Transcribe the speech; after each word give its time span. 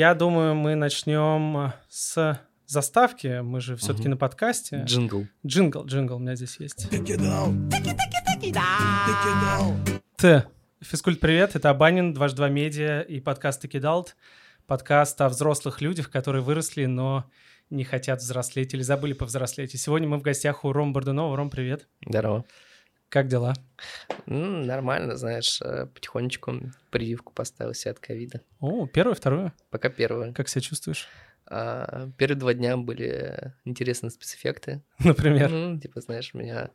Я 0.00 0.14
думаю, 0.14 0.54
мы 0.54 0.76
начнем 0.76 1.74
с 1.90 2.40
заставки. 2.64 3.42
Мы 3.42 3.60
же 3.60 3.76
все-таки 3.76 4.04
Мгм. 4.04 4.12
на 4.12 4.16
подкасте. 4.16 4.84
Джингл. 4.86 5.26
Джингл, 5.46 5.84
джингл 5.84 6.16
у 6.16 6.18
меня 6.18 6.36
здесь 6.36 6.56
есть. 6.58 6.88
Т. 10.16 10.46
Физкульт-привет. 10.80 11.54
Это 11.54 11.68
Абанин, 11.68 12.14
дважды 12.14 12.38
два 12.38 12.48
медиа 12.48 13.02
и 13.02 13.20
подкаст 13.20 13.60
The 13.60 13.77
Kidult. 13.77 14.16
Подкаст 14.66 15.20
о 15.20 15.28
взрослых 15.28 15.82
людях, 15.82 16.10
которые 16.10 16.42
выросли, 16.42 16.86
но 16.86 17.26
не 17.68 17.84
хотят 17.84 18.20
взрослеть 18.20 18.72
или 18.72 18.80
забыли 18.80 19.12
повзрослеть. 19.12 19.74
И 19.74 19.76
сегодня 19.76 20.08
мы 20.08 20.16
в 20.16 20.22
гостях 20.22 20.64
у 20.64 20.72
Рома 20.72 20.92
Бордунова. 20.92 21.36
Ром, 21.36 21.50
привет. 21.50 21.88
Здорово. 22.08 22.46
Как 23.10 23.26
дела? 23.26 23.54
Ну, 24.26 24.64
нормально, 24.64 25.16
знаешь, 25.16 25.60
э, 25.62 25.86
потихонечку 25.86 26.60
прививку 26.90 27.32
поставил 27.32 27.74
себе 27.74 27.90
от 27.90 27.98
ковида. 27.98 28.40
О, 28.60 28.86
первую, 28.86 29.16
вторую. 29.16 29.52
Пока 29.70 29.88
первую. 29.88 30.32
Как 30.32 30.48
себя 30.48 30.62
чувствуешь? 30.62 31.08
А, 31.46 32.08
первые 32.16 32.38
два 32.38 32.54
дня 32.54 32.76
были 32.76 33.52
интересные 33.64 34.10
спецэффекты. 34.10 34.82
Например. 35.00 35.50
Ну, 35.50 35.80
типа, 35.80 36.00
знаешь, 36.00 36.32
меня... 36.34 36.70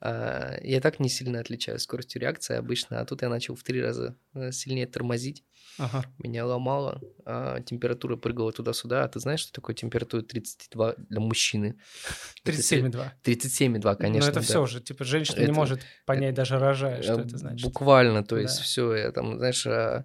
а, 0.00 0.56
я 0.62 0.80
так 0.80 1.00
не 1.00 1.08
сильно 1.08 1.40
отличаюсь 1.40 1.82
скоростью 1.82 2.20
реакции 2.20 2.56
обычно, 2.56 3.00
а 3.00 3.04
тут 3.04 3.22
я 3.22 3.28
начал 3.28 3.54
в 3.54 3.62
три 3.62 3.80
раза 3.82 4.16
э, 4.34 4.52
сильнее 4.52 4.86
тормозить. 4.86 5.44
Ага. 5.78 6.04
Меня 6.18 6.46
ломало, 6.46 7.00
а, 7.24 7.60
температура 7.60 8.16
прыгала 8.16 8.52
туда-сюда. 8.52 9.04
А 9.04 9.08
ты 9.08 9.20
знаешь, 9.20 9.40
что 9.40 9.52
такое 9.52 9.74
температура 9.76 10.22
32 10.22 10.94
для 10.96 11.20
мужчины? 11.20 11.76
Это 12.44 12.52
37,2. 12.52 13.10
37,2, 13.24 13.96
конечно. 13.96 14.20
Но 14.26 14.30
это 14.30 14.40
да. 14.40 14.46
все 14.46 14.62
уже, 14.62 14.80
типа, 14.80 15.04
женщина 15.04 15.38
не 15.38 15.44
Это- 15.44 15.52
может 15.52 15.80
понять, 16.06 16.34
даже 16.34 16.58
рожая, 16.58 17.02
что 17.02 17.20
Э, 17.20 17.24
это 17.24 17.36
значит. 17.38 17.66
Буквально, 17.66 18.24
то 18.24 18.38
есть 18.38 18.58
Да. 18.58 18.62
все, 18.62 18.94
я 18.94 19.12
там, 19.12 19.36
знаешь, 19.38 19.66
а, 19.66 20.04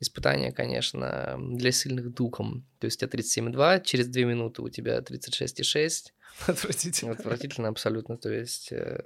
испытание, 0.00 0.52
конечно, 0.52 1.36
для 1.54 1.72
сильных 1.72 2.12
духом. 2.14 2.64
То 2.78 2.84
есть 2.86 2.98
у 2.98 3.00
тебя 3.00 3.08
37,2, 3.08 3.80
через 3.80 4.08
2 4.08 4.24
минуты 4.24 4.62
у 4.62 4.68
тебя 4.68 5.00
36,6. 5.00 6.12
Отвратительно. 6.46 7.12
Отвратительно 7.12 7.68
абсолютно, 7.68 8.16
то 8.16 8.30
есть... 8.30 8.72
э, 8.72 9.00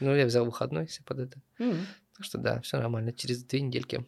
Ну, 0.00 0.14
я 0.14 0.26
взял 0.26 0.44
выходной 0.44 0.88
себе 0.88 1.04
под 1.04 1.18
это. 1.20 1.40
М, 1.58 1.86
Так 2.16 2.24
что 2.24 2.38
да, 2.38 2.60
все 2.60 2.78
нормально. 2.78 3.12
Через 3.12 3.42
две 3.44 3.60
недельки 3.60 4.04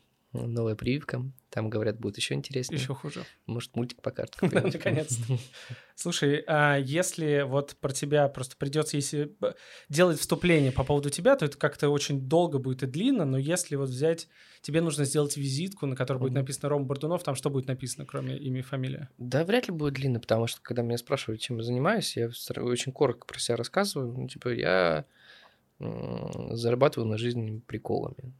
новая 0.46 0.74
прививка. 0.74 1.22
Там, 1.50 1.70
говорят, 1.70 1.98
будет 1.98 2.16
еще 2.16 2.34
интереснее. 2.34 2.80
Еще 2.80 2.94
хуже. 2.94 3.24
Может, 3.46 3.74
мультик 3.76 4.02
покажет. 4.02 4.36
Да, 4.42 4.60
наконец-то. 4.62 5.38
Слушай, 5.94 6.44
а 6.46 6.76
если 6.76 7.42
вот 7.46 7.76
про 7.80 7.92
тебя 7.92 8.28
просто 8.28 8.56
придется, 8.56 8.96
если 8.96 9.34
делать 9.88 10.18
вступление 10.18 10.72
по 10.72 10.84
поводу 10.84 11.08
тебя, 11.08 11.36
то 11.36 11.44
это 11.46 11.56
как-то 11.56 11.88
очень 11.88 12.20
долго 12.20 12.58
будет 12.58 12.82
и 12.82 12.86
длинно, 12.86 13.24
но 13.24 13.38
если 13.38 13.76
вот 13.76 13.88
взять, 13.88 14.28
тебе 14.60 14.80
нужно 14.82 15.04
сделать 15.04 15.36
визитку, 15.36 15.86
на 15.86 15.96
которой 15.96 16.18
будет 16.18 16.34
написано 16.34 16.68
Рома 16.68 16.84
Бордунов, 16.84 17.22
там 17.22 17.34
что 17.34 17.48
будет 17.48 17.68
написано, 17.68 18.04
кроме 18.04 18.36
имя 18.36 18.60
и 18.60 18.62
фамилия? 18.62 19.08
Да, 19.16 19.44
вряд 19.44 19.68
ли 19.68 19.72
будет 19.72 19.94
длинно, 19.94 20.20
потому 20.20 20.46
что, 20.46 20.60
когда 20.60 20.82
меня 20.82 20.98
спрашивают, 20.98 21.40
чем 21.40 21.56
я 21.58 21.62
занимаюсь, 21.62 22.16
я 22.16 22.28
очень 22.58 22.92
коротко 22.92 23.26
про 23.26 23.38
себя 23.38 23.56
рассказываю. 23.56 24.12
Ну, 24.12 24.28
типа, 24.28 24.48
я 24.50 25.06
зарабатываю 25.78 27.08
на 27.08 27.18
жизнь 27.18 27.62
приколами. 27.66 28.32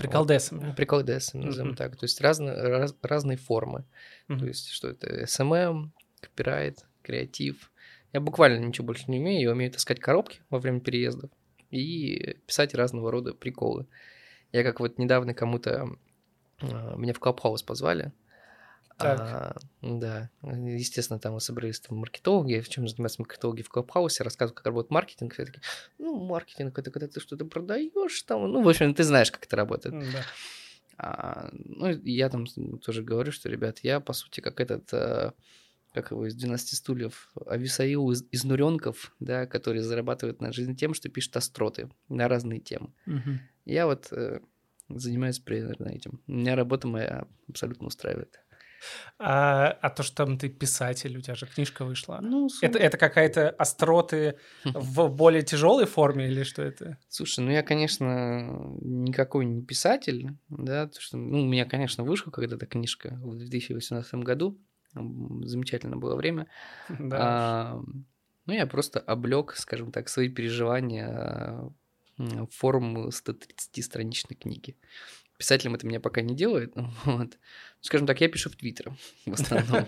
Приколдесами. 0.00 0.72
Приколдесами, 0.74 1.44
назовем 1.44 1.68
Мгм. 1.68 1.76
так. 1.76 1.96
То 1.96 2.04
есть 2.04 2.20
разные, 2.20 2.54
раз- 2.54 2.94
разные 3.02 3.36
формы. 3.38 3.84
То 4.28 4.34
Мгм. 4.34 4.46
есть, 4.46 4.68
что 4.70 4.88
это 4.88 5.26
SMM, 5.26 5.92
копирайт, 6.20 6.84
креатив. 7.02 7.70
Я 8.12 8.20
буквально 8.20 8.64
ничего 8.64 8.86
больше 8.88 9.04
не 9.10 9.18
умею. 9.20 9.40
Я 9.42 9.52
умею 9.52 9.70
таскать 9.70 10.00
коробки 10.00 10.40
во 10.50 10.58
время 10.58 10.80
переездов 10.80 11.30
и 11.70 12.36
писать 12.46 12.74
разного 12.74 13.10
рода 13.12 13.32
приколы. 13.34 13.86
Я 14.52 14.64
как 14.64 14.80
вот 14.80 14.98
недавно 14.98 15.32
кому-то... 15.34 15.88
а, 16.60 16.96
Меня 16.96 17.12
в 17.14 17.20
Clubhouse 17.20 17.62
позвали. 17.62 18.12
Так. 19.00 19.20
А, 19.20 19.56
да, 19.82 20.30
естественно, 20.42 21.18
там 21.18 21.34
мы 21.34 21.40
собрались 21.40 21.80
там 21.80 21.98
маркетологи, 21.98 22.60
в 22.60 22.68
чем 22.68 22.86
занимаются 22.88 23.20
маркетологи 23.22 23.62
в 23.62 23.68
Clubhouse 23.68 24.12
е, 24.12 24.22
рассказывают, 24.24 24.56
как 24.56 24.66
работает 24.66 24.90
маркетинг. 24.90 25.34
Все 25.34 25.46
такие, 25.46 25.62
ну, 25.98 26.18
маркетинг 26.24 26.78
это 26.78 26.90
когда 26.90 27.08
ты 27.08 27.20
что-то 27.20 27.44
продаешь, 27.44 28.22
там, 28.22 28.50
ну, 28.50 28.62
в 28.62 28.68
общем, 28.68 28.94
ты 28.94 29.04
знаешь, 29.04 29.30
как 29.30 29.44
это 29.44 29.56
работает. 29.56 29.94
Да. 30.12 30.24
А, 30.98 31.48
ну, 31.52 31.88
я 32.04 32.28
там 32.28 32.46
тоже 32.78 33.02
говорю, 33.02 33.32
что, 33.32 33.48
ребят, 33.48 33.78
я, 33.82 34.00
по 34.00 34.12
сути, 34.12 34.40
как 34.40 34.60
этот, 34.60 34.92
э, 34.92 35.32
как 35.94 36.10
его 36.10 36.26
из 36.26 36.34
12 36.34 36.76
стульев, 36.76 37.32
Ависаил 37.46 38.10
из, 38.10 38.24
из 38.30 38.44
Нуренков, 38.44 39.14
да, 39.18 39.46
который 39.46 39.80
зарабатывает 39.80 40.42
на 40.42 40.52
жизнь 40.52 40.76
тем, 40.76 40.92
что 40.92 41.08
пишет 41.08 41.36
остроты 41.36 41.88
на 42.08 42.28
разные 42.28 42.60
темы. 42.60 42.92
Мгм. 43.06 43.40
Я 43.64 43.86
вот 43.86 44.08
э, 44.12 44.40
занимаюсь 44.88 45.38
примерно 45.38 45.88
этим. 45.88 46.20
Меня 46.26 46.54
работа 46.54 46.86
моя 46.86 47.26
абсолютно 47.48 47.86
устраивает. 47.86 48.38
А, 49.18 49.68
а 49.80 49.90
то, 49.90 50.02
что 50.02 50.24
там 50.24 50.38
ты 50.38 50.48
писатель, 50.48 51.16
у 51.16 51.20
тебя 51.20 51.34
же 51.34 51.46
книжка 51.46 51.84
вышла. 51.84 52.18
Ну, 52.22 52.48
Это, 52.62 52.78
это 52.78 52.96
какая-то 52.98 53.50
остроты 53.50 54.38
в 54.64 55.08
более 55.08 55.42
тяжелой 55.42 55.86
форме 55.86 56.26
или 56.28 56.42
что 56.42 56.62
это? 56.62 56.98
Слушай, 57.08 57.40
ну 57.44 57.50
я, 57.50 57.62
конечно, 57.62 58.76
никакой 58.80 59.44
не 59.44 59.62
писатель, 59.62 60.30
да, 60.48 60.86
то 60.86 61.00
что, 61.00 61.16
ну, 61.16 61.42
у 61.42 61.46
меня, 61.46 61.64
конечно, 61.64 62.04
вышла 62.04 62.30
когда-то 62.30 62.66
книжка 62.66 63.18
в 63.22 63.36
2018 63.36 64.22
году, 64.22 64.58
М, 64.96 65.46
замечательное 65.46 65.98
было 65.98 66.16
время. 66.16 66.46
Да. 66.98 67.18
А, 67.18 67.80
ну, 68.46 68.52
я 68.52 68.66
просто 68.66 69.00
облег, 69.00 69.54
скажем 69.56 69.92
так, 69.92 70.08
свои 70.08 70.28
переживания 70.28 71.08
а, 71.08 71.70
в 72.18 72.48
форму 72.50 73.10
130-страничной 73.10 74.36
книги. 74.36 74.76
Писателем 75.40 75.74
это 75.74 75.86
меня 75.86 76.00
пока 76.00 76.20
не 76.20 76.36
делает, 76.36 76.74
вот. 77.06 77.38
Скажем 77.80 78.06
так, 78.06 78.20
я 78.20 78.28
пишу 78.28 78.50
в 78.50 78.56
Твиттер 78.56 78.92
в 79.26 79.32
основном. 79.32 79.86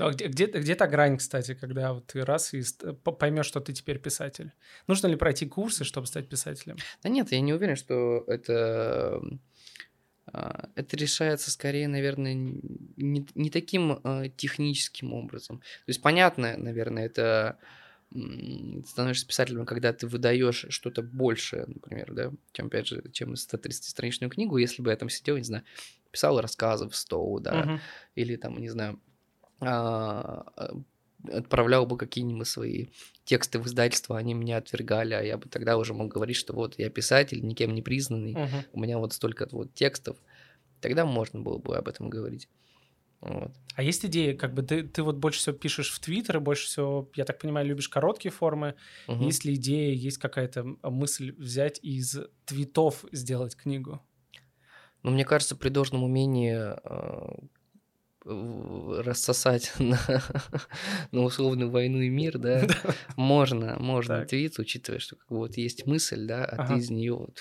Ну, 0.00 0.06
а 0.08 0.10
где, 0.10 0.26
где, 0.26 0.46
где 0.46 0.74
та 0.74 0.88
грань, 0.88 1.18
кстати, 1.18 1.54
когда 1.54 1.92
вот 1.92 2.08
ты 2.08 2.24
раз 2.24 2.52
и 2.52 2.64
поймешь, 3.04 3.46
что 3.46 3.60
ты 3.60 3.72
теперь 3.72 4.00
писатель? 4.00 4.50
Нужно 4.88 5.06
ли 5.06 5.14
пройти 5.14 5.46
курсы, 5.46 5.84
чтобы 5.84 6.08
стать 6.08 6.28
писателем? 6.28 6.78
Да 7.00 7.08
нет, 7.08 7.30
я 7.30 7.40
не 7.40 7.52
уверен, 7.52 7.76
что 7.76 8.24
это 8.26 9.22
а, 10.32 10.68
это 10.74 10.96
решается 10.96 11.52
скорее, 11.52 11.86
наверное, 11.86 12.34
не, 12.34 13.24
не 13.36 13.50
таким 13.50 14.00
а, 14.02 14.28
техническим 14.30 15.12
образом. 15.12 15.58
То 15.60 15.90
есть, 15.90 16.02
понятно, 16.02 16.56
наверное, 16.56 17.06
это 17.06 17.56
становишься 18.86 19.26
писателем, 19.26 19.66
когда 19.66 19.92
ты 19.92 20.06
выдаешь 20.06 20.66
что-то 20.70 21.02
большее, 21.02 21.64
например, 21.66 22.12
да, 22.14 22.32
чем, 22.52 22.66
опять 22.66 22.86
же, 22.86 23.02
чем 23.12 23.36
130-страничную 23.36 24.30
книгу, 24.30 24.56
если 24.56 24.82
бы 24.82 24.90
я 24.90 24.96
там 24.96 25.08
сидел, 25.10 25.36
не 25.36 25.42
знаю, 25.44 25.64
писал 26.10 26.40
рассказы 26.40 26.88
в 26.88 26.96
стол, 26.96 27.40
да, 27.40 27.68
Мгм. 27.68 27.82
или 28.14 28.36
там, 28.36 28.58
не 28.58 28.68
знаю, 28.70 29.00
а, 29.60 30.44
а, 30.56 30.74
отправлял 31.32 31.86
бы 31.86 31.98
какие-нибудь 31.98 32.46
свои 32.48 32.88
тексты 33.24 33.58
в 33.58 33.66
издательство, 33.66 34.18
они 34.18 34.34
меня 34.34 34.58
отвергали, 34.58 35.14
а 35.14 35.22
я 35.22 35.38
бы 35.38 35.48
тогда 35.48 35.76
уже 35.76 35.94
мог 35.94 36.12
говорить, 36.12 36.36
что 36.36 36.54
вот 36.54 36.78
я 36.78 36.90
писатель, 36.90 37.44
никем 37.44 37.74
не 37.74 37.82
признанный, 37.82 38.40
Мгм. 38.40 38.64
у 38.72 38.80
меня 38.80 38.98
вот 38.98 39.12
столько 39.14 39.48
вот 39.52 39.74
текстов, 39.74 40.18
тогда 40.80 41.06
можно 41.06 41.40
было 41.40 41.58
бы 41.58 41.76
об 41.76 41.88
этом 41.88 42.10
говорить. 42.10 42.48
Вот. 43.20 43.52
А 43.74 43.82
есть 43.82 44.04
идеи, 44.04 44.32
как 44.32 44.54
бы 44.54 44.62
ты, 44.62 44.82
ты 44.82 45.02
вот 45.02 45.16
больше 45.16 45.38
всего 45.38 45.54
пишешь 45.56 45.92
в 45.92 46.00
Твиттер, 46.00 46.38
и 46.38 46.40
больше 46.40 46.66
всего, 46.66 47.10
я 47.14 47.24
так 47.24 47.38
понимаю, 47.38 47.66
любишь 47.66 47.88
короткие 47.88 48.32
формы. 48.32 48.74
Мгм. 49.06 49.26
Есть 49.26 49.44
ли 49.44 49.54
идея, 49.54 49.94
есть 49.94 50.18
какая-то 50.18 50.64
мысль 50.82 51.32
взять 51.38 51.78
из 51.82 52.18
твитов 52.44 53.04
сделать 53.12 53.56
книгу? 53.56 54.02
Но 55.02 55.10
мне 55.12 55.24
кажется, 55.24 55.54
при 55.54 55.68
должном 55.68 56.02
умении 56.02 56.54
а, 56.54 57.36
рассосать 58.24 59.72
на, 59.78 59.98
на 61.12 61.22
условную 61.22 61.70
войну 61.70 62.00
и 62.00 62.08
мир, 62.08 62.38
да, 62.38 62.66
можно, 63.16 63.76
можно 63.78 64.18
Так. 64.18 64.28
твит, 64.28 64.58
учитывая, 64.58 64.98
что 64.98 65.16
как 65.16 65.28
бы 65.28 65.36
вот 65.38 65.56
есть 65.56 65.86
мысль, 65.86 66.26
да, 66.26 66.44
а 66.44 66.56
Ага. 66.56 66.74
ты 66.74 66.80
из 66.80 66.90
нее 66.90 67.14
вот 67.14 67.38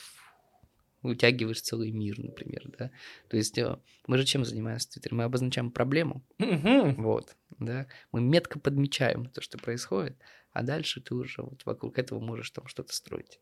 вытягиваешь 1.01 1.61
целый 1.61 1.91
мир, 1.91 2.19
например, 2.19 2.63
да. 2.77 2.91
То 3.29 3.37
есть 3.37 3.57
э, 3.57 3.77
мы 4.07 4.17
же 4.17 4.25
чем 4.25 4.43
занимаемся 4.45 4.87
в 4.87 4.91
Твиттере? 4.93 5.15
Мы 5.15 5.23
обозначаем 5.23 5.71
проблему, 5.71 6.23
Мгм. 6.39 6.95
вот, 7.01 7.35
да. 7.59 7.87
Мы 8.11 8.21
метко 8.21 8.59
подмечаем 8.59 9.25
то, 9.27 9.41
что 9.41 9.57
происходит, 9.57 10.17
а 10.51 10.63
дальше 10.63 11.01
ты 11.01 11.15
уже 11.15 11.41
вот 11.41 11.65
вокруг 11.65 11.99
этого 11.99 12.19
можешь 12.19 12.49
там 12.51 12.67
что-то 12.67 12.93
строить. 12.93 13.39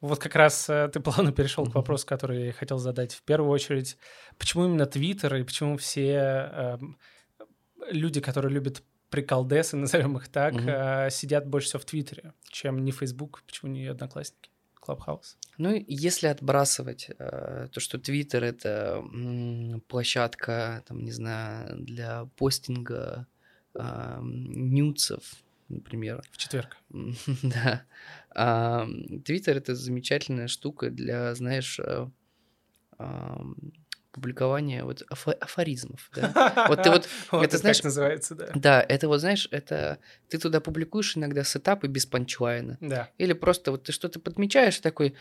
Вот 0.00 0.18
как 0.18 0.34
раз 0.34 0.68
э, 0.68 0.88
ты 0.92 1.00
плавно 1.00 1.30
перешел 1.32 1.64
к 1.66 1.74
вопросу, 1.74 2.06
который 2.06 2.46
я 2.46 2.52
хотел 2.52 2.78
задать 2.78 3.12
в 3.14 3.22
первую 3.22 3.50
очередь. 3.50 3.96
Почему 4.38 4.64
именно 4.64 4.86
Твиттер 4.86 5.36
и 5.36 5.44
почему 5.44 5.76
все 5.76 6.10
эм, 6.10 6.98
люди, 7.90 8.20
которые 8.20 8.52
любят 8.52 8.82
приколдесы, 9.10 9.76
назовем 9.76 10.16
их 10.16 10.28
так, 10.28 10.54
Мгм. 10.54 10.68
э, 10.68 11.08
сидят 11.10 11.46
больше 11.46 11.68
всего 11.68 11.80
в 11.80 11.84
Твиттере, 11.84 12.32
чем 12.48 12.84
не 12.84 12.92
Facebook, 12.92 13.42
почему 13.46 13.70
не 13.72 13.86
Одноклассники, 13.86 14.49
Клабхаус? 14.80 15.36
Ну, 15.58 15.84
если 15.86 16.26
отбрасывать 16.28 17.10
э, 17.18 17.68
то, 17.70 17.80
что 17.80 17.98
Твиттер 17.98 18.44
это 18.44 19.02
м, 19.12 19.82
площадка, 19.88 20.82
там, 20.86 21.04
не 21.04 21.12
знаю, 21.12 21.78
для 21.82 22.24
постинга 22.36 23.26
а, 23.74 24.20
нюцев, 24.22 25.22
например, 25.68 26.22
В 26.32 26.36
четверг. 26.38 26.76
Да. 27.42 27.84
А, 28.34 28.86
Твиттер 29.24 29.56
это 29.58 29.74
замечательная 29.74 30.48
штука 30.48 30.90
для, 30.90 31.34
знаешь, 31.34 31.78
э, 31.78 32.06
публикование 34.12 34.84
вот 34.84 35.02
афо- 35.10 35.32
афоризмов, 35.40 36.10
да. 36.14 36.64
Вот 36.68 36.82
ты 36.82 36.90
вот, 36.90 37.08
Вот 37.30 37.44
это 37.44 37.58
знаешь, 37.58 37.82
называется, 37.82 38.34
да. 38.34 38.50
да, 38.54 38.86
это 38.88 39.08
вот 39.08 39.20
знаешь, 39.20 39.48
это 39.50 39.98
ты 40.28 40.38
туда 40.38 40.60
публикуешь 40.60 41.16
иногда 41.16 41.44
сетапы 41.44 41.86
без 41.88 42.06
панчлайна. 42.06 42.76
Да. 42.80 43.10
Или 43.18 43.32
просто 43.32 43.70
вот 43.70 43.84
ты 43.84 43.92
что-то 43.92 44.20
подмечаешь 44.20 44.78
такой, 44.80 45.14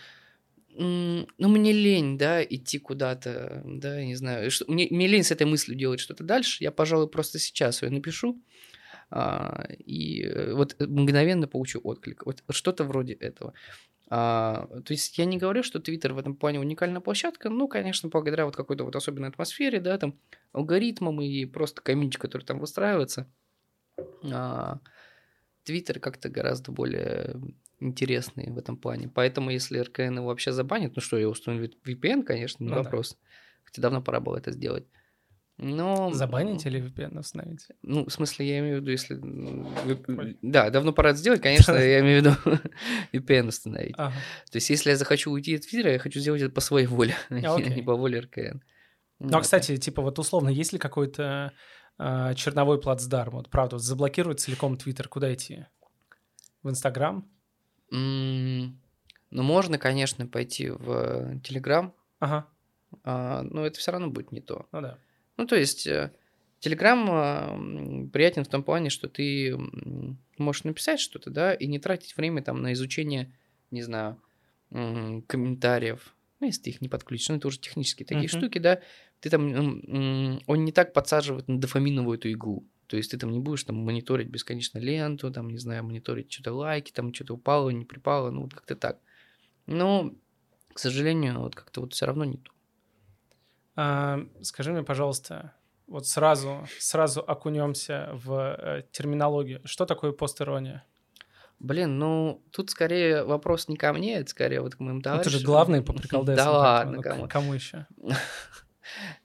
«М, 0.75 1.27
ну 1.37 1.49
мне 1.49 1.71
лень, 1.71 2.17
да, 2.17 2.43
идти 2.43 2.79
куда-то, 2.79 3.61
да, 3.65 3.99
я 3.99 4.05
не 4.05 4.15
знаю, 4.15 4.49
что- 4.51 4.65
мне, 4.71 4.87
мне 4.89 5.07
лень 5.07 5.23
с 5.23 5.31
этой 5.31 5.45
мыслью 5.45 5.77
делать 5.77 5.99
что-то 5.99 6.23
дальше, 6.23 6.63
я, 6.63 6.71
пожалуй, 6.71 7.07
просто 7.09 7.37
сейчас 7.39 7.81
ее 7.81 7.89
напишу, 7.89 8.41
а, 9.11 9.65
и 9.85 10.23
э, 10.23 10.53
вот 10.53 10.75
мгновенно 10.79 11.47
получу 11.47 11.79
отклик. 11.83 12.25
Вот 12.25 12.43
что-то 12.51 12.83
вроде 12.83 13.13
этого. 13.13 13.53
А, 14.11 14.67
то 14.83 14.91
есть 14.91 15.17
я 15.19 15.25
не 15.25 15.37
говорю, 15.37 15.61
что 15.61 15.79
Твиттер 15.79 16.13
в 16.13 16.17
этом 16.17 16.35
плане 16.35 16.59
уникальная 16.59 16.99
площадка, 16.99 17.49
ну, 17.49 17.67
конечно, 17.67 18.09
благодаря 18.09 18.45
вот 18.45 18.55
какой-то 18.55 18.83
вот 18.83 18.95
особенной 18.95 19.29
атмосфере, 19.29 19.79
да, 19.79 19.97
там, 19.97 20.17
алгоритмам 20.51 21.21
и 21.21 21.45
просто 21.45 21.81
комьюнити, 21.81 22.17
который 22.17 22.43
там 22.43 22.59
выстраивается, 22.59 23.27
а, 24.31 24.79
Твиттер 25.63 25.99
как-то 25.99 26.29
гораздо 26.29 26.71
более 26.71 27.39
интересный 27.79 28.51
в 28.51 28.57
этом 28.57 28.77
плане. 28.77 29.09
Поэтому, 29.13 29.51
если 29.51 29.79
РКН 29.79 30.17
его 30.17 30.27
вообще 30.27 30.51
забанит, 30.51 30.95
ну 30.95 31.01
что, 31.01 31.17
я 31.17 31.29
установлю 31.29 31.69
VPN, 31.85 32.23
конечно, 32.23 32.63
не 32.63 32.69
Ну 32.69 32.75
да. 32.77 32.83
вопрос. 32.83 33.17
Хотя 33.63 33.81
давно 33.81 34.01
пора 34.01 34.19
было 34.19 34.37
это 34.37 34.51
сделать. 34.51 34.85
Но... 35.61 36.11
Забанить 36.13 36.65
или 36.65 36.81
VPN 36.81 37.19
установить? 37.19 37.67
Ну, 37.81 38.05
в 38.05 38.09
смысле, 38.11 38.47
я 38.47 38.59
имею 38.59 38.77
в 38.77 38.81
виду, 38.81 38.91
если... 38.91 39.15
вы- 39.15 39.99
Ой. 40.07 40.37
Да, 40.41 40.69
давно 40.69 40.93
пора 40.93 41.09
это 41.09 41.19
сделать, 41.19 41.41
конечно, 41.41 41.73
я 41.73 41.99
имею 41.99 42.21
в 42.21 42.25
виду 42.25 42.59
VPN 43.13 43.47
установить. 43.49 43.95
Ага. 43.97 44.15
То 44.51 44.55
есть, 44.55 44.69
если 44.69 44.91
я 44.91 44.95
захочу 44.95 45.31
уйти 45.31 45.55
от 45.55 45.63
Твиттера, 45.63 45.91
я 45.91 45.99
хочу 45.99 46.19
сделать 46.21 46.41
это 46.41 46.53
по 46.53 46.61
своей 46.61 46.87
воле, 46.87 47.13
а 47.29 47.35
не- 47.59 47.81
по 47.83 47.95
воле 47.95 48.21
РКН. 48.21 48.59
Ну, 49.19 49.37
а, 49.37 49.41
кстати, 49.41 49.75
типа 49.75 50.01
вот 50.01 50.17
условно, 50.17 50.47
есть 50.47 50.71
ли 50.71 50.79
какой-то 50.79 51.51
а, 51.97 52.33
черновой 52.35 52.79
плацдарм? 52.79 53.33
Вот 53.33 53.49
правда, 53.49 53.75
вот 53.75 53.83
заблокировать 53.83 54.39
целиком 54.39 54.77
Твиттер, 54.77 55.09
куда 55.09 55.33
идти? 55.33 55.65
В 56.63 56.69
Инстаграм? 56.69 57.29
Ну, 57.91 58.73
можно, 59.31 59.77
конечно, 59.77 60.25
пойти 60.25 60.69
в 60.69 61.39
Телеграм, 61.41 61.93
Ага, 62.19 62.47
но 63.03 63.65
это 63.65 63.77
все 63.77 63.91
равно 63.91 64.09
будет 64.09 64.31
не 64.31 64.41
то. 64.41 64.67
ну 64.71 64.81
да. 64.81 64.97
Ну, 65.39 65.47
то 65.47 65.55
есть, 65.55 65.87
Телеграм 66.59 68.09
приятен 68.11 68.43
в 68.43 68.49
том 68.49 68.61
плане, 68.61 68.89
что 68.89 69.07
ты 69.07 69.57
можешь 70.37 70.65
написать 70.65 70.99
что-то, 70.99 71.29
да, 71.29 71.53
и 71.53 71.65
не 71.65 71.79
тратить 71.79 72.17
время 72.17 72.43
там 72.43 72.61
на 72.61 72.73
изучение, 72.73 73.33
не 73.71 73.81
знаю, 73.81 74.21
комментариев. 74.69 76.13
Ну, 76.41 76.47
если 76.47 76.63
ты 76.63 76.69
их 76.71 76.81
не 76.81 76.89
подключишь, 76.89 77.29
ну, 77.29 77.37
это 77.37 77.47
уже 77.47 77.57
технические 77.57 78.05
такие 78.05 78.27
Мгм. 78.27 78.37
штуки, 78.37 78.57
да. 78.57 78.81
Ты 79.21 79.29
там, 79.29 80.41
он 80.45 80.65
не 80.65 80.73
так 80.73 80.91
подсаживает 80.91 81.47
на 81.47 81.57
дофаминовую 81.57 82.17
эту 82.17 82.27
иглу. 82.27 82.67
То 82.87 82.97
есть 82.97 83.11
ты 83.11 83.17
там 83.17 83.31
не 83.31 83.39
будешь 83.39 83.63
там 83.63 83.77
мониторить 83.77 84.27
бесконечно 84.27 84.77
ленту, 84.77 85.31
там, 85.31 85.49
не 85.49 85.57
знаю, 85.57 85.85
мониторить 85.85 86.33
что-то 86.33 86.51
лайки, 86.51 86.91
там 86.91 87.13
что-то 87.13 87.35
упало, 87.35 87.69
не 87.69 87.85
припало, 87.85 88.29
ну, 88.29 88.41
вот 88.41 88.53
как-то 88.53 88.75
так. 88.75 88.99
Но, 89.67 90.13
к 90.73 90.79
сожалению, 90.79 91.39
вот 91.39 91.55
как-то 91.55 91.79
вот 91.79 91.93
все 91.93 92.07
равно 92.07 92.25
не 92.25 92.39
то. 92.39 92.51
Скажи 94.41 94.71
мне, 94.71 94.83
пожалуйста, 94.83 95.53
вот 95.87 96.07
сразу, 96.07 96.67
сразу 96.79 97.21
окунемся 97.21 98.09
в 98.13 98.55
э, 98.57 98.83
терминологию. 98.91 99.61
Что 99.65 99.85
такое 99.85 100.11
постирония? 100.11 100.83
Блин, 101.59 101.97
ну 101.97 102.43
тут 102.51 102.69
скорее 102.69 103.23
вопрос 103.23 103.67
не 103.67 103.75
ко 103.75 103.91
мне, 103.91 104.17
это 104.17 104.29
скорее 104.29 104.61
вот 104.61 104.75
к 104.75 104.79
моим 104.79 104.97
Ну, 104.97 105.01
товарищам. 105.01 105.31
ты 105.31 105.39
же 105.39 105.45
главный 105.45 105.81
по 105.81 105.93
приколдесам. 105.93 106.45
Да 106.45 106.51
ладно, 106.51 106.95
ну, 106.97 107.01
кому. 107.01 107.27
кому 107.27 107.53
еще? 107.53 107.85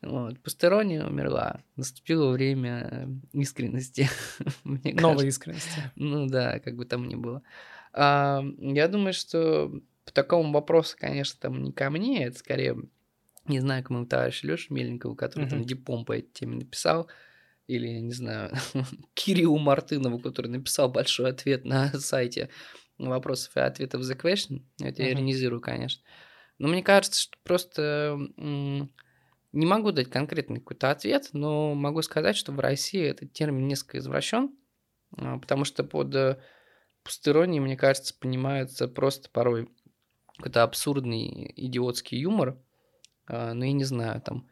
Вот, 0.02 0.38
Пастерония 0.40 1.06
умерла. 1.06 1.62
Наступило 1.76 2.30
время 2.32 3.08
искренности. 3.32 4.10
Новой 4.64 5.28
искренности. 5.28 5.90
Ну 5.96 6.26
да, 6.26 6.58
как 6.58 6.76
бы 6.76 6.84
там 6.84 7.08
ни 7.08 7.14
было. 7.14 7.42
А, 7.94 8.42
я 8.58 8.88
думаю, 8.88 9.14
что 9.14 9.72
по 10.04 10.12
такому 10.12 10.52
вопросу, 10.52 10.96
конечно, 11.00 11.38
там 11.40 11.62
не 11.62 11.72
ко 11.72 11.88
мне, 11.88 12.26
это 12.26 12.38
скорее, 12.38 12.76
не 13.46 13.60
знаю, 13.60 13.84
к 13.84 13.90
моему 13.90 14.06
товарищу 14.06 14.46
Лёше 14.46 14.72
Мельникову, 14.72 15.16
который 15.16 15.46
там 15.46 15.60
Мгм. 15.60 15.64
диплом 15.64 16.04
по 16.04 16.12
этой 16.16 16.30
теме 16.32 16.56
написал, 16.56 17.10
или, 17.66 17.88
я 17.88 18.00
не 18.00 18.12
знаю, 18.12 18.52
Кириллу 19.14 19.58
Мартынову, 19.58 20.18
который 20.20 20.48
написал 20.48 20.90
большой 20.90 21.30
ответ 21.30 21.64
на 21.64 21.88
сайте 22.00 22.50
вопросов 22.98 23.56
и 23.56 23.60
ответов 23.60 24.02
The 24.02 24.20
Question. 24.20 24.62
Это 24.82 25.02
я 25.02 25.12
Мгм. 25.12 25.12
иронизирую, 25.12 25.60
конечно. 25.60 26.02
Но 26.58 26.68
мне 26.68 26.82
кажется, 26.82 27.20
что 27.20 27.38
просто 27.44 28.18
не 29.52 29.66
могу 29.66 29.92
дать 29.92 30.10
конкретный 30.10 30.58
какой-то 30.60 30.90
ответ, 30.90 31.30
но 31.32 31.74
могу 31.74 32.02
сказать, 32.02 32.36
что 32.36 32.52
в 32.52 32.60
России 32.60 33.02
этот 33.02 33.32
термин 33.32 33.68
несколько 33.68 33.98
извращен, 33.98 34.56
а, 35.16 35.38
потому 35.38 35.64
что 35.64 35.84
под 35.84 36.14
э, 36.14 36.40
пустеронией, 37.04 37.60
мне 37.60 37.76
кажется, 37.76 38.14
понимается 38.18 38.88
просто 38.88 39.30
порой 39.30 39.68
какой-то 40.36 40.64
абсурдный 40.64 41.52
идиотский 41.56 42.18
юмор. 42.20 42.58
А, 43.26 43.54
Ну, 43.54 43.64
я 43.64 43.72
не 43.72 43.84
знаю, 43.84 44.20
там, 44.22 44.48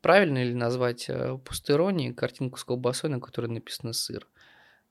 правильно 0.00 0.42
ли 0.44 0.54
назвать 0.54 1.06
э, 1.08 1.38
пустеронией 1.38 2.12
картинку 2.12 2.58
с 2.58 2.64
колбасой, 2.64 3.10
на 3.10 3.20
которой 3.20 3.46
написано 3.46 3.92
сыр? 3.92 4.28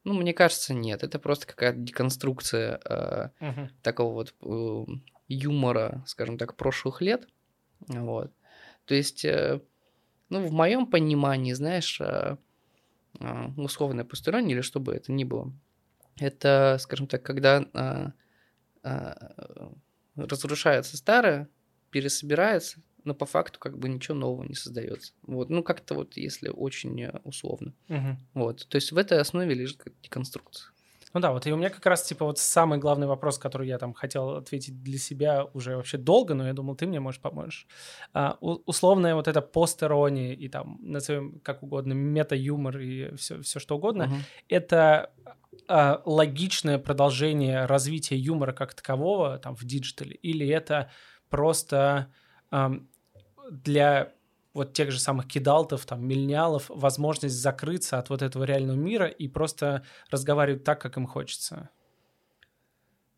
Ну, 0.04 0.14
мне 0.14 0.34
кажется, 0.34 0.74
нет. 0.74 1.04
Это 1.04 1.20
просто 1.20 1.48
какая-то 1.48 1.80
деконструкция 1.80 2.80
э, 2.86 3.30
Мгм. 3.40 3.70
такого 3.82 4.14
вот 4.14 4.36
э, 4.42 4.86
юмора, 5.30 6.04
скажем 6.08 6.38
так, 6.38 6.58
прошлых 6.58 7.02
лет. 7.02 7.28
Вот. 7.88 8.34
То 8.86 8.96
есть, 8.96 9.26
э, 9.26 9.62
ну, 10.30 10.48
в 10.48 10.52
моем 10.54 10.88
понимании, 10.88 11.54
знаешь, 11.54 12.02
э, 12.02 12.38
э, 13.20 13.48
условное 13.58 14.06
пустырание 14.06 14.56
или 14.56 14.62
что 14.62 14.80
бы 14.80 14.94
это 14.96 15.12
ни 15.12 15.24
было, 15.24 15.54
это, 16.20 16.78
скажем 16.80 17.08
так, 17.08 17.24
когда 17.24 17.66
э, 17.74 18.08
э, 18.90 19.14
разрушается 20.16 20.98
старое, 20.98 21.50
пересобирается, 21.94 22.82
но 23.04 23.14
по 23.14 23.26
факту 23.26 23.60
как 23.60 23.78
бы 23.78 23.88
ничего 23.88 24.18
нового 24.18 24.44
не 24.44 24.56
создается. 24.56 25.14
Вот. 25.24 25.50
Ну, 25.50 25.64
как-то 25.64 25.94
вот, 25.94 26.18
если 26.18 26.50
очень 26.50 27.02
э, 27.04 27.20
условно. 27.24 27.74
Мгм. 27.88 28.18
Вот. 28.34 28.68
То 28.68 28.76
есть 28.76 28.92
в 28.92 28.98
этой 28.98 29.20
основе 29.20 29.54
лежит 29.54 29.84
деконструкция. 30.02 30.74
Ну 31.14 31.20
да, 31.22 31.32
вот 31.32 31.46
и 31.46 31.54
у 31.54 31.58
меня 31.58 31.70
как 31.70 31.86
раз, 31.86 32.02
типа, 32.04 32.26
вот 32.26 32.40
самый 32.40 32.80
главный 32.80 33.06
вопрос, 33.06 33.38
который 33.38 33.68
я 33.68 33.78
там 33.78 33.94
хотел 33.94 34.30
ответить 34.32 34.82
для 34.82 34.98
себя 34.98 35.46
уже 35.54 35.76
вообще 35.76 35.98
долго, 36.00 36.34
но 36.34 36.48
я 36.48 36.54
думал, 36.54 36.76
ты 36.76 36.88
мне, 36.88 37.00
может, 37.00 37.22
поможешь. 37.22 37.68
А, 38.14 38.38
условная 38.42 39.14
вот 39.14 39.28
эта 39.28 39.42
постирония 39.42 40.34
и 40.34 40.50
там, 40.50 40.80
назовем 40.82 41.40
как 41.44 41.62
угодно, 41.62 41.94
мета-юмор 41.94 42.80
и 42.80 43.16
все, 43.16 43.40
все 43.44 43.60
что 43.60 43.76
угодно, 43.76 44.08
Мгм. 44.08 44.16
это 44.50 45.12
а, 45.68 46.02
логичное 46.06 46.80
продолжение 46.80 47.66
развития 47.66 48.18
юмора 48.18 48.52
как 48.54 48.74
такового 48.74 49.38
там 49.38 49.56
в 49.56 49.64
digital 49.66 50.05
е, 50.05 50.16
или 50.16 50.48
это 50.48 50.90
просто 51.34 52.14
ам, 52.52 52.88
для 53.50 54.14
вот 54.54 54.74
тех 54.74 54.92
же 54.92 55.00
самых 55.00 55.28
кидалтов, 55.28 55.84
там, 55.84 56.06
миллениалов, 56.06 56.70
возможность 56.70 57.34
закрыться 57.34 57.98
от 57.98 58.12
вот 58.12 58.22
этого 58.22 58.44
реального 58.44 58.78
мира 58.78 59.08
и 59.08 59.28
просто 59.28 59.84
разговаривать 60.12 60.64
так, 60.64 60.80
как 60.80 60.96
им 60.98 61.08
хочется. 61.08 61.72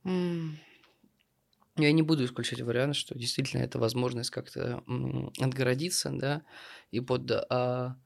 Я 0.06 1.92
не 1.92 2.04
буду 2.04 2.24
исключать 2.24 2.62
вариант, 2.62 2.96
что 2.96 3.20
действительно 3.20 3.64
это 3.64 3.80
возможность 3.80 4.30
как-то 4.30 4.82
отгородиться, 5.42 6.10
да, 6.10 6.44
и 6.92 7.02
под, 7.02 7.30
а, 7.32 7.98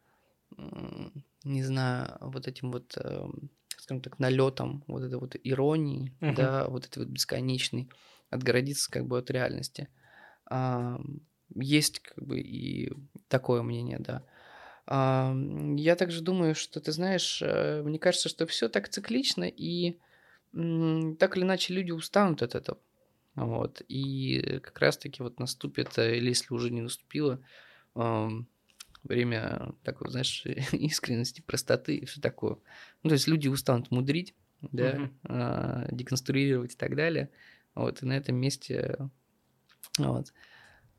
не 1.44 1.64
знаю, 1.64 2.18
вот 2.20 2.48
этим 2.48 2.72
вот, 2.72 2.98
эм, 2.98 3.52
скажем 3.78 4.02
так, 4.02 4.18
налетом 4.18 4.84
вот 4.88 5.04
этой 5.04 5.20
вот 5.20 5.36
иронии, 5.44 6.18
Мгм. 6.20 6.36
да, 6.36 6.68
вот 6.68 6.88
этой 6.88 6.98
вот 7.04 7.10
бесконечной, 7.10 7.90
отгородиться 8.30 8.92
как 8.92 9.06
бы 9.08 9.18
от 9.18 9.32
реальности. 9.32 9.90
А, 10.50 11.00
Есть 11.56 12.00
как 12.00 12.24
бы 12.24 12.40
и 12.40 12.92
такое 13.28 13.62
мнение, 13.62 14.00
да. 14.00 14.24
А, 14.86 15.36
Я 15.76 15.96
также 15.96 16.22
думаю, 16.22 16.56
что 16.56 16.80
ты 16.80 16.92
знаешь, 16.92 17.42
э, 17.42 17.82
мне 17.84 18.00
кажется, 18.00 18.30
что 18.30 18.46
все 18.48 18.70
так 18.70 18.90
циклично, 18.90 19.44
и 19.44 19.98
так 20.52 21.38
или 21.38 21.44
иначе 21.44 21.76
люди 21.76 21.92
устанут 21.92 22.42
от 22.42 22.56
этого. 22.56 22.80
Вот. 23.36 23.84
И 23.88 24.60
как 24.64 24.80
раз-таки 24.80 25.22
вот 25.22 25.40
наступит, 25.40 25.98
э, 26.00 26.18
или 26.18 26.30
если 26.30 26.54
уже 26.54 26.72
не 26.72 26.82
наступило, 26.82 27.40
время 29.04 29.74
такой, 29.84 30.10
знаешь, 30.12 30.44
искренности, 30.72 31.42
простоты 31.42 31.98
и 31.98 32.06
все 32.06 32.22
такое. 32.22 32.58
Ну, 33.04 33.10
то 33.10 33.14
есть 33.14 33.28
люди 33.28 33.48
устанут 33.48 33.92
мудрить, 33.92 34.36
да, 34.62 35.10
а, 35.24 35.88
деконструировать 35.92 36.74
и 36.74 36.78
так 36.78 36.96
далее. 36.96 37.30
Вот, 37.80 38.04
и 38.04 38.06
на 38.06 38.14
этом 38.14 38.36
месте 38.36 38.98
вот, 39.98 40.34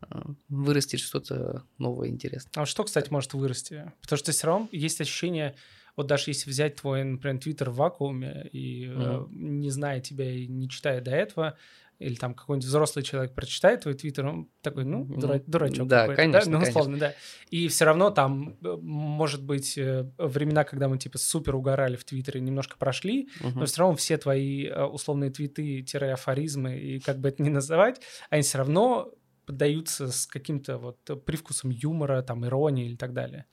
а, 0.01 0.31
вырастет 0.49 1.01
что-то 1.01 1.65
новое, 1.79 2.09
интересное. 2.09 2.63
А 2.63 2.67
что, 2.67 2.85
кстати, 2.85 3.11
может 3.11 3.35
вырасти? 3.35 3.93
Потому 4.01 4.19
что 4.19 4.33
все 4.33 4.47
равно 4.47 4.69
есть 4.73 5.01
ощущение, 5.01 5.55
вот 6.01 6.07
даже 6.07 6.31
если 6.31 6.51
взять 6.51 6.77
твой, 6.77 7.05
например, 7.05 7.39
твиттер 7.39 7.71
в 7.71 7.77
вакууме, 7.77 8.49
и 8.53 8.87
Мгм. 8.87 9.01
э, 9.01 9.27
не 9.31 9.71
зная 9.71 10.01
тебя 10.01 10.31
и 10.31 10.47
не 10.47 10.69
читая 10.69 11.01
до 11.01 11.11
этого, 11.11 11.57
или 11.99 12.15
там 12.15 12.35
какой-нибудь 12.35 12.67
взрослый 12.67 13.05
человек 13.05 13.35
прочитает 13.35 13.83
твой 13.83 13.93
твиттер, 13.95 14.27
он 14.27 14.49
такой, 14.63 14.85
ну, 14.85 15.05
дура- 15.05 15.43
дурачок 15.47 15.87
Да, 15.87 16.01
какой-то, 16.01 16.23
конечно, 16.23 16.53
ну, 16.53 16.59
конечно. 16.61 16.81
условно, 16.81 16.99
да. 16.99 17.15
И 17.51 17.69
все 17.69 17.85
равно 17.85 18.11
там, 18.11 18.57
э, 18.65 18.77
может 18.81 19.45
быть, 19.45 19.77
э, 19.77 20.11
времена, 20.17 20.65
когда 20.65 20.89
мы, 20.89 20.97
типа, 20.99 21.19
супер 21.19 21.55
угорали 21.57 21.97
в 21.97 22.05
твиттере, 22.05 22.41
немножко 22.41 22.79
прошли, 22.79 23.29
Мгм. 23.43 23.61
но 23.61 23.67
все 23.67 23.81
равно 23.81 23.97
все 23.97 24.17
твои 24.17 24.67
э, 24.67 24.83
условные 24.85 25.31
твиты-афоризмы, 25.31 26.79
и 26.79 27.01
как 27.01 27.21
бы 27.21 27.29
это 27.29 27.43
ни 27.43 27.51
называть, 27.51 28.01
они 28.31 28.43
все 28.43 28.59
равно 28.59 29.13
поддаются 29.47 30.09
с 30.09 30.27
каким-то 30.27 30.79
вот 30.79 31.25
привкусом 31.25 31.71
юмора, 31.71 32.23
там, 32.23 32.47
иронии 32.47 32.87
или 32.87 32.97
так 32.97 33.13
далее. 33.13 33.47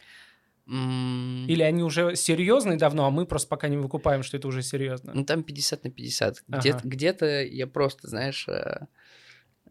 Или 0.68 1.62
они 1.62 1.82
уже 1.82 2.16
серьезные 2.16 2.78
давно, 2.78 3.06
а 3.06 3.10
мы 3.10 3.26
просто 3.26 3.48
пока 3.48 3.70
не 3.70 3.78
выкупаем, 3.78 4.22
что 4.24 4.36
это 4.36 4.50
уже 4.50 4.62
серьезно. 4.62 5.14
Ну, 5.16 5.24
там 5.24 5.44
50 5.44 5.86
на 5.86 5.90
50. 5.90 6.44
Где-то, 6.48 6.80
Ага. 6.80 6.90
где-то 6.90 7.44
я 7.44 7.68
просто, 7.68 8.10
знаешь, 8.10 8.46
э, 8.50 8.88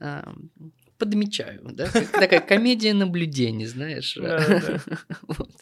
ам, 0.01 0.51
подмечаю, 0.97 1.61
да? 1.71 1.91
Такая 1.91 2.41
комедия 2.41 2.95
наблюдений, 2.95 3.67
знаешь. 3.67 4.17
Ам, 4.19 4.81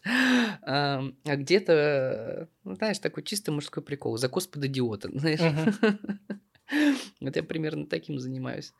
А 1.24 1.36
где-то, 1.36 2.48
ну, 2.62 2.76
знаешь, 2.76 3.00
такой 3.00 3.24
чисто 3.24 3.50
мужской 3.50 3.82
прикол. 3.82 4.16
Закос 4.16 4.46
под 4.46 4.64
идиота, 4.66 5.10
знаешь. 5.12 5.40
Вот 7.20 7.36
я 7.36 7.42
примерно 7.42 7.86
таким 7.86 8.18
занимаюсь. 8.18 8.72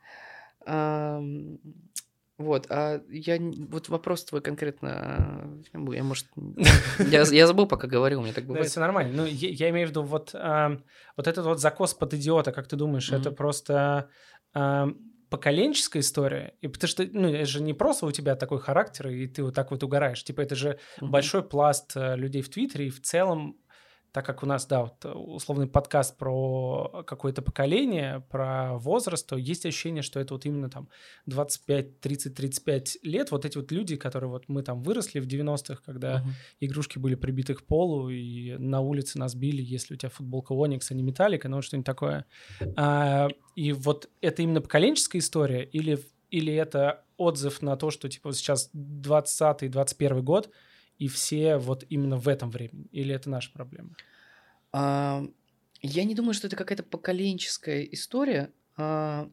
Вот, 2.37 2.67
а 2.69 3.01
я 3.09 3.39
вот 3.39 3.87
вопрос 3.87 4.25
твой 4.25 4.41
конкретно, 4.41 5.61
э, 5.73 5.93
я 5.93 6.03
может, 6.03 6.27
я, 6.99 7.21
я 7.23 7.47
забыл, 7.47 7.65
пока 7.65 7.87
говорил, 7.87 8.21
меня 8.21 8.33
так 8.33 8.43
Да, 8.43 8.49
бывает. 8.49 8.69
все 8.69 8.81
нормально. 8.81 9.13
Ну, 9.13 9.25
я, 9.25 9.49
я 9.49 9.69
имею 9.69 9.87
в 9.87 9.91
виду 9.91 10.03
вот, 10.03 10.31
ам, 10.33 10.83
вот 11.15 11.27
этот 11.27 11.45
вот 11.45 11.61
закос 11.61 11.93
под 11.93 12.13
идиота, 12.13 12.51
как 12.51 12.67
ты 12.67 12.75
думаешь, 12.75 13.09
это 13.09 13.29
Мгм. 13.29 13.35
просто 13.37 14.09
ам, 14.53 14.97
поколенческая 15.29 16.01
история? 16.01 16.55
И 16.59 16.67
потому 16.67 16.89
что, 16.89 17.07
ну, 17.09 17.29
это 17.29 17.45
же 17.45 17.61
не 17.61 17.73
просто 17.73 18.05
у 18.05 18.11
тебя 18.11 18.35
такой 18.35 18.59
характер, 18.59 19.07
и 19.07 19.27
ты 19.27 19.41
вот 19.41 19.55
так 19.55 19.71
вот 19.71 19.83
угораешь. 19.83 20.21
Типа 20.23 20.41
это 20.41 20.55
же 20.55 20.77
Мгм. 20.99 21.11
большой 21.11 21.41
пласт 21.41 21.93
э, 21.95 22.17
людей 22.17 22.41
в 22.41 22.49
Твиттере, 22.49 22.87
и 22.87 22.89
в 22.89 23.01
целом, 23.01 23.57
так 24.15 24.25
как 24.25 24.43
у 24.43 24.45
нас, 24.45 24.65
да, 24.65 24.83
вот, 24.83 25.03
э, 25.03 25.11
условный 25.11 25.67
подкаст 25.67 26.17
про 26.17 27.03
какое-то 27.05 27.41
поколение, 27.41 28.23
про 28.29 28.77
возраст, 28.77 29.27
то 29.27 29.35
есть 29.35 29.65
ощущение, 29.65 30.03
что 30.03 30.21
это 30.21 30.35
вот 30.35 30.45
именно 30.45 30.69
там 30.69 30.87
25, 31.25 31.99
30, 31.99 32.33
35 32.33 32.97
лет, 33.03 33.31
вот 33.31 33.43
эти 33.43 33.57
вот 33.57 33.73
люди, 33.73 33.97
которые 33.97 34.29
вот 34.29 34.45
мы 34.47 34.63
там 34.63 34.81
выросли 34.81 35.19
в 35.19 35.27
90-х, 35.27 35.81
когда 35.85 36.19
Мгм. 36.19 36.31
игрушки 36.61 36.97
были 36.97 37.15
прибиты 37.15 37.55
к 37.55 37.65
полу, 37.65 38.09
и 38.09 38.55
на 38.57 38.79
улице 38.79 39.19
нас 39.19 39.35
били, 39.35 39.61
если 39.61 39.95
у 39.95 39.97
тебя 39.97 40.09
футболка 40.09 40.53
Оникс, 40.53 40.91
а 40.91 40.93
не 40.93 41.03
Металлика, 41.03 41.49
ну 41.49 41.61
что-нибудь 41.61 41.85
такое. 41.85 42.25
А, 42.77 43.27
и 43.57 43.73
вот 43.73 44.09
это 44.21 44.41
именно 44.43 44.61
поколенческая 44.61 45.19
история, 45.19 45.65
или, 45.65 45.99
или 46.31 46.53
это 46.53 47.03
отзыв 47.17 47.61
на 47.61 47.75
то, 47.75 47.91
что 47.91 48.07
типа 48.07 48.31
сейчас 48.31 48.69
20-й, 48.73 49.67
21 49.67 50.23
год, 50.23 50.49
и 50.97 51.07
все 51.07 51.57
вот 51.57 51.83
именно 51.89 52.17
в 52.17 52.27
этом 52.27 52.49
времени? 52.51 52.87
Или 52.91 53.13
это 53.13 53.29
наша 53.29 53.51
проблема? 53.51 53.95
А, 54.71 55.23
Я 55.81 56.03
не 56.03 56.15
думаю, 56.15 56.33
что 56.33 56.47
это 56.47 56.55
какая-то 56.55 56.83
поколенческая 56.83 57.83
история. 57.83 58.51
А, 58.77 59.29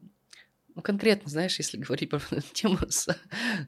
Ну, 0.75 0.81
конкретно, 0.81 1.29
знаешь, 1.29 1.57
если 1.59 1.77
говорить 1.85 2.09
про 2.09 2.19
тему 2.53 2.77
с 2.89 3.07
с 3.07 3.15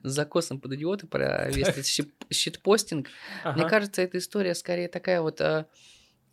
закосом 0.02 0.60
под 0.60 0.72
идиоты, 0.74 1.06
про 1.06 1.50
весь 1.50 1.68
этот 1.68 1.86
щитпостинг, 2.32 3.08
мне 3.54 3.64
Ага. 3.64 3.68
кажется, 3.70 4.02
эта 4.02 4.18
история 4.18 4.54
скорее 4.54 4.88
такая 4.88 5.22
вот 5.22 5.40
а, 5.40 5.68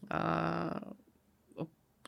а, 0.10 0.94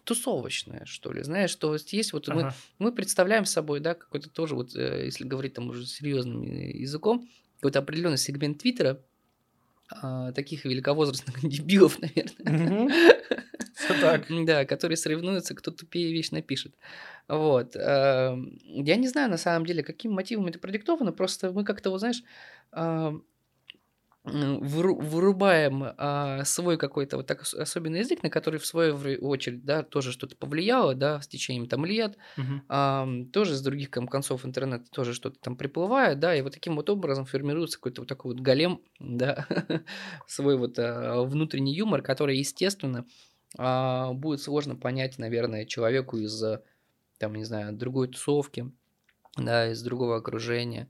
тусовочная, 0.04 0.86
что 0.86 1.12
ли. 1.12 1.24
Знаешь, 1.24 1.50
что 1.50 1.70
вот 1.70 1.82
есть 1.90 2.14
вот 2.14 2.28
мы, 2.28 2.42
Ага. 2.42 2.56
мы 2.78 2.92
представляем 2.94 3.46
собой, 3.46 3.80
да, 3.80 3.96
какой-то 3.96 4.30
тоже 4.30 4.56
вот, 4.56 4.76
э, 4.76 5.06
если 5.06 5.24
говорить 5.26 5.54
там 5.56 5.70
уже 5.70 5.86
серьезным 5.86 6.44
э, 6.44 6.72
языком, 6.78 7.28
какой-то 7.58 7.80
определенный 7.80 8.18
сегмент 8.18 8.60
Твиттера, 8.60 9.04
а, 9.90 10.32
таких 10.32 10.66
великовозрастных 10.66 11.40
дебилов, 11.44 12.00
наверное. 12.00 12.90
Так. 14.02 14.26
Да, 14.46 14.66
которые 14.66 14.98
соревнуются, 14.98 15.54
кто 15.56 15.72
тупее 15.72 16.12
вещь 16.14 16.32
напишет. 16.32 16.76
Вот. 17.28 17.76
эм, 17.76 18.58
Я 18.64 18.96
не 18.96 19.08
знаю, 19.08 19.30
на 19.30 19.38
самом 19.38 19.66
деле, 19.66 19.84
каким 19.84 20.14
мотивом 20.14 20.48
это 20.48 20.60
продиктовано, 20.60 21.12
просто 21.12 21.52
мы 21.52 21.64
как-то, 21.66 21.90
вот 21.90 22.00
знаешь, 22.00 22.24
выру- 22.72 23.26
вырубаем 24.26 25.84
а, 25.98 26.44
свой 26.46 26.78
какой-то 26.78 27.18
вот 27.18 27.28
так 27.28 27.42
ос- 27.42 27.54
особенный 27.54 28.00
язык, 28.00 28.24
на 28.24 28.30
который 28.30 28.60
в 28.60 28.66
свою 28.66 28.96
очередь, 29.28 29.64
да, 29.66 29.84
тоже 29.84 30.12
что-то 30.12 30.36
повлияло, 30.36 30.96
да, 30.96 31.22
с 31.22 31.28
течением 31.28 31.68
там 31.68 31.86
лет, 31.86 32.18
Мгм. 32.36 32.62
ам, 32.68 33.28
тоже 33.32 33.56
с 33.56 33.62
других 33.62 33.92
кон- 33.92 34.08
концов 34.08 34.46
интернета 34.46 34.86
тоже 34.92 35.14
что-то 35.14 35.40
там 35.40 35.56
приплывает, 35.58 36.20
да, 36.20 36.36
и 36.36 36.42
вот 36.42 36.54
таким 36.54 36.76
вот 36.76 36.90
образом 36.90 37.26
формируется 37.26 37.78
какой-то 37.78 38.02
вот 38.02 38.08
такой 38.10 38.34
вот 38.34 38.42
голем, 38.42 38.82
да, 39.00 39.48
свой 40.28 40.58
вот 40.58 40.80
а, 40.80 41.22
внутренний 41.24 41.76
юмор, 41.76 42.02
который, 42.02 42.38
естественно, 42.38 43.06
а, 43.58 44.14
будет 44.14 44.42
сложно 44.42 44.76
понять, 44.76 45.20
наверное, 45.20 45.66
человеку 45.66 46.18
из, 46.18 46.42
а, 46.44 46.64
там, 47.20 47.36
не 47.36 47.44
знаю, 47.46 47.74
другой 47.74 48.10
тусовки, 48.10 48.72
да, 49.38 49.72
из 49.72 49.82
другого 49.84 50.18
окружения. 50.18 50.90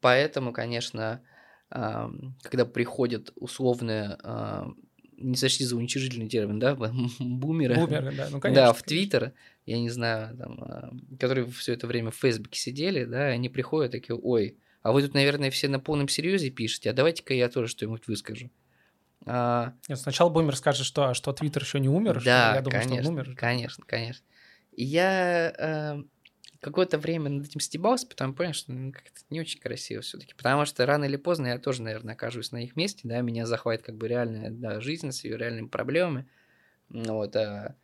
Поэтому, 0.00 0.52
конечно, 0.52 1.22
когда 1.70 2.64
приходят 2.64 3.32
условные, 3.36 4.16
а, 4.22 4.68
не 5.16 5.36
сочти 5.36 5.64
за 5.64 5.76
уничижительный 5.76 6.28
термин, 6.28 6.58
да, 6.58 6.74
бумеры, 7.18 7.74
Бумеры, 7.74 8.12
да, 8.12 8.28
ну 8.30 8.40
конечно. 8.40 8.66
да, 8.66 8.72
в. 8.72 8.82
Твиттер, 8.82 9.32
я 9.66 9.78
не 9.78 9.90
знаю, 9.90 10.36
там, 10.36 10.58
а, 10.62 10.90
которые 11.18 11.46
все 11.50 11.72
это 11.74 11.86
время 11.86 12.10
в 12.10 12.16
Фейсбуке 12.16 12.58
сидели, 12.58 13.04
да, 13.04 13.26
они 13.26 13.48
приходят 13.48 13.92
такие, 13.92 14.16
ой, 14.16 14.56
а 14.82 14.92
вы 14.92 15.02
тут, 15.02 15.14
наверное, 15.14 15.50
все 15.50 15.68
на 15.68 15.80
полном 15.80 16.08
серьезе 16.08 16.50
пишете, 16.50 16.90
а 16.90 16.92
давайте-ка 16.94 17.34
я 17.34 17.48
тоже 17.48 17.68
что-нибудь 17.68 18.06
выскажу. 18.06 18.50
А, 19.26 19.74
Нет, 19.88 19.98
сначала 19.98 20.30
бумер 20.30 20.56
скажет, 20.56 20.86
что, 20.86 21.08
а 21.08 21.14
что 21.14 21.32
Твиттер 21.32 21.62
еще 21.62 21.80
не 21.80 21.88
умер, 21.88 22.20
что 22.20 22.24
да, 22.30 22.54
я 22.54 22.62
думаю, 22.62 22.80
что 22.80 22.88
конечно, 22.90 23.10
он 23.10 23.16
умер. 23.16 23.34
конечно, 23.36 23.84
конечно. 23.86 24.24
Я 24.76 25.98
какое-то 26.60 26.98
время 26.98 27.30
над 27.30 27.46
этим 27.46 27.60
стебался, 27.60 28.06
потом 28.06 28.34
понял, 28.34 28.52
что 28.52 28.72
ну, 28.72 28.92
как-то 28.92 29.20
не 29.30 29.40
очень 29.40 29.60
красиво 29.60 30.02
все-таки. 30.02 30.34
Потому 30.34 30.64
что 30.64 30.86
рано 30.86 31.04
или 31.04 31.16
поздно 31.16 31.48
я 31.48 31.58
тоже, 31.58 31.82
наверное, 31.82 32.14
окажусь 32.14 32.52
на 32.52 32.62
их 32.62 32.76
месте, 32.76 33.02
да, 33.04 33.20
меня 33.20 33.46
захватит 33.46 33.84
как 33.84 33.96
бы 33.96 34.08
реальная 34.08 34.50
да, 34.50 34.80
жизнь 34.80 35.12
с 35.12 35.24
ее 35.24 35.36
реальными 35.36 35.68
проблемами. 35.68 36.26
Вот, 36.88 37.36
а 37.36 37.76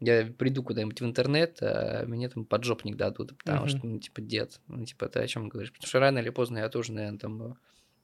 я 0.00 0.26
приду 0.26 0.62
куда-нибудь 0.62 1.00
в 1.00 1.04
интернет, 1.04 1.58
а 1.60 2.04
мне 2.06 2.28
там 2.28 2.44
поджопник 2.44 2.96
дадут, 2.96 3.36
потому 3.38 3.62
Мгм. 3.62 3.68
что, 3.68 3.86
ну, 3.86 3.98
типа, 3.98 4.20
дед, 4.20 4.60
ну, 4.68 4.84
типа, 4.84 5.08
ты 5.08 5.20
о 5.20 5.26
чем 5.26 5.48
говоришь? 5.48 5.72
Потому 5.72 5.88
что 5.88 6.00
рано 6.00 6.18
или 6.18 6.30
поздно 6.30 6.58
я 6.58 6.68
тоже, 6.68 6.92
наверное, 6.92 7.18
там 7.18 7.58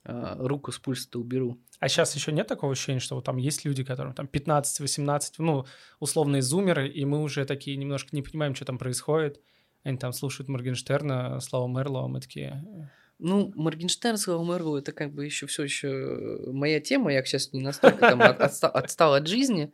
э, 0.04 0.36
руку 0.38 0.72
с 0.72 0.78
пульса-то 0.78 1.20
уберу. 1.20 1.60
А 1.78 1.88
сейчас 1.88 2.14
еще 2.14 2.32
нет 2.32 2.46
такого 2.46 2.72
ощущения, 2.72 2.98
что 2.98 3.14
вот 3.14 3.24
там 3.24 3.36
есть 3.36 3.64
люди, 3.64 3.84
которым 3.84 4.12
там 4.12 4.26
15-18, 4.26 5.34
ну, 5.38 5.66
условные 6.00 6.42
зумеры, 6.42 6.88
и 6.88 7.04
мы 7.04 7.22
уже 7.22 7.44
такие 7.44 7.76
немножко 7.76 8.10
не 8.12 8.22
понимаем, 8.22 8.54
что 8.54 8.64
там 8.64 8.78
происходит. 8.78 9.40
Они 9.84 9.96
там 9.98 10.12
слушают 10.12 10.48
Моргенштерна, 10.48 11.38
Слава 11.40 11.68
Мерлова, 11.68 12.08
мы 12.08 12.20
такие... 12.20 12.64
э, 12.66 12.82
Ну, 13.18 13.52
Моргенштерн, 13.54 14.16
Слава 14.16 14.42
Мерлоу, 14.44 14.76
это 14.76 14.92
как 14.92 15.12
бы 15.12 15.24
еще 15.24 15.46
все 15.46 15.62
еще 15.64 16.40
моя 16.46 16.80
тема. 16.80 17.12
Я, 17.12 17.22
счастью, 17.26 17.58
не 17.60 17.64
настолько 17.64 17.98
там 18.00 18.20
от- 18.22 18.40
отста- 18.40 18.68
отстал 18.70 19.14
от 19.14 19.26
жизни. 19.28 19.72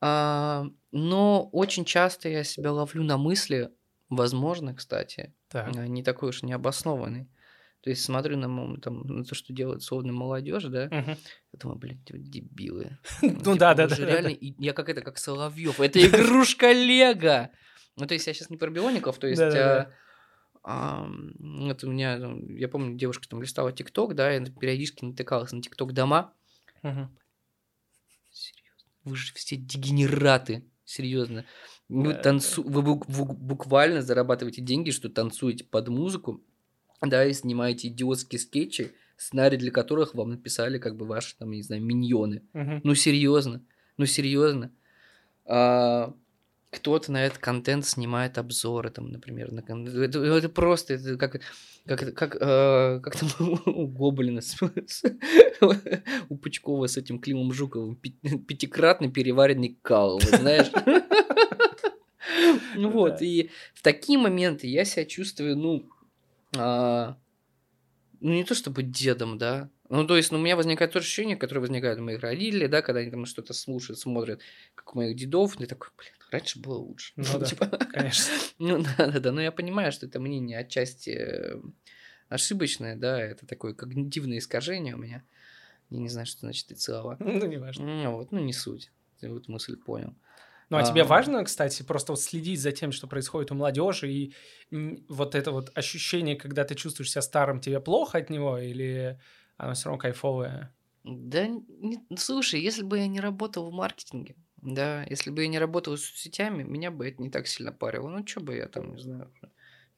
А, 0.00 0.66
но 0.92 1.48
очень 1.52 1.84
часто 1.84 2.28
я 2.28 2.44
себя 2.44 2.72
ловлю 2.72 3.02
на 3.02 3.18
мысли, 3.18 3.70
возможно, 4.08 4.74
кстати, 4.74 5.34
Так. 5.48 5.76
а, 5.76 5.86
не 5.86 6.02
такой 6.02 6.30
уж 6.30 6.42
необоснованный. 6.42 7.28
То 7.82 7.90
есть 7.90 8.02
смотрю 8.04 8.36
на, 8.36 8.76
там, 8.78 9.00
на 9.06 9.24
то, 9.24 9.34
что 9.34 9.52
делает 9.52 9.82
словно 9.82 10.12
молодежь, 10.12 10.64
да, 10.64 10.86
Мгм. 10.86 11.16
я 11.52 11.58
думаю, 11.58 11.78
блин, 11.78 12.00
дебилы. 12.06 12.98
Ну 13.22 13.56
да, 13.56 13.74
да, 13.74 13.84
вы 13.84 13.90
да, 13.90 13.96
да, 13.96 14.06
реально 14.06 14.28
и- 14.28 14.54
Я 14.58 14.72
как 14.74 14.88
это, 14.88 15.00
как 15.00 15.18
Соловьев. 15.18 15.80
Это 15.80 15.98
игрушка 15.98 16.72
Лего. 16.72 17.50
Ну, 17.96 18.06
то 18.06 18.14
есть 18.14 18.26
я 18.26 18.34
сейчас 18.34 18.50
не 18.50 18.56
про 18.56 18.70
биоников, 18.70 19.18
то 19.18 19.26
есть... 19.26 19.40
Да-да-да. 19.40 19.92
а, 20.62 21.06
Вот 21.38 21.84
у 21.84 21.90
меня, 21.90 22.18
я 22.56 22.68
помню, 22.68 22.96
девушка 22.96 23.28
там 23.28 23.42
листала 23.42 23.72
ТикТок, 23.72 24.14
да, 24.14 24.34
и 24.34 24.44
периодически 24.50 25.04
натыкалась 25.04 25.52
на 25.52 25.62
ТикТок 25.62 25.92
дома. 25.92 26.32
Мгм. 26.82 27.10
Серьезно, 28.30 28.90
вы 29.04 29.16
же 29.16 29.34
все 29.34 29.56
дегенераты, 29.56 30.64
серьезно. 30.84 31.44
Вы, 31.88 32.12
Да, 32.14 32.22
танцу... 32.22 32.62
вы 32.62 32.82
бу- 32.82 33.04
бу- 33.06 33.32
буквально 33.34 34.02
зарабатываете 34.02 34.62
деньги, 34.62 34.90
что 34.90 35.08
танцуете 35.08 35.64
под 35.64 35.88
музыку, 35.88 36.42
да, 37.02 37.24
и 37.24 37.32
снимаете 37.32 37.88
идиотские 37.88 38.38
скетчи, 38.38 38.92
сценарий 39.16 39.56
для 39.58 39.70
которых 39.70 40.14
вам 40.14 40.30
написали 40.30 40.78
как 40.78 40.96
бы 40.96 41.06
ваши, 41.06 41.36
там, 41.36 41.50
я 41.50 41.56
не 41.56 41.62
знаю, 41.62 41.82
миньоны. 41.82 42.42
Мгм. 42.52 42.80
Ну, 42.84 42.94
серьезно. 42.94 43.62
Ну, 43.96 44.06
серьезно. 44.06 44.72
А, 45.44 46.14
кто-то 46.70 47.10
на 47.12 47.26
этот 47.26 47.38
контент 47.38 47.84
снимает 47.84 48.38
обзоры, 48.38 48.90
там, 48.90 49.10
например, 49.10 49.50
на 49.52 49.62
кон- 49.62 49.88
это, 49.88 50.20
это 50.20 50.48
просто 50.48 50.94
это 50.94 51.16
как 51.16 51.40
как 51.86 52.14
как 52.14 52.36
э, 52.40 53.00
как 53.02 53.16
там 53.16 53.28
у 53.66 53.86
Гоблина 53.88 54.40
с- 54.40 54.56
с- 54.86 55.02
у 56.28 56.36
Пучкова 56.36 56.86
с 56.86 56.96
этим 56.96 57.18
Климом 57.18 57.52
Жуковым 57.52 57.96
пятикратный 57.96 59.10
переваренный 59.10 59.78
кал, 59.82 60.20
знаешь. 60.20 60.70
Ну 62.76 62.90
вот, 62.90 63.20
и 63.22 63.50
в 63.74 63.82
такие 63.82 64.18
моменты 64.18 64.66
я 64.68 64.84
себя 64.84 65.04
чувствую, 65.04 65.56
ну, 65.56 65.88
а, 66.56 67.16
ну 68.20 68.32
не 68.32 68.44
то 68.44 68.54
чтобы 68.54 68.82
дедом, 68.82 69.38
да. 69.38 69.68
Ну, 69.88 70.06
то 70.06 70.16
есть, 70.16 70.30
ну, 70.30 70.38
у 70.38 70.40
меня 70.40 70.54
возникает 70.54 70.92
то 70.92 71.00
ощущение, 71.00 71.36
которое 71.36 71.60
возникает 71.60 71.98
у 71.98 72.02
моих 72.02 72.20
родителей, 72.20 72.68
да, 72.68 72.80
когда 72.80 73.00
они 73.00 73.10
там 73.10 73.26
что-то 73.26 73.52
слушают, 73.54 73.98
смотрят, 73.98 74.40
как 74.76 74.94
у 74.94 74.98
моих 74.98 75.16
дедов, 75.16 75.60
и 75.60 75.66
такой, 75.66 75.88
блин, 75.98 76.12
раньше 76.30 76.58
было 76.60 76.78
лучше. 76.78 77.12
Ну 77.16 77.38
да. 77.38 77.46
Типа, 77.46 77.66
Конечно. 77.66 78.34
ну 78.58 78.82
да, 78.82 79.06
да, 79.06 79.20
да, 79.20 79.32
но 79.32 79.40
я 79.40 79.52
понимаю, 79.52 79.92
что 79.92 80.06
это 80.06 80.20
мнение 80.20 80.58
отчасти 80.58 81.10
э, 81.10 81.60
ошибочное, 82.28 82.96
да, 82.96 83.20
это 83.20 83.46
такое 83.46 83.74
когнитивное 83.74 84.38
искажение 84.38 84.94
у 84.94 84.98
меня. 84.98 85.24
Я 85.90 85.98
не 85.98 86.08
знаю, 86.08 86.26
что 86.26 86.40
значит 86.40 86.70
эти 86.70 86.80
слова. 86.80 87.16
Ну, 87.20 87.46
не 87.46 87.58
важно. 87.58 87.84
Ну 87.84 88.16
вот, 88.16 88.32
ну 88.32 88.38
не 88.40 88.52
суть. 88.52 88.90
Ты 89.20 89.28
вот 89.30 89.48
мысль 89.48 89.76
понял. 89.76 90.14
Ну, 90.70 90.76
а 90.76 90.84
тебе 90.84 91.02
А. 91.02 91.04
важно, 91.04 91.42
кстати, 91.44 91.82
просто 91.82 92.12
вот 92.12 92.20
следить 92.20 92.60
за 92.60 92.70
тем, 92.70 92.92
что 92.92 93.08
происходит 93.08 93.50
у 93.50 93.56
молодежи, 93.56 94.08
и 94.08 94.34
вот 95.08 95.34
это 95.34 95.50
вот 95.50 95.72
ощущение, 95.74 96.36
когда 96.36 96.62
ты 96.64 96.76
чувствуешь 96.76 97.10
себя 97.10 97.22
старым, 97.22 97.60
тебе 97.60 97.80
плохо 97.80 98.18
от 98.18 98.30
него, 98.30 98.56
или 98.56 99.18
оно 99.56 99.74
все 99.74 99.86
равно 99.86 99.98
кайфовое? 99.98 100.72
Да, 101.02 101.48
не- 101.48 102.00
слушай, 102.16 102.60
если 102.60 102.84
бы 102.84 102.98
я 102.98 103.08
не 103.08 103.18
работал 103.20 103.68
в 103.68 103.74
маркетинге, 103.74 104.36
да, 104.62 105.04
если 105.04 105.30
бы 105.30 105.42
я 105.42 105.48
не 105.48 105.58
работал 105.58 105.96
с 105.96 106.04
соцсетями, 106.04 106.62
меня 106.62 106.90
бы 106.90 107.08
это 107.08 107.22
не 107.22 107.30
так 107.30 107.46
сильно 107.46 107.72
парило. 107.72 108.08
Ну, 108.08 108.26
что 108.26 108.40
бы 108.40 108.56
я 108.56 108.66
там, 108.66 108.94
не 108.94 109.02
знаю, 109.02 109.32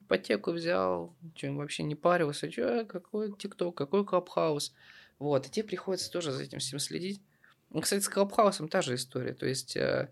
ипотеку 0.01 0.51
взял, 0.51 1.15
что 1.35 1.51
вообще 1.53 1.83
не 1.83 1.95
парился, 1.95 2.51
что, 2.51 2.85
какой 2.85 3.33
ТикТок, 3.33 3.75
какой 3.75 4.05
Клабхаус. 4.05 4.73
Вот, 5.19 5.47
и 5.47 5.49
тебе 5.49 5.65
приходится 5.65 6.11
тоже 6.11 6.31
за 6.31 6.43
этим 6.43 6.59
всем 6.59 6.79
следить. 6.79 7.21
Ну, 7.69 7.81
кстати, 7.81 8.03
с 8.03 8.09
Clubhouse 8.09 8.56
ом 8.56 8.67
та 8.67 8.81
же 8.81 8.95
история, 8.95 9.33
то 9.33 9.45
есть 9.45 9.75
э, 9.75 10.11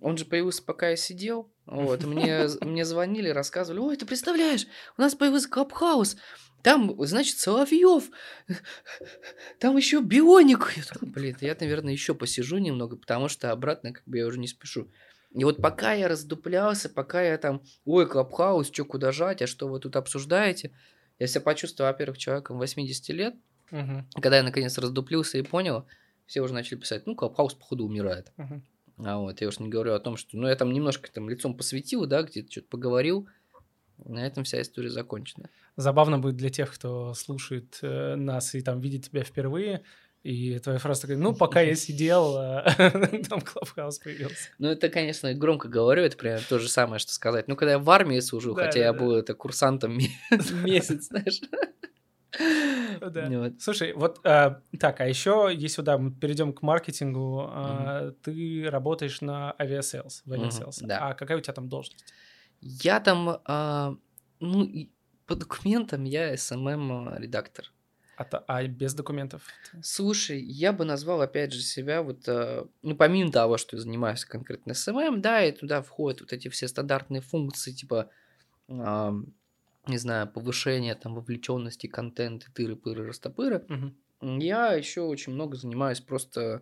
он 0.00 0.16
же 0.16 0.24
появился, 0.24 0.62
пока 0.62 0.90
я 0.90 0.96
сидел, 0.96 1.52
вот, 1.66 2.02
мне, 2.04 2.48
мне 2.62 2.84
звонили, 2.84 3.28
рассказывали, 3.28 3.80
ой, 3.80 3.96
ты 3.96 4.06
представляешь, 4.06 4.66
у 4.96 5.00
нас 5.00 5.14
появился 5.14 5.48
Clubhouse, 5.48 6.16
там, 6.62 6.94
значит, 7.04 7.38
Соловьев, 7.38 8.10
там 9.58 9.76
еще 9.76 10.00
бионик. 10.00 10.72
Я 10.76 10.82
такой, 10.84 11.08
блин, 11.08 11.36
я, 11.40 11.56
наверное, 11.58 11.92
еще 11.92 12.14
посижу 12.14 12.58
немного, 12.58 12.96
потому 12.96 13.28
что 13.28 13.50
обратно 13.52 13.92
как 13.92 14.02
бы 14.06 14.18
я 14.18 14.26
уже 14.26 14.38
не 14.38 14.48
спешу. 14.48 14.88
И 15.32 15.44
вот 15.44 15.58
пока 15.62 15.92
я 15.92 16.08
раздуплялся, 16.08 16.88
пока 16.88 17.22
я 17.22 17.38
там, 17.38 17.62
ой, 17.84 18.06
Clubhouse, 18.08 18.68
что 18.72 18.84
куда 18.84 19.12
жать, 19.12 19.42
а 19.42 19.46
что 19.46 19.68
вы 19.68 19.78
тут 19.78 19.96
обсуждаете, 19.96 20.72
я 21.18 21.26
себя 21.26 21.42
почувствовал, 21.42 21.90
во-первых, 21.90 22.18
человеком 22.18 22.58
80 22.58 23.12
лет. 23.12 23.34
Мгм, 23.70 24.08
Когда 24.20 24.38
я 24.38 24.42
наконец 24.42 24.76
раздуплился 24.78 25.38
и 25.38 25.42
понял, 25.42 25.86
все 26.26 26.40
уже 26.40 26.52
начали 26.54 26.78
писать, 26.78 27.06
ну, 27.06 27.14
Clubhouse, 27.14 27.54
походу, 27.54 27.84
умирает. 27.84 28.32
мгм. 28.36 28.64
А 29.02 29.18
вот 29.18 29.40
я 29.40 29.48
уж 29.48 29.58
не 29.60 29.68
говорю 29.68 29.94
о 29.94 30.00
том, 30.00 30.16
что, 30.16 30.36
ну, 30.36 30.48
я 30.48 30.56
там 30.56 30.72
немножко 30.72 31.10
там 31.10 31.30
лицом 31.30 31.56
посветил, 31.56 32.06
да, 32.06 32.22
где-то 32.22 32.50
что-то 32.50 32.68
поговорил, 32.68 33.28
на 34.04 34.26
этом 34.26 34.44
вся 34.44 34.60
история 34.60 34.90
закончена. 34.90 35.48
Забавно 35.76 36.18
будет 36.18 36.36
для 36.36 36.50
тех, 36.50 36.72
кто 36.74 37.14
слушает 37.14 37.78
э, 37.82 38.14
нас 38.16 38.54
и 38.54 38.60
там 38.62 38.80
видит 38.80 39.06
тебя 39.06 39.22
впервые, 39.22 39.82
и 40.22 40.58
твоя 40.58 40.78
фраза 40.78 41.02
такая, 41.02 41.16
ну, 41.16 41.34
пока 41.34 41.62
я 41.62 41.74
сидел, 41.74 42.36
а, 42.36 42.62
там 43.28 43.40
Clubhouse 43.40 43.98
появился. 44.00 44.50
Ну, 44.58 44.68
это, 44.68 44.90
конечно, 44.90 45.32
громко 45.32 45.68
говорю, 45.68 46.02
это 46.02 46.16
примерно 46.18 46.44
то 46.46 46.58
же 46.58 46.68
самое, 46.68 46.98
что 46.98 47.12
сказать. 47.12 47.48
Ну, 47.48 47.56
когда 47.56 47.72
я 47.72 47.78
в 47.78 47.88
армии 47.90 48.20
служил, 48.20 48.54
Да, 48.54 48.66
хотя 48.66 48.80
да, 48.80 48.84
я 48.86 48.92
да. 48.92 48.98
был 48.98 49.12
это 49.14 49.32
курсантом 49.34 49.96
ме- 49.96 50.10
месяц, 50.62 51.06
знаешь. 51.06 51.40
Да. 53.00 53.28
Вот. 53.30 53.60
Слушай, 53.60 53.92
вот 53.92 54.20
а, 54.24 54.60
так, 54.78 55.00
а 55.00 55.08
еще, 55.08 55.50
если 55.52 55.82
да, 55.82 55.98
мы 55.98 56.12
перейдем 56.12 56.52
к 56.52 56.62
маркетингу, 56.62 57.46
а, 57.48 58.12
ты 58.22 58.66
работаешь 58.68 59.20
на 59.20 59.54
Aviasales, 59.58 60.22
в 60.26 60.32
Aviasales. 60.32 60.78
да. 60.80 61.08
А 61.08 61.14
какая 61.14 61.38
у 61.38 61.40
тебя 61.40 61.54
там 61.54 61.68
должность? 61.68 62.04
Я 62.60 63.00
там, 63.00 63.40
а, 63.44 63.96
ну, 64.40 64.70
по 65.26 65.34
документам 65.34 66.04
я 66.04 66.34
SMM-редактор. 66.36 67.72
А, 68.16 68.24
та- 68.24 68.44
а 68.48 68.66
без 68.66 68.92
документов? 68.94 69.46
Слушай, 69.82 70.42
я 70.42 70.72
бы 70.72 70.84
назвал, 70.84 71.22
опять 71.22 71.52
же, 71.52 71.62
себя 71.62 72.02
вот, 72.02 72.28
э, 72.28 72.66
ну, 72.82 72.94
помимо 72.96 73.32
того, 73.32 73.56
что 73.56 73.76
я 73.76 73.82
занимаюсь 73.82 74.26
конкретно 74.26 74.74
SMM, 74.74 75.22
да, 75.22 75.42
и 75.42 75.52
туда 75.52 75.80
входят 75.80 76.20
вот 76.20 76.32
эти 76.32 76.48
все 76.48 76.68
стандартные 76.68 77.22
функции, 77.22 77.72
типа, 77.72 78.10
ам, 78.68 79.32
не 79.86 79.96
знаю, 79.96 80.28
повышение 80.28 80.94
там 80.94 81.14
вовлеченности, 81.14 81.86
контента, 81.86 82.48
тыры-пыры, 82.52 83.06
растопыры. 83.06 83.64
Мгм. 83.68 83.96
Я 84.40 84.74
еще 84.74 85.00
очень 85.00 85.32
много 85.32 85.56
занимаюсь 85.56 86.00
просто 86.00 86.60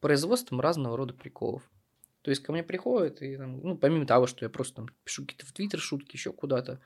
производством 0.00 0.60
разного 0.60 0.96
рода 0.96 1.12
приколов. 1.12 1.68
То 2.22 2.30
есть 2.30 2.42
ко 2.42 2.52
мне 2.52 2.62
приходят, 2.62 3.22
и 3.22 3.36
там, 3.36 3.58
ну, 3.60 3.78
помимо 3.78 4.06
того, 4.06 4.26
что 4.26 4.44
я 4.44 4.50
просто 4.50 4.76
там 4.76 4.88
пишу 5.04 5.22
какие-то 5.22 5.46
в 5.46 5.52
Твиттер 5.52 5.80
шутки, 5.80 6.16
еще 6.16 6.32
куда-то, 6.32 6.80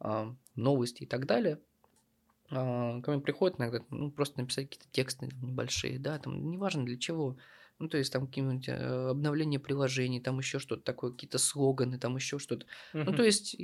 а, 0.00 0.36
новости 0.56 1.04
и 1.04 1.06
так 1.06 1.26
далее, 1.26 1.60
а, 2.50 3.00
ко 3.02 3.12
мне 3.12 3.20
приходят 3.20 3.58
иногда, 3.58 3.80
ну, 3.90 4.10
просто 4.10 4.40
написать 4.40 4.70
какие-то 4.70 4.88
тексты 4.92 5.28
там, 5.28 5.42
небольшие, 5.42 5.98
да, 5.98 6.18
там, 6.18 6.50
неважно 6.50 6.84
для 6.84 6.98
чего. 6.98 7.38
Ну, 7.78 7.88
то 7.88 7.98
есть 7.98 8.12
там 8.12 8.26
какие-нибудь 8.26 8.68
э, 8.68 8.74
обновления 9.10 9.58
приложений, 9.60 10.20
там 10.20 10.38
еще 10.38 10.58
что-то 10.58 10.82
такое, 10.82 11.12
какие-то 11.12 11.38
слоганы, 11.38 11.98
там 11.98 12.16
еще 12.16 12.38
что-то. 12.38 12.66
Ну, 13.04 13.14
Мгм. 13.14 13.14
то 13.14 13.22
есть, 13.24 13.56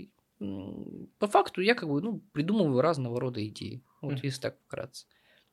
по 1.19 1.29
факту 1.29 1.61
я 1.61 1.75
как 1.75 1.89
бы, 1.89 2.01
ну, 2.01 2.21
придумываю 2.33 2.81
разного 2.81 3.21
рода 3.21 3.47
идеи. 3.47 3.85
Вот 4.01 4.21
Мгм. 4.21 4.23
если 4.23 4.41
так 4.43 4.59
вкратце. 4.67 5.07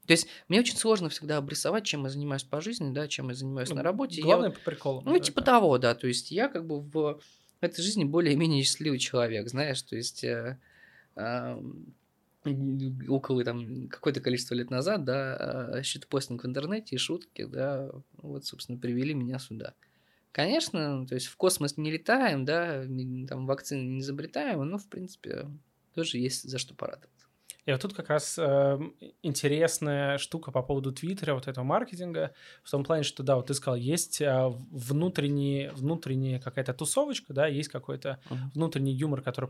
То 0.06 0.12
есть, 0.12 0.28
мне 0.50 0.60
очень 0.60 0.76
сложно 0.78 1.10
всегда 1.10 1.38
обрисовать, 1.38 1.86
чем 1.86 2.04
я 2.04 2.10
занимаюсь 2.10 2.44
по 2.44 2.60
жизни, 2.62 2.94
да, 2.94 3.08
чем 3.08 3.30
я 3.30 3.36
занимаюсь 3.36 3.70
Ну, 3.70 3.76
на 3.76 3.84
работе. 3.84 4.18
Я 4.18 4.24
Главное 4.26 4.50
вот- 4.50 4.60
по 4.60 4.66
приколу. 4.72 5.02
ну, 5.06 5.18
типа 5.20 5.42
того, 5.42 5.78
да. 5.78 5.96
То 5.96 6.08
есть, 6.08 6.32
я 6.32 6.50
как 6.50 6.66
бы 6.66 6.82
в 6.82 7.22
этой 7.62 7.82
жизни 7.82 8.04
более-менее 8.04 8.64
счастливый 8.64 9.00
человек, 9.00 9.48
знаешь. 9.50 9.82
То 9.84 9.96
есть, 9.96 10.24
э, 10.26 10.58
ам, 11.16 11.86
около 13.08 13.46
там 13.46 13.88
какое-то 13.88 14.20
количество 14.20 14.54
лет 14.56 14.70
назад, 14.70 15.06
да, 15.06 15.82
щитпостинг 15.84 16.44
в 16.44 16.48
интернете 16.48 16.96
и 16.96 17.00
шутки, 17.00 17.46
да, 17.46 17.90
вот, 18.18 18.46
собственно, 18.46 18.78
привели 18.78 19.14
меня 19.14 19.40
сюда. 19.40 19.74
Конечно, 20.34 21.06
то 21.08 21.16
есть 21.16 21.28
в 21.28 21.38
космос 21.38 21.78
не 21.78 21.92
летаем, 21.92 22.44
да, 22.44 22.84
там 23.30 23.46
вакцины 23.46 23.84
не 23.84 24.00
изобретаем, 24.02 24.60
но, 24.68 24.78
в 24.78 24.88
принципе, 24.88 25.48
тоже 25.94 26.18
есть 26.18 26.44
за 26.50 26.58
что 26.58 26.74
порадоваться. 26.74 27.23
И 27.66 27.72
вот 27.72 27.82
тут 27.82 27.94
как 27.94 28.10
раз 28.10 28.38
э, 28.38 28.80
интересная 29.22 30.18
штука 30.18 30.52
по 30.52 30.62
поводу 30.64 30.92
Твиттера, 30.92 31.34
вот 31.34 31.48
этого 31.48 31.64
маркетинга, 31.64 32.34
в 32.64 32.70
том 32.70 32.84
плане, 32.84 33.04
что, 33.04 33.24
да, 33.24 33.36
вот 33.38 33.48
ты 33.48 33.54
сказал, 33.54 33.78
есть 33.78 34.20
э, 34.22 34.48
внутренний, 34.72 35.70
внутренняя 35.74 36.40
какая-то 36.40 36.74
тусовочка, 36.74 37.34
да, 37.34 37.48
есть 37.48 37.70
какой-то 37.70 38.20
Мгм. 38.30 38.52
внутренний 38.54 38.94
юмор, 38.94 39.22
который 39.22 39.50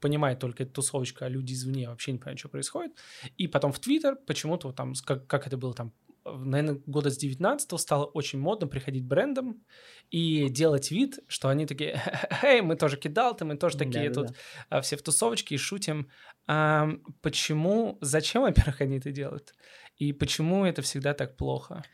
понимает 0.00 0.38
только 0.38 0.62
эта 0.62 0.72
тусовочка, 0.72 1.26
а 1.26 1.28
люди 1.28 1.52
извне 1.52 1.88
вообще 1.88 2.12
не 2.12 2.18
понимают, 2.18 2.38
что 2.40 2.48
происходит. 2.48 2.92
И 3.36 3.46
потом 3.46 3.72
в 3.72 3.78
Твиттер 3.78 4.16
почему-то 4.16 4.68
вот 4.68 4.76
там, 4.76 4.94
как, 5.04 5.26
как 5.26 5.46
это 5.46 5.56
было 5.58 5.74
там, 5.74 5.92
наверное, 6.24 6.80
года 6.86 7.10
с 7.10 7.16
19 7.16 7.78
стало 7.80 8.04
очень 8.04 8.38
модно 8.38 8.66
приходить 8.66 9.04
брендом 9.04 9.64
и 10.10 10.48
делать 10.48 10.90
вид, 10.90 11.20
что 11.28 11.48
они 11.48 11.66
такие, 11.66 12.00
эй, 12.42 12.60
мы 12.60 12.76
тоже 12.76 12.96
кидалты, 12.96 13.44
мы 13.44 13.56
тоже 13.56 13.76
такие 13.78 14.10
Да-да-да. 14.10 14.28
тут 14.28 14.36
а, 14.68 14.80
все 14.80 14.96
в 14.96 15.02
тусовочке 15.02 15.54
и 15.54 15.58
шутим. 15.58 16.08
А, 16.46 16.88
почему, 17.22 17.98
зачем, 18.00 18.42
во-первых, 18.42 18.80
они 18.80 18.98
это 18.98 19.12
делают? 19.12 19.54
И 19.96 20.12
почему 20.12 20.64
это 20.64 20.82
всегда 20.82 21.14
так 21.14 21.36
плохо? 21.36 21.84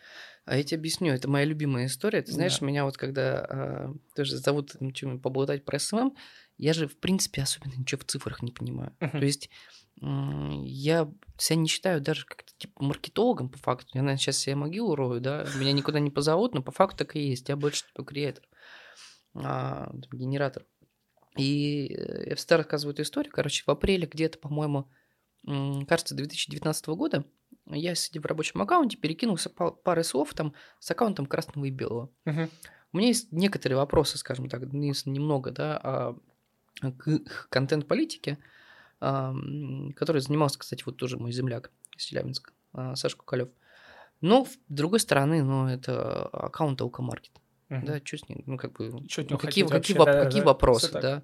А 0.45 0.57
я 0.57 0.63
тебе 0.63 0.79
объясню, 0.79 1.13
это 1.13 1.29
моя 1.29 1.45
любимая 1.45 1.87
история. 1.87 2.23
Ты 2.23 2.33
знаешь, 2.33 2.61
Да. 2.61 2.67
меня 2.67 2.85
вот 2.85 2.97
когда 2.97 3.45
а, 3.49 3.95
тоже 4.15 4.37
зовут 4.37 4.77
чем 4.95 5.21
поболтать 5.21 5.65
про 5.65 5.79
SMM, 5.79 6.15
я 6.57 6.73
же, 6.73 6.87
в 6.89 6.99
принципе, 6.99 7.43
особенно 7.43 7.75
ничего 7.75 8.01
в 8.01 8.05
цифрах 8.05 8.43
не 8.43 8.53
понимаю. 8.53 8.97
Мгм. 9.01 9.21
То 9.21 9.27
есть 9.27 9.51
я 10.01 11.11
себя 11.39 11.57
не 11.57 11.69
считаю 11.69 12.01
даже 12.01 12.27
как-то 12.27 12.53
типа 12.59 12.83
маркетологом 12.83 13.49
по 13.49 13.59
факту. 13.59 13.89
Я, 13.95 14.03
наверное, 14.03 14.19
сейчас 14.19 14.39
себе 14.39 14.55
могилу 14.57 14.95
рою, 14.95 15.21
да, 15.21 15.47
меня 15.59 15.73
никуда 15.73 16.01
не 16.01 16.11
позовут, 16.11 16.55
но 16.55 16.63
по 16.63 16.71
факту 16.71 16.99
так 16.99 17.17
и 17.17 17.21
есть. 17.21 17.49
Я 17.49 17.57
больше 17.57 17.87
типа 17.87 18.05
креатор, 18.05 18.45
а, 19.35 19.91
генератор. 20.13 20.67
И 21.37 21.93
э, 21.95 22.31
я 22.31 22.37
всегда 22.37 22.59
рассказываю 22.59 22.95
эту 22.95 23.03
историю. 23.03 23.33
Короче, 23.33 23.63
в 23.67 23.69
апреле 23.69 24.07
где-то, 24.07 24.39
по-моему, 24.39 24.91
кажется, 25.87 26.15
2019 26.15 26.87
года 26.89 27.25
я, 27.67 27.95
сидя 27.95 28.21
в 28.21 28.27
рабочем 28.27 28.63
аккаунте, 28.63 28.97
перекинулся 28.97 29.51
па- 29.51 29.71
парой 29.71 30.05
слов 30.05 30.33
там 30.35 30.55
с 30.79 30.91
аккаунтом 30.91 31.27
красного 31.27 31.67
и 31.67 31.71
белого. 31.71 32.11
Мгм. 32.25 32.51
У 32.93 32.97
меня 32.97 33.09
есть 33.09 33.33
некоторые 33.33 33.77
вопросы, 33.77 34.19
скажем 34.19 34.49
так, 34.49 34.63
ну, 34.73 34.93
немного, 35.05 35.51
да, 35.51 35.77
о- 35.77 36.19
к 36.99 37.49
контент-политике, 37.49 38.39
а, 38.39 38.57
который 38.99 40.21
занимался, 40.21 40.59
кстати, 40.59 40.83
вот 40.87 40.97
тоже 40.97 41.19
мой 41.19 41.33
земляк 41.33 41.71
из 41.97 42.05
Челябинска, 42.05 42.53
а, 42.73 42.97
Саша 42.97 43.17
Кукалев. 43.17 43.49
Но, 44.21 44.47
с 44.47 44.59
другой 44.69 45.01
стороны, 45.01 45.43
ну, 45.43 45.69
это 45.69 46.27
аккаунт 46.27 46.81
Алкомаркет. 46.81 47.33
Мгм. 47.69 47.85
Да, 47.85 48.01
что 48.03 48.19
с 48.19 48.29
ним? 48.29 48.43
Ну, 48.47 48.57
как 48.57 48.73
бы... 48.73 49.07
Чё 49.09 49.23
от 49.23 49.31
ну, 49.31 49.39
какие, 49.39 49.65
какие, 49.67 49.97
вообще? 49.97 49.99
воп- 49.99 50.05
Да, 50.07 50.25
какие 50.25 50.41
да. 50.41 50.47
вопросы, 50.47 50.93
да? 50.93 51.23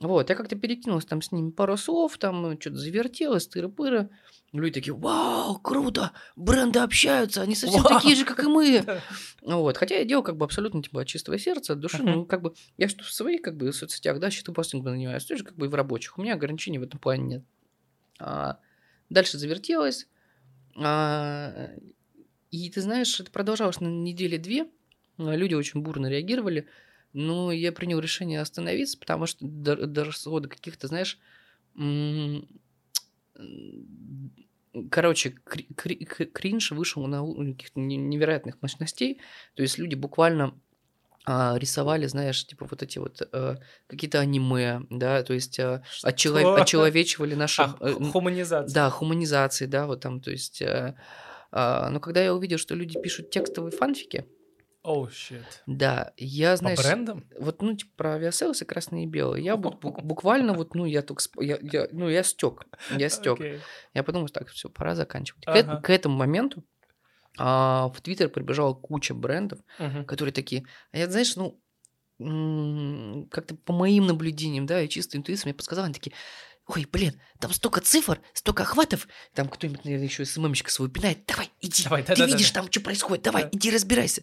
Вот, 0.00 0.30
я 0.30 0.36
как-то 0.36 0.54
перекинулась 0.54 1.06
там 1.06 1.20
с 1.20 1.32
ними 1.32 1.50
пару 1.50 1.76
слов, 1.76 2.18
там 2.18 2.60
что-то 2.60 2.76
завертелось, 2.76 3.48
тыры-пыры. 3.48 4.10
Люди 4.52 4.74
такие, 4.74 4.94
вау, 4.94 5.58
круто, 5.58 6.12
бренды 6.36 6.78
общаются, 6.78 7.42
они 7.42 7.54
совсем 7.54 7.82
Вау. 7.82 7.94
такие 7.98 8.16
же, 8.16 8.24
как 8.24 8.42
и 8.42 8.46
мы. 8.46 8.84
Вот. 9.42 9.76
Хотя 9.76 9.96
я 9.96 10.04
делал 10.04 10.22
как 10.22 10.36
бы 10.36 10.44
абсолютно 10.44 10.82
типа 10.82 11.02
от 11.02 11.06
чистого 11.06 11.38
сердца, 11.38 11.72
от 11.72 11.80
души. 11.80 12.02
Ну, 12.02 12.24
как 12.24 12.42
бы 12.42 12.54
я 12.76 12.88
что 12.88 13.02
в 13.02 13.10
своих 13.10 13.42
как 13.42 13.56
бы 13.56 13.72
соцсетях, 13.72 14.18
да, 14.20 14.30
щитопостингом 14.30 14.92
занимаюсь, 14.92 15.24
тоже 15.24 15.44
как 15.44 15.56
бы 15.56 15.66
и 15.66 15.68
в 15.68 15.74
рабочих. 15.74 16.16
У 16.16 16.22
меня 16.22 16.34
ограничений 16.34 16.78
в 16.78 16.82
этом 16.82 17.00
плане 17.00 17.24
нет. 17.24 17.44
А, 18.18 18.58
дальше 19.10 19.36
завертелось. 19.36 20.06
А, 20.76 21.70
и 22.50 22.70
ты 22.70 22.80
знаешь, 22.80 23.20
это 23.20 23.30
продолжалось 23.30 23.80
на 23.80 23.88
недели 23.88 24.36
две. 24.36 24.68
А, 25.18 25.34
Люди 25.34 25.54
очень 25.54 25.82
бурно 25.82 26.06
реагировали. 26.06 26.68
Но 27.20 27.50
я 27.50 27.72
принял 27.72 27.98
решение 27.98 28.40
остановиться, 28.40 28.96
потому 28.96 29.26
что 29.26 29.44
до, 29.44 29.74
до 29.88 30.04
расхода 30.04 30.48
каких-то, 30.48 30.86
знаешь, 30.86 31.18
короче, 34.90 35.30
кринж 35.30 36.70
вышел 36.72 37.04
на 37.08 37.22
уровень 37.22 37.54
каких-то 37.54 37.80
не- 37.80 37.96
невероятных 37.96 38.62
мощностей. 38.62 39.20
То 39.54 39.62
есть 39.62 39.78
люди 39.78 39.96
буквально 39.96 40.54
а, 41.24 41.56
рисовали, 41.58 42.06
знаешь, 42.06 42.46
типа 42.46 42.66
вот 42.70 42.82
эти 42.84 42.98
вот 42.98 43.20
э, 43.32 43.56
какие-то 43.88 44.20
аниме, 44.20 44.82
да, 44.88 45.22
то 45.24 45.34
есть 45.34 45.58
э, 45.58 45.82
отчело- 46.04 46.40
Что? 46.40 46.54
очеловечивали 46.62 47.34
наши... 47.34 47.62
А, 47.62 47.76
э, 47.80 47.92
ху- 47.94 48.00
н- 48.04 48.12
хуманизация. 48.12 48.74
да, 48.74 48.90
хуманизации, 48.90 49.66
да, 49.66 49.86
вот 49.86 50.00
там, 50.00 50.20
то 50.20 50.30
есть... 50.30 50.62
э, 50.62 50.94
а, 51.50 51.90
но 51.90 51.98
когда 52.00 52.22
я 52.22 52.32
увидел, 52.34 52.58
что 52.58 52.74
люди 52.74 52.98
пишут 53.00 53.30
текстовые 53.30 53.72
фанфики, 53.72 54.26
Оу, 54.88 55.10
щит. 55.10 55.62
да, 55.66 56.12
я, 56.16 56.52
По 56.52 56.56
знаешь, 56.56 56.78
брендам? 56.78 57.24
вот, 57.38 57.60
ну, 57.62 57.76
типа, 57.76 57.90
про 57.96 58.12
авиаселсы 58.14 58.64
красные 58.64 59.04
и 59.04 59.06
белые. 59.06 59.44
Я 59.44 59.54
бу- 59.56 59.78
буквально 60.02 60.54
вот, 60.54 60.74
ну, 60.74 60.86
я 60.86 61.02
только, 61.02 61.22
сп- 61.22 61.44
я, 61.44 61.58
я- 61.60 61.88
ну, 61.92 62.08
я 62.08 62.22
стек, 62.22 62.64
я 62.90 63.08
стек. 63.10 63.34
Окей. 63.40 63.60
Я 63.94 64.02
подумал, 64.02 64.28
так, 64.28 64.48
все, 64.48 64.68
пора 64.70 64.94
заканчивать. 64.94 65.44
К, 65.44 65.48
Ага. 65.50 65.60
эт- 65.74 65.82
к 65.82 65.90
этому 65.90 66.16
моменту 66.16 66.64
а, 67.40 67.88
в 67.94 68.00
Твиттер 68.00 68.30
прибежала 68.30 68.74
куча 68.74 69.14
брендов, 69.14 69.60
Мгм. 69.78 70.04
которые 70.06 70.32
такие, 70.32 70.64
а 70.92 70.98
я, 70.98 71.08
знаешь, 71.08 71.36
ну, 71.36 71.60
как-то 73.30 73.54
по 73.54 73.72
моим 73.72 74.06
наблюдениям, 74.06 74.66
да, 74.66 74.82
и 74.82 74.88
чистой 74.88 75.16
интуицией 75.18 75.48
мне 75.50 75.54
подсказал, 75.54 75.84
они 75.84 75.94
такие, 75.94 76.12
ой, 76.66 76.86
блин, 76.90 77.20
там 77.38 77.52
столько 77.52 77.80
цифр, 77.80 78.20
столько 78.32 78.64
охватов, 78.64 79.06
там 79.34 79.48
кто-нибудь, 79.48 79.84
наверное, 79.84 80.06
еще 80.08 80.24
СММщика 80.24 80.70
своего 80.70 80.92
пинает, 80.92 81.24
давай, 81.26 81.50
иди, 81.60 81.84
Давай, 81.84 82.02
ты 82.02 82.08
да-да-да-да. 82.08 82.32
видишь 82.36 82.50
там, 82.50 82.70
что 82.70 82.80
происходит, 82.80 83.22
давай, 83.24 83.44
Да. 83.44 83.50
иди 83.52 83.70
разбирайся. 83.70 84.22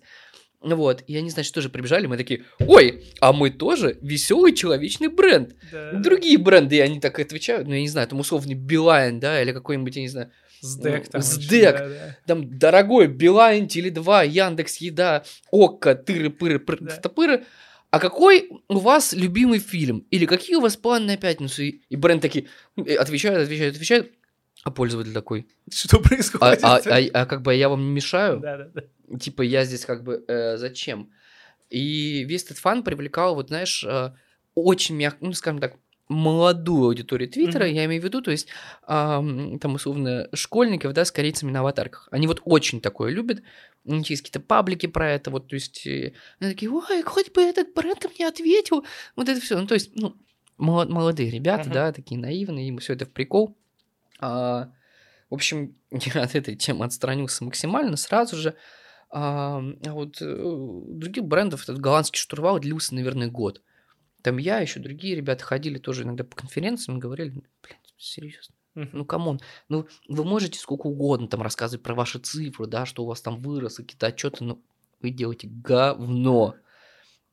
Вот, 0.61 1.03
и 1.05 1.15
они, 1.15 1.29
значит, 1.29 1.53
тоже 1.53 1.69
прибежали, 1.69 2.07
мы 2.07 2.17
такие, 2.17 2.43
ой, 2.59 3.03
а 3.19 3.33
мы 3.33 3.51
тоже 3.51 3.97
веселый 4.01 4.53
человечный 4.53 5.09
бренд. 5.09 5.55
Да. 5.71 5.91
Другие 5.93 6.37
бренды, 6.37 6.81
они 6.81 6.99
так 6.99 7.19
и 7.19 7.21
отвечают, 7.21 7.67
ну, 7.67 7.73
я 7.73 7.81
не 7.81 7.89
знаю, 7.89 8.07
там 8.07 8.19
условный 8.19 8.55
Билайн, 8.55 9.19
да, 9.19 9.41
или 9.41 9.51
какой-нибудь, 9.51 9.95
я 9.95 10.01
не 10.01 10.07
знаю, 10.07 10.31
Сдэк 10.61 11.05
ну, 11.05 11.11
там. 11.11 11.21
Сдэк. 11.21 11.77
да-да. 11.77 12.17
там 12.25 12.57
дорогой 12.57 13.07
Билайн, 13.07 13.65
Теле2, 13.67 14.27
Яндекс 14.27 14.77
Еда, 14.77 15.23
Окко, 15.51 15.91
тыры-пыры, 15.93 16.59
Да. 16.79 16.95
топыры. 16.97 17.43
А 17.91 17.99
какой 17.99 18.49
у 18.67 18.79
вас 18.79 19.13
любимый 19.13 19.59
фильм? 19.59 20.05
Или 20.11 20.25
какие 20.25 20.55
у 20.55 20.61
вас 20.61 20.75
планы 20.75 21.05
на 21.05 21.17
пятницу? 21.17 21.63
И, 21.63 21.81
и 21.89 21.95
бренд 21.95 22.21
такие 22.21 22.47
э, 22.77 22.95
отвечают, 22.95 23.43
отвечают, 23.43 23.75
отвечают. 23.75 24.11
А 24.65 24.71
пользователь 24.71 25.13
такой. 25.13 25.47
Что 25.71 25.97
А, 25.97 26.01
происходит? 26.01 26.63
а, 26.63 26.77
а- 26.77 27.21
а 27.21 27.25
как 27.27 27.43
бы 27.43 27.53
я 27.53 27.69
вам 27.69 27.85
не 27.85 27.91
мешаю? 27.91 28.39
Да-да-да. 28.39 29.17
Типа 29.19 29.43
я 29.43 29.63
здесь 29.63 29.85
как 29.85 30.03
бы 30.03 30.25
э, 30.27 30.57
зачем? 30.57 31.11
И 31.69 32.23
весь 32.23 32.43
этот 32.45 32.57
фан 32.57 32.83
привлекал, 32.83 33.35
вот 33.35 33.49
знаешь, 33.49 33.83
э, 33.87 34.13
очень 34.55 34.95
мягко, 34.95 35.23
ну 35.23 35.33
скажем 35.33 35.59
так, 35.59 35.75
молодую 36.09 36.85
аудиторию 36.85 37.29
Твиттера, 37.29 37.65
Мгм. 37.65 37.73
я 37.75 37.85
имею 37.85 38.01
в 38.01 38.05
виду, 38.05 38.23
то 38.23 38.31
есть 38.31 38.47
ам, 38.87 39.59
там 39.59 39.75
условно 39.75 40.29
школьников, 40.33 40.93
да, 40.93 41.05
с 41.05 41.11
корейцами 41.11 41.51
на 41.51 41.59
аватарках. 41.59 42.07
Они 42.11 42.25
вот 42.25 42.41
очень 42.43 42.81
такое 42.81 43.11
любят. 43.11 43.43
У 43.83 43.93
них 43.93 44.09
есть 44.09 44.23
какие-то 44.23 44.39
паблики 44.39 44.87
про 44.87 45.11
это, 45.11 45.29
вот, 45.29 45.47
то 45.47 45.53
есть 45.53 45.85
э, 45.85 46.13
они 46.39 46.51
такие, 46.51 46.71
ой, 46.71 47.03
хоть 47.03 47.31
бы 47.33 47.41
этот 47.43 47.71
бренд 47.75 48.03
мне 48.17 48.27
ответил, 48.27 48.83
вот 49.15 49.29
это 49.29 49.39
все. 49.41 49.59
Ну, 49.59 49.67
то 49.67 49.75
есть, 49.75 49.91
ну, 49.95 50.15
молод- 50.57 50.89
молодые 50.89 51.29
ребята, 51.29 51.65
Мгм. 51.65 51.73
да, 51.73 51.91
такие 51.93 52.19
наивные, 52.19 52.67
им 52.69 52.79
все 52.79 52.93
это 52.93 53.05
в 53.05 53.11
прикол. 53.11 53.55
А, 54.19 54.71
в 55.29 55.33
общем, 55.33 55.75
я 55.91 56.23
от 56.23 56.35
этой 56.35 56.55
темы 56.55 56.85
отстранился 56.85 57.43
максимально 57.43 57.97
сразу 57.97 58.35
же. 58.35 58.55
А, 59.09 59.61
а 59.85 59.93
вот 59.93 60.21
э, 60.21 60.25
других 60.25 61.23
брендов 61.25 61.63
этот 61.63 61.79
голландский 61.79 62.19
штурвал 62.19 62.59
длился, 62.59 62.95
наверное, 62.95 63.27
год. 63.27 63.61
Там 64.21 64.37
я, 64.37 64.59
еще 64.59 64.79
другие 64.79 65.15
ребята 65.15 65.43
ходили 65.43 65.77
тоже 65.77 66.03
иногда 66.03 66.23
по 66.23 66.35
конференциям 66.35 66.97
и 66.97 67.01
говорили, 67.01 67.29
блин, 67.29 67.77
серьезно, 67.97 68.55
ну 68.73 69.05
come 69.05 69.24
on, 69.24 69.39
ну 69.69 69.87
вы 70.09 70.25
можете 70.25 70.59
сколько 70.59 70.87
угодно 70.87 71.27
там 71.27 71.41
рассказывать 71.41 71.83
про 71.83 71.93
ваши 71.93 72.19
цифры, 72.19 72.67
да, 72.67 72.85
что 72.85 73.03
у 73.03 73.07
вас 73.07 73.21
там 73.21 73.39
вырос, 73.39 73.75
какие-то 73.77 74.07
отчеты, 74.07 74.43
но 74.43 74.59
вы 75.01 75.11
делаете 75.11 75.47
говно. 75.47 76.55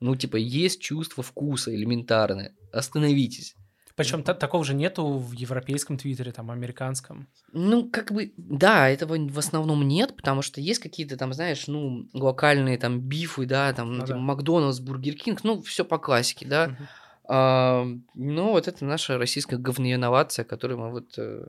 Ну, 0.01 0.17
типа, 0.17 0.37
есть 0.37 0.81
чувство 0.81 1.23
вкуса 1.23 1.75
элементарное. 1.75 2.55
Остановитесь. 2.73 3.55
Причем 3.95 4.23
та- 4.23 4.35
такого 4.35 4.65
же 4.65 4.75
нету 4.75 5.19
в 5.19 5.33
европейском 5.33 5.99
твиттере, 5.99 6.33
там, 6.33 6.51
американском. 6.51 7.29
Ну, 7.53 7.91
как 7.91 8.13
бы, 8.13 8.33
да, 8.37 8.89
этого 8.89 9.17
в 9.29 9.39
основном 9.39 9.87
нет, 9.87 10.17
потому 10.17 10.43
что 10.43 10.61
есть 10.61 10.81
какие-то 10.81 11.17
там, 11.17 11.33
знаешь, 11.33 11.67
ну, 11.67 12.09
локальные 12.15 12.79
там 12.79 13.01
бифы, 13.01 13.47
да, 13.47 13.73
там, 13.73 13.93
Ну 13.93 14.05
типа, 14.07 14.19
да. 14.19 14.19
Макдональдс, 14.19 14.81
Бургер 14.81 15.15
Кинг, 15.15 15.45
ну, 15.45 15.61
все 15.63 15.85
по 15.85 15.99
классике, 15.99 16.47
да. 16.47 16.69
Мгм. 16.69 16.89
А, 17.29 17.87
ну, 18.15 18.51
вот 18.51 18.69
это 18.69 18.85
наша 18.85 19.19
российская 19.19 19.57
говноинновация, 19.59 20.45
которую 20.45 20.81
мы 20.81 20.91
вот 20.91 21.19
э, 21.19 21.47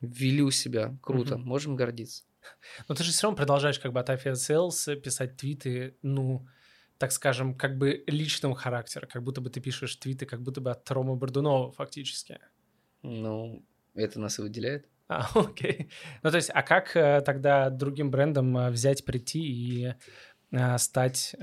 ввели 0.00 0.42
у 0.42 0.50
себя. 0.50 0.96
Круто, 1.02 1.36
Мгм. 1.36 1.46
можем 1.46 1.76
гордиться. 1.76 2.24
Но 2.88 2.94
ты 2.94 3.04
же 3.04 3.12
все 3.12 3.24
равно 3.26 3.36
продолжаешь 3.36 3.78
как 3.78 3.92
бы 3.92 4.00
от 4.00 4.08
Sales 4.08 4.96
писать 4.96 5.36
твиты, 5.36 5.96
ну, 6.02 6.46
так 6.98 7.12
скажем, 7.12 7.54
как 7.54 7.78
бы 7.78 8.02
личного 8.06 8.54
характера, 8.56 9.06
как 9.06 9.22
будто 9.22 9.40
бы 9.40 9.50
ты 9.50 9.60
пишешь 9.60 9.96
твиты, 9.96 10.26
как 10.26 10.42
будто 10.42 10.60
бы 10.60 10.70
от 10.70 10.90
Рома 10.90 11.14
Бордунова 11.14 11.70
фактически. 11.72 12.38
Ну, 13.02 13.64
это 13.94 14.18
нас 14.20 14.38
и 14.38 14.42
выделяет. 14.42 14.88
А, 15.08 15.26
окей. 15.34 15.90
Ну, 16.22 16.30
то 16.30 16.36
есть, 16.36 16.50
а 16.52 16.62
как 16.62 16.96
э, 16.96 17.22
тогда 17.22 17.70
другим 17.70 18.10
брендам 18.10 18.56
э, 18.58 18.70
взять, 18.70 19.04
прийти 19.04 19.40
и 19.40 19.94
э, 20.50 20.78
стать 20.78 21.34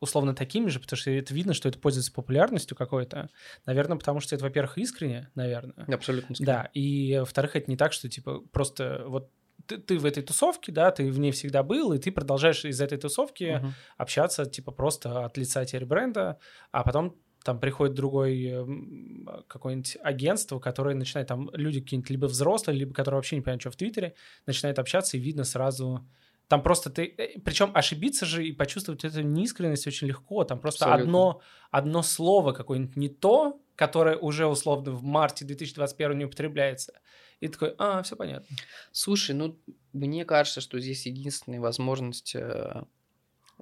условно 0.00 0.32
такими 0.32 0.68
же, 0.68 0.78
потому 0.78 0.96
что 0.96 1.10
это 1.10 1.34
видно, 1.34 1.54
что 1.54 1.68
это 1.68 1.78
пользуется 1.80 2.12
популярностью 2.12 2.76
какой-то. 2.76 3.30
Наверное, 3.66 3.98
потому 3.98 4.20
что 4.20 4.36
это, 4.36 4.44
во-первых, 4.44 4.78
искренне, 4.78 5.28
наверное. 5.34 5.86
Абсолютно. 5.92 6.36
Да, 6.38 6.70
и 6.72 7.18
во-вторых, 7.18 7.56
это 7.56 7.68
не 7.68 7.76
так, 7.76 7.92
что 7.92 8.08
типа 8.08 8.42
просто 8.52 9.02
вот 9.08 9.32
ты, 9.68 9.78
ты 9.78 9.98
в 9.98 10.04
этой 10.04 10.22
тусовке, 10.22 10.72
да, 10.72 10.90
ты 10.90 11.10
в 11.10 11.18
ней 11.18 11.30
всегда 11.30 11.62
был, 11.62 11.92
и 11.92 11.98
ты 11.98 12.10
продолжаешь 12.10 12.64
из 12.64 12.80
этой 12.80 12.98
тусовки 12.98 13.58
Мгм. 13.58 13.74
общаться, 13.96 14.46
типа, 14.46 14.72
просто 14.72 15.24
от 15.24 15.36
лица 15.36 15.64
теперь 15.64 15.84
бренда, 15.84 16.38
а 16.72 16.82
потом 16.82 17.16
там 17.44 17.60
приходит 17.60 17.94
другой 17.94 18.46
эм, 18.46 19.44
какое-нибудь 19.46 19.96
агентство, 20.02 20.58
которое 20.58 20.94
начинает, 20.94 21.28
там 21.28 21.50
люди 21.52 21.80
какие-нибудь 21.80 22.10
либо 22.10 22.26
взрослые, 22.26 22.78
либо 22.78 22.92
которые 22.92 23.18
вообще 23.18 23.36
не 23.36 23.42
понимают, 23.42 23.62
что 23.62 23.70
в 23.70 23.76
Твиттере, 23.76 24.14
начинают 24.46 24.78
общаться, 24.78 25.16
и 25.16 25.20
видно 25.20 25.44
сразу... 25.44 26.06
Там 26.48 26.62
просто 26.62 26.90
ты... 26.90 27.14
Причем 27.44 27.70
ошибиться 27.74 28.24
же 28.24 28.46
и 28.46 28.52
почувствовать 28.52 29.04
эту 29.04 29.20
неискренность 29.22 29.86
очень 29.86 30.08
легко. 30.08 30.44
Там 30.44 30.58
просто 30.58 30.86
Абсолютно. 30.86 31.04
одно, 31.04 31.40
одно 31.70 32.02
слово 32.02 32.52
какое-нибудь 32.52 32.96
не 32.96 33.08
то, 33.08 33.60
которое 33.76 34.16
уже 34.16 34.46
условно 34.46 34.92
в 34.92 35.02
марте 35.02 35.44
2021 35.44 36.18
не 36.18 36.24
употребляется. 36.24 36.94
И 37.40 37.48
такой, 37.48 37.74
а, 37.78 38.02
все 38.02 38.16
понятно. 38.16 38.56
Слушай, 38.92 39.34
ну, 39.34 39.58
мне 39.92 40.24
кажется, 40.24 40.60
что 40.60 40.80
здесь 40.80 41.06
единственная 41.06 41.60
возможность 41.60 42.34
э, 42.34 42.84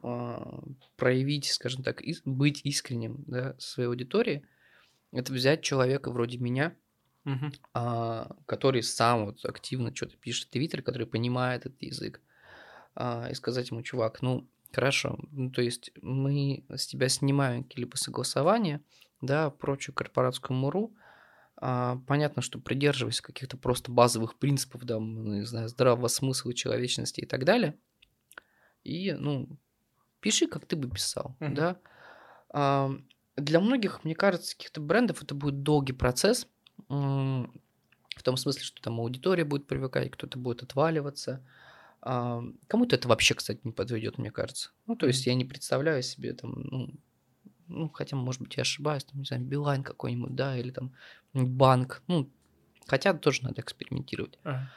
а, 0.02 0.60
проявить, 0.96 1.46
скажем 1.46 1.82
так, 1.82 2.02
ис- 2.02 2.22
быть 2.24 2.62
искренним 2.64 3.24
да, 3.26 3.56
своей 3.58 3.88
аудитории, 3.88 4.46
это 5.12 5.32
взять 5.32 5.62
человека 5.62 6.10
вроде 6.10 6.38
меня, 6.38 6.76
Мгм. 7.24 7.52
а, 7.74 8.36
который 8.46 8.82
сам 8.82 9.26
вот 9.26 9.44
активно 9.44 9.94
что-то 9.94 10.16
пишет 10.16 10.48
в 10.48 10.50
Твиттере, 10.50 10.82
который 10.82 11.06
понимает 11.06 11.66
этот 11.66 11.82
язык, 11.82 12.20
а, 12.94 13.28
и 13.30 13.34
сказать 13.34 13.70
ему, 13.70 13.82
чувак, 13.82 14.22
ну, 14.22 14.48
хорошо, 14.72 15.18
ну, 15.32 15.50
то 15.50 15.62
есть 15.62 15.92
мы 16.02 16.64
с 16.70 16.86
тебя 16.86 17.08
снимаем 17.08 17.64
какие-либо 17.64 17.96
согласования, 17.96 18.82
да, 19.22 19.50
прочую 19.50 19.94
корпоратскую 19.94 20.56
муру, 20.56 20.94
понятно, 21.60 22.42
что 22.42 22.58
придерживаясь 22.58 23.20
каких-то 23.20 23.56
просто 23.56 23.90
базовых 23.90 24.38
принципов, 24.38 24.84
да, 24.84 24.98
ну, 24.98 25.34
не 25.34 25.44
знаю, 25.46 25.68
здравого 25.68 26.08
смысла, 26.08 26.52
человечности 26.54 27.20
и 27.20 27.26
так 27.26 27.44
далее, 27.44 27.78
и, 28.84 29.12
ну, 29.12 29.48
пиши, 30.20 30.46
как 30.46 30.66
ты 30.66 30.76
бы 30.76 30.88
писал, 30.88 31.36
Мгм. 31.40 31.54
да. 31.54 31.80
А, 32.50 32.90
для 33.36 33.60
многих, 33.60 34.04
мне 34.04 34.14
кажется, 34.14 34.56
каких-то 34.56 34.80
брендов 34.80 35.22
это 35.22 35.34
будет 35.34 35.62
долгий 35.62 35.92
процесс, 35.92 36.48
в 36.88 38.22
том 38.22 38.36
смысле, 38.36 38.62
что 38.62 38.80
там 38.82 39.00
аудитория 39.00 39.44
будет 39.44 39.66
привыкать, 39.66 40.10
кто-то 40.10 40.38
будет 40.38 40.62
отваливаться. 40.62 41.44
А, 42.00 42.42
кому-то 42.68 42.96
это 42.96 43.08
вообще, 43.08 43.34
кстати, 43.34 43.60
не 43.64 43.72
подведет, 43.72 44.18
мне 44.18 44.30
кажется. 44.30 44.70
Ну, 44.86 44.96
то 44.96 45.06
есть 45.06 45.26
я 45.26 45.34
не 45.34 45.44
представляю 45.44 46.02
себе 46.02 46.32
там, 46.32 46.52
ну, 46.54 46.94
ну, 47.68 47.88
хотя, 47.88 48.16
может 48.16 48.42
быть, 48.42 48.56
я 48.56 48.62
ошибаюсь, 48.62 49.04
там, 49.04 49.18
не 49.18 49.24
знаю, 49.24 49.42
Билайн 49.42 49.82
какой-нибудь, 49.82 50.34
да, 50.34 50.56
или 50.56 50.70
там 50.70 50.92
банк, 51.32 52.02
ну, 52.06 52.30
хотя 52.86 53.14
тоже 53.14 53.42
надо 53.42 53.60
экспериментировать. 53.60 54.38
Ага. 54.44 54.70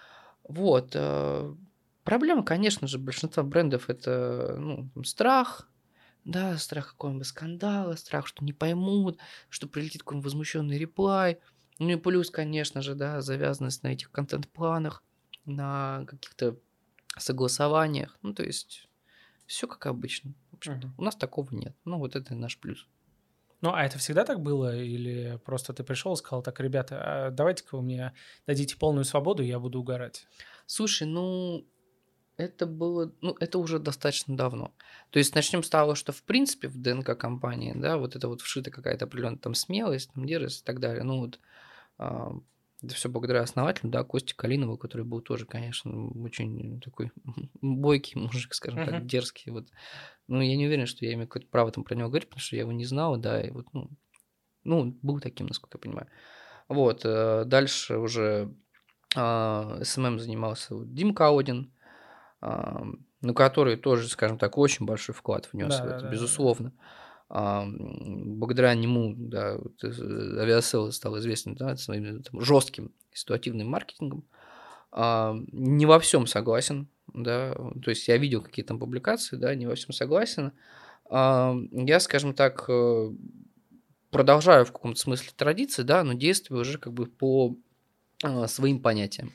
Вот. 0.43 0.91
э, 0.93 1.55
Проблема, 2.03 2.43
конечно 2.43 2.87
же, 2.87 2.97
большинства 2.97 3.43
брендов 3.43 3.87
это 3.89 4.55
ну, 4.57 4.89
страх, 5.03 5.69
да, 6.25 6.57
страх 6.57 6.89
какого-нибудь 6.93 7.27
скандала, 7.27 7.95
страх, 7.95 8.25
что 8.25 8.43
не 8.43 8.51
поймут, 8.51 9.19
что 9.49 9.67
прилетит 9.67 10.01
какой-нибудь 10.01 10.25
возмущенный 10.25 10.79
реплай. 10.79 11.39
Ну 11.77 11.89
и 11.91 11.95
плюс, 11.97 12.31
конечно 12.31 12.81
же, 12.81 12.95
да, 12.95 13.21
завязанность 13.21 13.83
на 13.83 13.89
этих 13.89 14.11
контент-планах, 14.11 15.03
на 15.45 16.03
каких-то 16.07 16.57
согласованиях. 17.17 18.17
Ну, 18.21 18.33
то 18.33 18.43
есть, 18.43 18.89
все 19.45 19.67
как 19.67 19.85
обычно. 19.85 20.33
Общем-то. 20.59 20.87
Мгм. 20.87 20.95
У 20.97 21.01
нас 21.03 21.15
такого 21.15 21.53
нет. 21.53 21.75
Ну, 21.85 21.97
вот 21.97 22.15
это 22.15 22.35
наш 22.35 22.57
плюс. 22.59 22.87
Ну, 23.61 23.73
а 23.73 23.83
это 23.83 23.97
всегда 23.97 24.23
так 24.23 24.41
было? 24.41 24.75
Или 24.75 25.39
просто 25.43 25.73
ты 25.73 25.83
пришел 25.83 26.13
и 26.13 26.17
сказал, 26.17 26.41
так, 26.41 26.59
ребята, 26.59 27.27
а 27.27 27.31
давайте-ка 27.31 27.75
вы 27.75 27.81
мне 27.81 28.13
дадите 28.47 28.77
полную 28.77 29.03
свободу, 29.03 29.43
и 29.43 29.47
я 29.47 29.59
буду 29.59 29.79
угорать? 29.79 30.27
Слушай, 30.65 31.07
ну, 31.07 31.65
это 32.37 32.65
было, 32.65 33.13
ну, 33.19 33.35
это 33.39 33.57
уже 33.59 33.79
достаточно 33.79 34.37
давно. 34.37 34.73
То 35.09 35.19
есть 35.19 35.35
начнем 35.35 35.61
с 35.61 35.69
того, 35.69 35.95
что 35.95 36.13
в 36.13 36.23
принципе 36.23 36.69
в 36.69 36.77
ДНК 36.77 37.17
компании, 37.17 37.73
да, 37.75 37.97
вот 37.97 38.15
это 38.15 38.29
вот 38.29 38.41
вшита 38.41 38.71
какая-то 38.71 39.05
определенная 39.05 39.39
там 39.39 39.55
смелость, 39.55 40.13
там 40.13 40.25
дерзость 40.25 40.61
и 40.61 40.65
так 40.65 40.79
далее. 40.79 41.03
Ну 41.03 41.19
вот 41.19 41.39
а, 41.97 42.31
это 42.81 42.93
все 42.95 43.09
благодаря 43.09 43.41
основателю, 43.41 43.89
да, 43.91 44.03
Косте 44.03 44.33
Калинову, 44.35 44.77
который 44.77 45.05
был 45.05 45.21
тоже, 45.21 45.45
конечно, 45.45 46.09
очень 46.21 46.79
такой 46.81 47.11
бойкий 47.61 48.19
мужик, 48.19 48.53
скажем 48.53 48.83
так, 48.85 48.95
Мгм. 48.95 49.07
дерзкий. 49.07 49.51
Вот. 49.51 49.67
Ну, 50.27 50.41
я 50.41 50.55
не 50.55 50.65
уверен, 50.67 50.85
что 50.85 51.05
я 51.05 51.13
имею 51.13 51.27
какое-то 51.27 51.49
право 51.49 51.71
там 51.71 51.83
про 51.83 51.95
него 51.95 52.09
говорить, 52.09 52.29
потому 52.29 52.41
что 52.41 52.55
я 52.55 52.61
его 52.61 52.71
не 52.71 52.85
знал, 52.85 53.17
да, 53.17 53.41
и 53.41 53.51
вот, 53.51 53.65
ну, 53.73 53.89
ну, 54.63 54.97
был 55.01 55.19
таким, 55.19 55.47
насколько 55.47 55.77
я 55.77 55.81
понимаю. 55.81 56.07
Вот, 56.67 57.01
э, 57.03 57.45
дальше 57.45 57.97
уже 57.97 58.53
а, 59.15 59.79
SMM 59.83 60.19
занимался 60.19 60.75
вот 60.75 60.93
Дим 60.93 61.13
Каудин, 61.15 61.73
а, 62.41 62.83
ну, 63.21 63.33
который 63.33 63.75
тоже, 63.75 64.07
скажем 64.07 64.37
так, 64.37 64.57
очень 64.57 64.85
большой 64.85 65.15
вклад 65.15 65.49
внес 65.51 65.81
в 65.81 65.85
это, 65.85 66.05
Да-да-да-да-да. 66.05 66.11
безусловно. 66.11 66.71
А, 66.71 66.73
м, 66.73 66.79
благодаря 67.29 68.73
нему, 68.73 69.13
да, 69.15 69.57
вот, 69.57 69.83
э, 69.83 69.87
Aviasales 69.87 70.91
стал 70.91 71.19
известен, 71.19 71.53
да, 71.53 71.77
своим 71.77 72.23
там, 72.23 72.41
жестким 72.41 72.91
ситуативным 73.13 73.67
маркетингом. 73.67 74.23
А, 74.91 75.35
не 75.51 75.85
во 75.85 75.99
всем 75.99 76.25
согласен, 76.25 76.87
да, 77.13 77.53
то 77.53 77.91
есть 77.91 78.07
я 78.07 78.17
видел 78.17 78.41
какие-то 78.41 78.69
там 78.69 78.79
публикации, 78.79 79.35
да, 79.35 79.53
не 79.53 79.67
во 79.67 79.75
всем 79.75 79.93
согласен. 79.93 80.53
А, 81.05 81.55
я, 81.71 81.99
скажем 81.99 82.33
так, 82.33 82.65
э, 82.67 83.11
продолжаю 84.09 84.65
в 84.65 84.71
каком-то 84.71 84.99
смысле 84.99 85.29
традиции, 85.35 85.83
да, 85.83 86.03
но 86.03 86.13
действую 86.13 86.61
уже 86.61 86.79
как 86.79 86.93
бы 86.93 87.05
по 87.05 87.55
а, 88.23 88.47
своим 88.47 88.81
понятиям. 88.81 89.31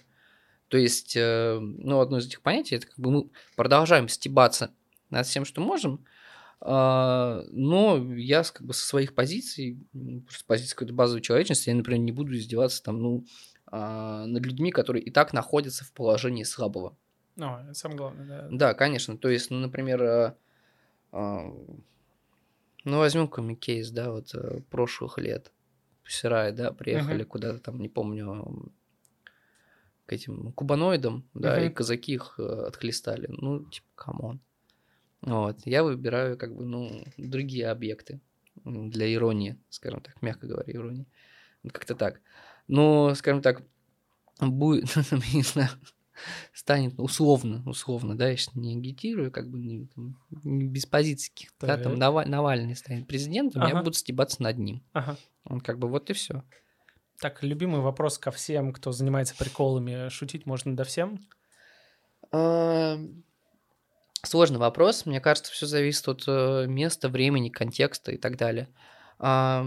То 0.66 0.78
есть, 0.78 1.16
э, 1.16 1.59
ну, 1.61 2.00
одно 2.00 2.18
из 2.18 2.26
этих 2.26 2.42
понятий, 2.42 2.74
это 2.74 2.88
как 2.88 2.98
бы 2.98 3.11
мы 3.12 3.30
продолжаем 3.54 4.09
стебаться 4.09 4.72
над 5.11 5.26
всем, 5.28 5.44
что 5.44 5.61
можем, 5.61 6.04
а, 6.04 6.13
но 6.66 8.14
я 8.16 8.42
как 8.42 8.62
бы 8.66 8.72
со 8.72 8.87
своих 8.87 9.14
позиций, 9.14 9.87
м, 9.94 10.22
просто 10.22 10.40
с 10.40 10.44
позиции 10.44 10.74
какой-то 10.74 10.94
базовой 10.94 11.20
человечности, 11.20 11.68
я, 11.68 11.74
например, 11.74 12.00
не 12.00 12.12
буду 12.12 12.35
издеваться 12.35 12.83
там, 12.83 13.00
ну, 13.03 13.24
а, 13.66 14.24
над 14.27 14.46
людьми, 14.46 14.70
которые 14.70 15.03
и 15.05 15.11
так 15.11 15.33
находятся 15.33 15.85
в 15.85 15.92
положении 15.92 16.44
слабого. 16.44 16.96
Ну, 17.37 17.59
это 17.59 17.74
самое 17.74 17.98
главное, 17.98 18.27
да. 18.27 18.48
Да, 18.50 18.74
конечно. 18.74 19.18
То 19.18 19.29
есть, 19.29 19.50
ну, 19.50 19.59
например, 19.59 20.03
э, 20.03 20.35
а, 21.12 21.53
ну, 22.85 22.98
возьмем 22.98 23.29
какой-нибудь 23.29 23.61
кейс, 23.61 23.90
да, 23.90 24.11
вот 24.12 24.35
э, 24.35 24.61
прошлых 24.70 25.18
лет. 25.18 25.53
Pussy 26.06 26.29
Riot, 26.29 26.52
да, 26.53 26.72
приехали 26.72 27.22
Мгм. 27.22 27.29
куда-то 27.29 27.59
там, 27.59 27.81
не 27.81 27.88
помню, 27.88 28.72
к 30.07 30.12
этим 30.12 30.53
кубаноидам, 30.53 31.29
да, 31.35 31.61
и 31.61 31.66
Мгм. 31.66 31.74
казаки 31.74 32.12
их 32.12 32.35
э, 32.38 32.42
отхлестали. 32.42 33.27
Ну, 33.29 33.64
типа, 33.64 33.87
come 33.94 34.21
on. 34.21 34.40
Вот, 35.26 35.58
я 35.64 35.82
выбираю, 35.82 36.37
как 36.37 36.54
бы, 36.54 36.64
ну, 36.64 37.04
другие 37.16 37.68
объекты 37.68 38.20
для 38.64 39.12
иронии, 39.12 39.58
скажем 39.70 40.00
так, 40.00 40.20
мягко 40.22 40.46
говоря, 40.46 40.72
иронии. 40.72 41.06
Вот 41.62 41.72
как-то 41.72 41.94
так. 41.94 42.20
Но, 42.68 43.14
скажем 43.14 43.40
так, 43.42 43.62
будет, 44.40 44.94
я 44.96 45.02
не 45.34 45.42
знаю, 45.42 45.70
станет 46.52 46.94
условно, 46.98 47.62
условно, 47.66 48.16
да, 48.16 48.28
я 48.28 48.37
сейчас 48.37 48.54
не 48.54 48.76
агитирую, 48.76 49.32
как 49.32 49.48
бы 49.48 49.58
не, 49.58 49.87
там, 49.87 50.18
не 50.44 50.66
без 50.66 50.84
позиций 50.87 51.30
каких-то, 51.30 51.66
да, 51.66 51.76
там 51.78 51.92
Так. 51.92 52.00
Нава- 52.00 52.24
Навальный 52.26 52.76
станет 52.76 53.06
президентом, 53.06 53.62
я 53.62 53.68
Ага. 53.68 53.78
буду 53.78 53.92
стебаться 53.94 54.42
над 54.42 54.58
ним. 54.58 54.82
Ага. 54.92 55.16
Он 55.44 55.60
как 55.60 55.78
бы 55.78 55.88
вот 55.88 56.10
и 56.10 56.12
все. 56.12 56.44
Так, 57.20 57.42
любимый 57.42 57.80
вопрос 57.80 58.18
ко 58.18 58.30
всем, 58.30 58.72
кто 58.72 58.92
занимается 58.92 59.34
приколами. 59.37 60.08
Шутить 60.10 60.46
можно 60.46 60.72
над 60.72 60.87
всем? 60.87 61.18
Сложный 64.24 64.58
вопрос. 64.58 65.06
Мне 65.06 65.20
кажется, 65.20 65.52
все 65.52 65.66
зависит 65.66 66.06
от 66.08 66.24
э, 66.26 66.66
места, 66.66 67.08
времени, 67.08 67.48
контекста 67.48 68.12
и 68.12 68.16
так 68.16 68.37
далее. 68.37 68.68
А, 69.18 69.66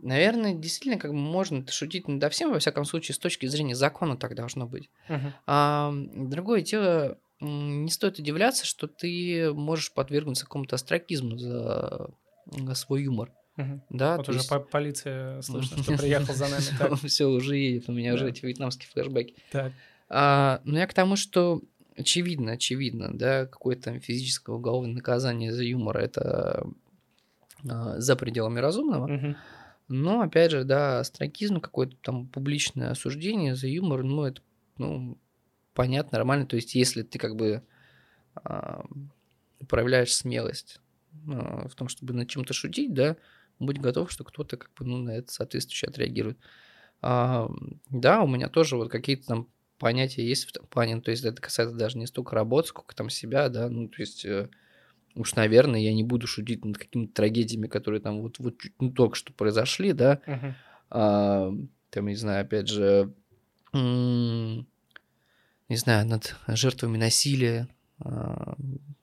Наверное, 0.00 0.54
действительно, 0.54 1.00
как 1.00 1.10
бы 1.10 1.16
можно 1.16 1.66
шутить 1.66 2.06
над 2.06 2.32
всем, 2.32 2.52
во 2.52 2.60
всяком 2.60 2.84
случае, 2.84 3.16
с 3.16 3.18
точки 3.18 3.46
зрения 3.46 3.74
закона 3.74 4.16
так 4.16 4.36
должно 4.36 4.64
быть. 4.64 4.90
Мгм. 5.08 5.32
А, 5.46 5.92
другое 6.14 6.60
дело, 6.60 7.18
не 7.40 7.90
стоит 7.90 8.18
удивляться, 8.20 8.64
что 8.64 8.86
ты 8.86 9.52
можешь 9.52 9.92
подвергнуться 9.92 10.44
какому-то 10.44 10.76
астракизму 10.76 11.36
за 11.36 12.10
свой 12.74 13.02
юмор. 13.02 13.32
Мгм. 13.56 13.82
Да, 13.90 14.16
Вот 14.18 14.28
уже 14.28 14.38
есть- 14.38 14.48
по- 14.48 14.60
полиция 14.60 15.42
слышно, 15.42 15.76
что 15.82 15.96
приехал 15.98 16.32
за 16.32 16.46
нами. 16.46 16.62
Все 17.08 17.26
уже 17.26 17.56
едет, 17.56 17.88
у 17.88 17.92
меня 17.92 18.14
уже 18.14 18.28
эти 18.28 18.46
вьетнамские 18.46 18.88
флешбеки. 18.92 19.34
А, 20.08 20.60
но 20.64 20.78
я 20.78 20.86
к 20.86 20.94
тому, 20.94 21.16
что 21.16 21.60
очевидно, 21.98 22.52
очевидно, 22.52 23.10
да, 23.12 23.46
какое-то 23.46 23.84
там 23.84 24.00
физическое 24.00 24.54
уголовное 24.54 24.94
наказание 24.94 25.52
за 25.52 25.64
юмор 25.64 25.98
это 25.98 26.66
а, 27.68 27.98
за 28.00 28.16
пределами 28.16 28.60
разумного. 28.60 29.06
Но, 29.88 30.20
опять 30.20 30.50
же, 30.50 30.64
да, 30.64 31.00
астракизм, 31.00 31.60
какое-то 31.60 31.96
там 32.02 32.28
публичное 32.28 32.90
осуждение 32.90 33.56
за 33.56 33.68
юмор, 33.68 34.02
ну, 34.02 34.24
это, 34.24 34.42
ну, 34.76 35.18
понятно, 35.72 36.18
нормально. 36.18 36.46
То 36.46 36.56
есть, 36.56 36.74
если 36.74 37.02
ты 37.02 37.18
как 37.18 37.36
бы 37.36 37.62
а, 38.34 38.84
проявляешь 39.66 40.14
смелость 40.14 40.80
а, 41.26 41.68
в 41.68 41.74
том, 41.74 41.88
чтобы 41.88 42.12
над 42.12 42.28
чем-то 42.28 42.52
шутить, 42.52 42.92
да, 42.92 43.16
будь 43.58 43.78
готов, 43.78 44.10
что 44.10 44.24
кто-то 44.24 44.58
как 44.58 44.70
бы, 44.74 44.84
ну, 44.84 44.98
на 44.98 45.10
это 45.12 45.32
соответствующе 45.32 45.86
отреагирует. 45.86 46.38
А, 47.00 47.48
да, 47.88 48.22
у 48.22 48.26
меня 48.26 48.48
тоже 48.48 48.76
вот 48.76 48.90
какие-то 48.90 49.26
там 49.26 49.48
понятия 49.78 50.26
есть 50.26 50.44
в 50.46 50.50
этом 50.50 50.66
плане, 50.66 50.96
ну, 50.96 51.02
то 51.02 51.10
есть 51.10 51.24
это 51.24 51.40
касается 51.40 51.76
даже 51.76 51.98
не 51.98 52.06
столько 52.06 52.34
работы, 52.34 52.68
сколько 52.68 52.94
там 52.94 53.10
себя, 53.10 53.48
да, 53.48 53.68
ну, 53.68 53.88
то 53.88 53.96
есть 54.00 54.24
э, 54.24 54.48
уж, 55.14 55.34
наверное, 55.34 55.80
я 55.80 55.92
не 55.94 56.04
буду 56.04 56.26
шутить 56.26 56.64
над 56.64 56.78
какими-то 56.78 57.12
трагедиями, 57.14 57.66
которые 57.66 58.00
там 58.00 58.20
вот, 58.22 58.38
вот 58.38 58.58
чуть- 58.60 58.74
ну, 58.80 58.90
только 58.92 59.14
что 59.16 59.32
произошли, 59.32 59.92
да, 59.92 60.20
Мгм. 60.26 60.54
а, 60.90 61.52
там, 61.90 62.06
не 62.06 62.14
знаю, 62.16 62.42
опять 62.42 62.68
же, 62.68 63.12
м, 63.72 64.66
не 65.68 65.76
знаю, 65.76 66.06
над 66.06 66.34
жертвами 66.48 66.96
насилия. 66.98 67.68
а, 68.00 68.54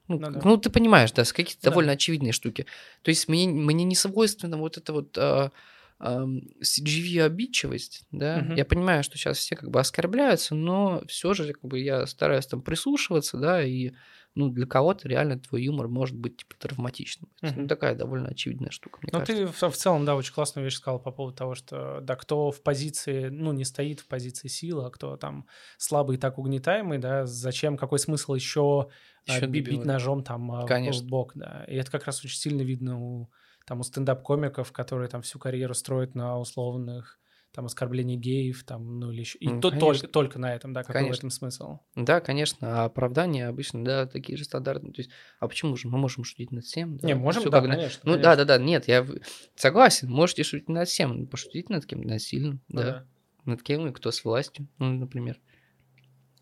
ну, 0.08 0.18
Ну 0.18 0.30
да. 0.30 0.40
ну, 0.42 0.56
ты 0.56 0.70
понимаешь, 0.70 1.12
да, 1.12 1.24
с 1.24 1.32
какие-то 1.34 1.62
Да. 1.64 1.70
довольно 1.70 1.92
очевидные 1.92 2.32
штуки. 2.32 2.64
То 3.02 3.10
есть 3.10 3.28
мне, 3.28 3.46
мне 3.46 3.84
не 3.84 3.94
свойственно 3.94 4.56
вот 4.56 4.78
это 4.78 4.92
вот 4.94 5.18
а, 5.18 5.52
CGV 6.00 7.24
обидчивость, 7.24 8.04
да. 8.10 8.40
Мгм. 8.40 8.56
Я 8.56 8.64
понимаю, 8.66 9.02
что 9.02 9.16
сейчас 9.18 9.38
все 9.38 9.56
как 9.56 9.70
бы 9.70 9.80
оскорбляются, 9.80 10.54
но 10.54 11.02
все 11.08 11.32
же 11.34 11.52
как 11.54 11.64
бы 11.64 11.78
я 11.80 12.06
стараюсь 12.06 12.46
там 12.46 12.62
прислушиваться, 12.62 13.38
да, 13.38 13.62
и 13.62 13.92
ну, 14.34 14.50
для 14.50 14.66
кого-то 14.66 15.08
реально 15.08 15.38
твой 15.40 15.62
юмор 15.64 15.88
может 15.88 16.16
быть 16.16 16.38
типа 16.38 16.56
травматичным. 16.58 17.30
Это, 17.42 17.52
ну, 17.56 17.62
Мгм. 17.62 17.68
такая 17.68 17.94
довольно 17.94 18.28
очевидная 18.28 18.70
штука, 18.70 18.98
мне 19.02 19.12
Ну, 19.12 19.20
кажется. 19.20 19.22
ты 19.22 19.46
в, 19.46 19.52
в 19.62 19.76
целом, 19.76 20.04
да, 20.04 20.16
очень 20.16 20.34
классную 20.34 20.64
вещь 20.64 20.76
сказал 20.76 20.98
по 21.00 21.12
поводу 21.12 21.36
того, 21.36 21.54
что, 21.54 22.00
да, 22.02 22.16
кто 22.16 22.50
в 22.50 22.62
позиции, 22.62 23.28
ну, 23.28 23.52
не 23.52 23.64
стоит 23.64 24.00
в 24.00 24.08
позиции 24.08 24.48
силы, 24.48 24.84
а 24.86 24.90
кто 24.90 25.16
там 25.16 25.46
слабый 25.78 26.16
и 26.16 26.18
так 26.20 26.38
угнетаемый, 26.38 26.98
да, 26.98 27.24
зачем, 27.24 27.76
какой 27.76 27.98
смысл 28.00 28.34
еще, 28.34 28.88
Ещё 29.26 29.46
бить 29.46 29.84
добивать. 29.84 29.84
ножом 29.84 30.24
там 30.24 30.50
а, 30.52 30.66
Конечно. 30.66 31.02
в 31.02 31.04
бок, 31.04 31.32
да. 31.36 31.64
И 31.68 31.76
это 31.76 31.90
как 31.90 32.04
раз 32.06 32.24
очень 32.24 32.38
сильно 32.38 32.62
видно 32.62 33.00
у, 33.00 33.30
там, 33.66 33.80
у 33.80 33.82
стендап-комиков, 33.82 34.72
которые 34.72 35.08
там 35.08 35.20
всю 35.22 35.38
карьеру 35.38 35.74
строят 35.74 36.14
на 36.14 36.38
условных 36.38 37.18
там 37.52 37.64
оскорблений 37.64 38.16
геев, 38.16 38.64
там, 38.64 39.00
ну, 39.00 39.10
или 39.10 39.20
еще... 39.20 39.38
И 39.38 39.48
Ну, 39.48 39.62
то- 39.62 39.70
только, 39.70 40.06
только 40.08 40.38
на 40.38 40.54
этом, 40.54 40.74
да, 40.74 40.82
какой 40.82 41.00
в 41.00 41.04
Конечно. 41.04 41.20
этом 41.20 41.30
смысл? 41.30 41.78
Да, 41.94 42.20
конечно, 42.20 42.82
а 42.82 42.84
оправдания 42.84 43.48
обычно, 43.48 43.82
да, 43.82 44.06
такие 44.06 44.36
же 44.36 44.44
стандартные. 44.44 44.92
То 44.92 45.00
есть, 45.00 45.10
а 45.40 45.48
почему 45.48 45.74
же 45.76 45.88
мы 45.88 45.96
можем 45.96 46.22
шутить 46.24 46.52
над 46.52 46.64
всем? 46.64 46.98
Да? 46.98 47.08
не, 47.08 47.14
можем, 47.14 47.40
Всё 47.40 47.50
да, 47.50 47.60
как 47.60 47.68
на- 47.70 47.74
конечно. 47.76 48.00
Ну 48.04 48.12
конечно. 48.12 48.22
да, 48.36 48.44
да, 48.44 48.58
да, 48.58 48.62
нет, 48.62 48.88
я 48.88 49.02
в- 49.02 49.14
согласен, 49.54 50.10
можете 50.10 50.42
шутить 50.42 50.68
над 50.68 50.86
всем, 50.86 51.26
пошутить 51.28 51.70
над 51.70 51.86
кем 51.86 52.02
насильно, 52.02 52.60
Ну 52.68 52.80
да. 52.82 53.06
Над 53.46 53.62
кем 53.62 53.86
и 53.86 53.92
кто 53.92 54.10
с 54.10 54.22
властью, 54.22 54.68
ну, 54.78 54.92
например. 54.92 55.40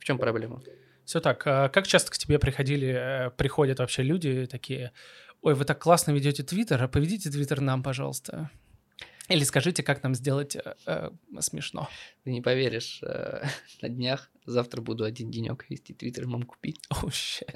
В 0.01 0.05
чем 0.05 0.19
проблема? 0.19 0.63
Все 1.05 1.21
так. 1.21 1.47
А 1.47 1.69
как 1.69 1.87
часто 1.87 2.11
к 2.11 2.17
тебе 2.19 2.39
приходили, 2.41 2.89
э, 2.89 3.31
приходят 3.31 3.79
вообще 3.79 4.03
люди 4.03 4.47
такие, 4.47 4.91
ой, 5.45 5.55
вы 5.55 5.65
так 5.65 5.79
классно 5.79 6.13
ведете 6.13 6.43
Твиттер, 6.43 6.83
а 6.83 6.89
поведите 6.89 7.31
Твиттер 7.31 7.61
нам, 7.61 7.83
пожалуйста. 7.83 8.51
Или 9.29 9.45
скажите, 9.45 9.83
как 9.83 10.03
нам 10.03 10.15
сделать 10.15 10.57
э, 10.57 10.75
э, 10.87 11.11
смешно. 11.41 11.89
Ты 12.25 12.33
не 12.33 12.43
поверишь, 12.43 13.01
э, 13.03 13.45
на 13.83 13.89
днях 13.89 14.31
завтра 14.47 14.81
буду 14.81 15.05
один 15.05 15.31
денек 15.31 15.67
вести 15.69 15.95
Твиттер, 15.95 16.27
мам, 16.27 16.43
купи. 16.43 16.77
Oh, 16.91 17.09
shit. 17.09 17.49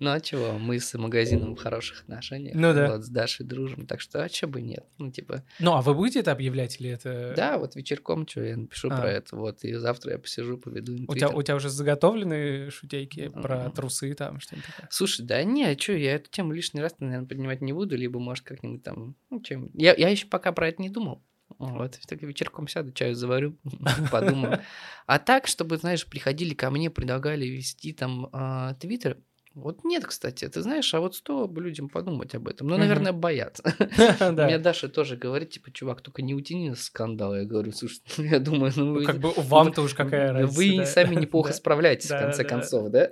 Ну 0.00 0.10
а 0.10 0.20
чего, 0.20 0.58
мы 0.58 0.80
с 0.80 0.96
магазином 0.96 1.54
в 1.54 1.60
хороших 1.60 2.02
отношениях. 2.02 2.54
Ну 2.54 2.72
да. 2.74 2.92
Вот, 2.92 3.04
с 3.04 3.08
Дашей 3.08 3.46
дружим, 3.46 3.86
так 3.86 4.00
что 4.00 4.22
а 4.22 4.28
чё 4.28 4.46
бы 4.48 4.60
нет? 4.60 4.84
Ну 4.98 5.10
типа, 5.10 5.44
Ну, 5.58 5.74
а 5.74 5.82
вы 5.82 5.94
будете 5.94 6.20
это 6.20 6.32
объявлять 6.32 6.80
или 6.80 6.90
это... 6.90 7.34
да, 7.36 7.58
вот 7.58 7.76
вечерком 7.76 8.26
что, 8.26 8.42
я 8.42 8.56
напишу 8.56 8.88
А. 8.90 9.00
про 9.00 9.10
это, 9.10 9.36
вот, 9.36 9.64
и 9.64 9.74
завтра 9.74 10.12
я 10.12 10.18
посижу, 10.18 10.58
поведу 10.58 10.94
У 11.06 11.14
тебя, 11.14 11.28
у 11.28 11.42
тебя 11.42 11.56
уже 11.56 11.68
заготовлены 11.68 12.70
шутейки 12.70 13.28
про 13.28 13.70
трусы 13.70 14.14
там, 14.14 14.40
что-нибудь 14.40 14.66
такое? 14.66 14.88
Слушай, 14.90 15.26
да 15.26 15.42
не, 15.44 15.64
а 15.64 15.74
чё, 15.74 15.96
я 15.96 16.14
эту 16.14 16.30
тему 16.30 16.52
лишний 16.52 16.80
раз, 16.80 16.94
наверное, 16.98 17.26
поднимать 17.26 17.60
не 17.60 17.72
буду, 17.72 17.96
либо, 17.96 18.18
может, 18.18 18.44
как-нибудь 18.44 18.82
там, 18.82 19.16
ну, 19.30 19.40
чем... 19.40 19.70
Я, 19.74 19.94
я 19.94 20.08
еще 20.08 20.26
пока 20.26 20.52
про 20.52 20.68
это 20.68 20.82
не 20.82 20.90
думал. 20.90 21.24
Вот, 21.58 21.98
так 22.06 22.22
вечерком 22.22 22.68
сяду, 22.68 22.92
чаю 22.92 23.14
заварю, 23.14 23.58
подумаю. 24.12 24.60
А 25.06 25.18
так, 25.18 25.48
чтобы, 25.48 25.76
знаешь, 25.76 26.06
приходили 26.06 26.54
ко 26.54 26.70
мне, 26.70 26.88
предлагали 26.88 27.46
вести 27.46 27.92
там 27.92 28.28
а, 28.32 28.74
Твиттер, 28.74 29.18
вот 29.54 29.82
нет, 29.84 30.06
кстати, 30.06 30.48
ты 30.48 30.62
знаешь, 30.62 30.94
а 30.94 31.00
вот 31.00 31.20
бы 31.28 31.60
людям 31.60 31.88
подумать 31.88 32.32
об 32.34 32.46
этом. 32.46 32.68
Ну, 32.68 32.78
наверное, 32.78 33.12
боятся. 33.12 33.62
Мне 33.78 34.14
Да. 34.32 34.58
Даша 34.58 34.88
тоже 34.88 35.16
говорит, 35.16 35.50
типа, 35.50 35.72
чувак, 35.72 36.00
только 36.00 36.22
не 36.22 36.34
утяни 36.34 36.74
скандал. 36.74 37.34
Я 37.34 37.44
говорю, 37.44 37.72
слушай, 37.72 38.00
ну, 38.18 38.24
я 38.24 38.38
думаю, 38.38 38.72
ну, 38.76 38.84
Ну, 38.84 38.94
вы... 38.94 39.04
как 39.04 39.18
бы 39.18 39.32
вам-то 39.36 39.82
уж 39.82 39.94
какая 39.94 40.32
разница. 40.32 40.56
Вы 40.56 40.86
сами 40.86 41.16
неплохо 41.16 41.52
справляетесь, 41.52 42.10
в 42.10 42.18
конце 42.18 42.44
концов, 42.44 42.90
да? 42.90 43.10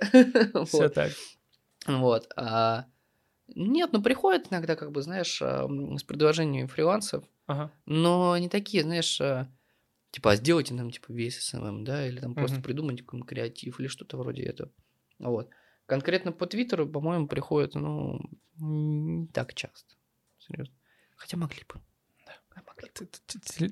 Все 0.65 0.89
так. 0.89 1.11
Вот. 1.85 2.31
Нет, 3.55 3.91
ну 3.93 4.01
приходят 4.01 4.47
иногда, 4.51 4.75
как 4.75 4.91
бы, 4.91 5.01
знаешь, 5.01 5.41
а, 5.41 5.67
с 5.97 6.03
предложениями 6.03 6.67
фрилансов, 6.67 7.25
Ага. 7.47 7.71
но 7.85 8.31
они 8.33 8.49
такие, 8.49 8.83
знаешь, 8.83 9.19
а, 9.21 9.49
типа, 10.11 10.31
а 10.31 10.35
сделайте 10.35 10.73
нам, 10.73 10.91
типа, 10.91 11.11
весь 11.13 11.39
SMM, 11.39 11.83
да, 11.83 12.07
или 12.07 12.19
там 12.19 12.35
просто 12.35 12.57
Мгм. 12.57 12.63
придумайте 12.63 13.03
какой-нибудь 13.03 13.29
креатив 13.29 13.79
или 13.79 13.87
что-то 13.87 14.17
вроде 14.17 14.43
этого. 14.43 14.71
Вот. 15.19 15.49
Конкретно 15.85 16.31
по 16.33 16.45
Твиттеру, 16.45 16.87
по-моему, 16.89 17.27
приходят, 17.27 17.75
ну, 17.75 18.19
не 18.57 19.27
так 19.27 19.53
часто. 19.53 19.95
Серьезно. 20.39 20.75
Хотя 21.15 21.37
могли 21.37 21.63
бы. 21.67 21.81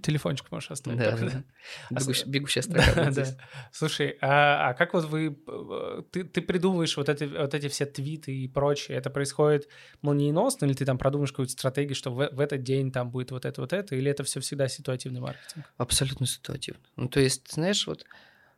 Телефончик 0.01 0.51
можешь 0.51 0.71
оставить. 0.71 0.99
Да, 0.99 1.17
да. 1.17 1.43
А 1.89 1.93
Бегущ- 1.93 2.25
Бегущая 2.25 2.63
Да, 2.67 2.81
строка 2.81 3.05
да. 3.05 3.11
здесь. 3.11 3.35
Слушай, 3.71 4.17
а, 4.21 4.69
а 4.69 4.73
как 4.73 4.93
вот 4.93 5.05
вы, 5.05 5.37
э, 5.47 6.03
ты, 6.11 6.23
ты 6.23 6.41
придумываешь 6.41 6.95
вот 6.97 7.09
эти, 7.09 7.23
вот 7.23 7.53
эти 7.53 7.67
все 7.67 7.85
твиты 7.85 8.35
и 8.35 8.47
прочее, 8.47 8.97
это 8.97 9.09
происходит 9.09 9.67
молниеносно, 10.01 10.65
или 10.65 10.73
ты 10.73 10.85
там 10.85 10.97
продумаешь 10.97 11.31
какую-то 11.31 11.53
стратегию, 11.53 11.95
что 11.95 12.11
в, 12.11 12.29
в 12.31 12.39
этот 12.39 12.63
день 12.63 12.91
там 12.91 13.09
будет 13.09 13.31
вот 13.31 13.45
это, 13.45 13.61
вот 13.61 13.73
это, 13.73 13.95
или 13.95 14.09
это 14.09 14.23
все 14.23 14.39
всегда 14.39 14.67
ситуативный 14.67 15.21
маркетинг? 15.21 15.65
Абсолютно 15.77 16.25
ситуативно. 16.25 16.81
Ну, 16.95 17.09
то 17.09 17.19
есть, 17.19 17.51
знаешь, 17.51 17.87
вот 17.87 18.05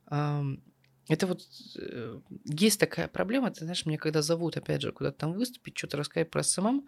ам, 0.08 0.62
это 1.08 1.28
вот 1.28 1.42
э, 1.80 2.20
есть 2.46 2.80
такая 2.80 3.08
проблема, 3.08 3.52
ты 3.52 3.64
знаешь, 3.64 3.86
мне 3.86 3.98
когда 3.98 4.22
зовут, 4.22 4.58
опять 4.58 4.82
же, 4.82 4.92
куда-то 4.92 5.18
там 5.20 5.34
выступить, 5.34 5.78
что-то 5.78 5.98
рассказать 5.98 6.30
про 6.30 6.44
SMM, 6.44 6.88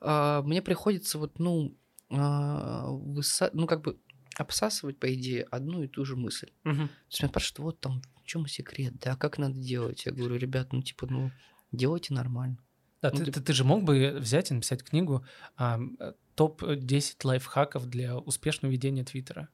а, 0.00 0.42
мне 0.42 0.62
приходится 0.62 1.18
вот, 1.18 1.38
ну, 1.38 1.74
а, 1.74 1.87
выса- 2.10 3.50
ну, 3.52 3.66
как 3.66 3.82
бы 3.82 3.98
обсасывать, 4.36 4.98
по 4.98 5.12
идее, 5.12 5.42
одну 5.50 5.82
и 5.82 5.88
ту 5.88 6.04
же 6.04 6.16
мысль. 6.16 6.50
Мгм. 6.64 6.88
То 6.88 6.94
есть 7.08 7.20
меня 7.22 7.28
спрашивают, 7.30 7.58
вот 7.58 7.80
там, 7.80 8.02
в 8.22 8.26
чем 8.26 8.46
секрет, 8.46 8.94
да, 9.00 9.16
как 9.16 9.38
надо 9.38 9.58
делать? 9.58 10.06
Я 10.06 10.12
говорю, 10.12 10.36
ребят, 10.36 10.72
ну, 10.72 10.82
типа, 10.82 11.06
ну, 11.10 11.30
делайте 11.72 12.14
нормально. 12.14 12.58
Да, 13.02 13.10
Ну, 13.12 13.18
ты, 13.24 13.30
ты- 13.32 13.40
ты, 13.40 13.52
же 13.52 13.64
мог 13.64 13.84
бы 13.84 14.16
взять 14.18 14.50
и 14.50 14.54
написать 14.54 14.82
книгу 14.82 15.24
ам, 15.56 15.96
э, 16.00 16.12
топ-10 16.34 17.16
лайфхаков 17.24 17.86
для 17.88 18.16
успешного 18.18 18.72
ведения 18.72 19.04
Твиттера. 19.04 19.48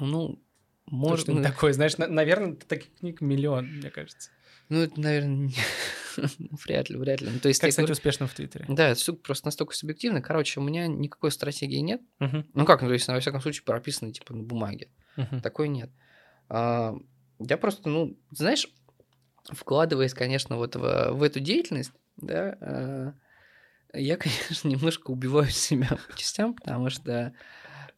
Ну, 0.00 0.42
Может, 0.86 1.20
что-нибудь 1.24 1.44
такое, 1.44 1.72
знаешь, 1.72 1.96
на- 1.98 2.06
наверное, 2.08 2.54
таких 2.54 2.94
книг 2.94 3.20
миллион, 3.20 3.66
мне 3.66 3.90
кажется. 3.90 4.30
Ну, 4.68 4.82
это, 4.82 5.00
наверное, 5.00 5.50
вряд 6.66 6.90
ли, 6.90 6.96
вряд 6.96 7.20
ли. 7.20 7.30
Ну, 7.32 7.38
то 7.40 7.48
есть, 7.48 7.60
Как 7.60 7.72
стать 7.72 7.84
говорю- 7.84 7.92
успешным 7.92 8.28
в 8.28 8.34
Твиттере? 8.34 8.64
Да, 8.68 8.88
это 8.88 9.00
всё 9.00 9.14
просто 9.14 9.46
настолько 9.46 9.74
субъективно. 9.74 10.20
Короче, 10.22 10.60
у 10.60 10.62
меня 10.62 10.86
никакой 10.86 11.30
стратегии 11.30 11.78
нет. 11.78 12.00
Мгм, 12.18 12.46
Ну 12.54 12.64
как, 12.64 12.82
ну 12.82 12.88
то 12.88 12.94
есть, 12.94 13.06
во 13.08 13.18
всяком 13.20 13.40
случае, 13.40 13.62
прописано 13.64 14.12
типа 14.12 14.34
на 14.34 14.42
бумаге. 14.42 14.88
мгм. 15.16 15.40
Такой 15.40 15.68
нет. 15.68 15.90
А, 16.48 16.94
я 17.38 17.56
просто, 17.56 17.88
ну, 17.88 18.18
знаешь, 18.30 18.68
вкладываясь, 19.50 20.14
конечно, 20.14 20.56
вот 20.56 20.76
в, 20.76 21.10
в 21.12 21.22
эту 21.22 21.40
деятельность, 21.40 21.92
да, 22.16 22.56
а, 22.60 23.14
я, 23.94 24.16
конечно, 24.18 24.68
немножко 24.68 25.10
убиваю 25.10 25.48
себя 25.50 25.88
по 26.10 26.16
частям, 26.16 26.54
потому 26.54 26.90
что, 26.90 27.32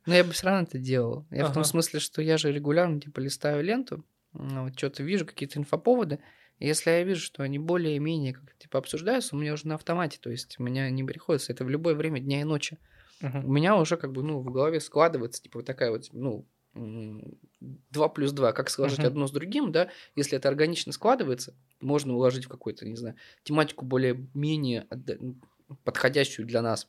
ну, 0.06 0.14
я 0.14 0.24
бы 0.24 0.32
все 0.32 0.46
равно 0.46 0.62
это 0.62 0.78
делал. 0.78 1.26
Я 1.30 1.44
в 1.46 1.52
том 1.52 1.64
смысле, 1.64 2.00
что 2.00 2.22
я 2.22 2.36
же 2.38 2.52
регулярно, 2.52 3.00
типа, 3.00 3.20
листаю 3.20 3.62
ленту, 3.64 4.04
ну, 4.32 4.64
вот 4.64 4.78
что-то 4.78 5.02
вижу, 5.02 5.26
какие-то 5.26 5.58
инфоповоды, 5.58 6.20
если 6.66 6.90
я 6.90 7.02
вижу, 7.02 7.22
что 7.22 7.42
они 7.42 7.58
более-менее 7.58 8.34
как 8.34 8.56
типа 8.58 8.78
обсуждаются, 8.78 9.34
у 9.34 9.38
меня 9.38 9.52
уже 9.54 9.66
на 9.66 9.74
автомате, 9.76 10.18
то 10.20 10.30
есть 10.30 10.56
у 10.58 10.62
меня 10.62 10.90
не 10.90 11.04
приходится, 11.04 11.52
это 11.52 11.64
в 11.64 11.70
любое 11.70 11.94
время 11.94 12.20
дня 12.20 12.40
и 12.40 12.44
ночи 12.44 12.78
Мгм. 13.20 13.46
у 13.46 13.52
меня 13.52 13.76
уже 13.76 13.96
как 13.96 14.12
бы, 14.12 14.22
ну, 14.22 14.40
в 14.40 14.50
голове 14.50 14.80
складывается, 14.80 15.42
типа, 15.42 15.58
вот 15.58 15.66
такая 15.66 15.90
вот, 15.90 16.08
ну, 16.12 16.46
2 16.72 18.08
плюс 18.08 18.32
2, 18.32 18.52
как 18.52 18.70
сложить 18.70 19.00
Мгм. 19.00 19.08
одно 19.08 19.26
с 19.26 19.32
другим, 19.32 19.72
да, 19.72 19.90
если 20.14 20.38
это 20.38 20.48
органично 20.48 20.92
складывается, 20.92 21.54
можно 21.80 22.14
уложить 22.14 22.46
в 22.46 22.48
какую-то, 22.48 22.86
не 22.86 22.96
знаю, 22.96 23.16
тематику 23.42 23.84
более-менее 23.84 24.86
ну, 25.18 25.36
подходящую 25.84 26.46
для 26.46 26.62
нас. 26.62 26.88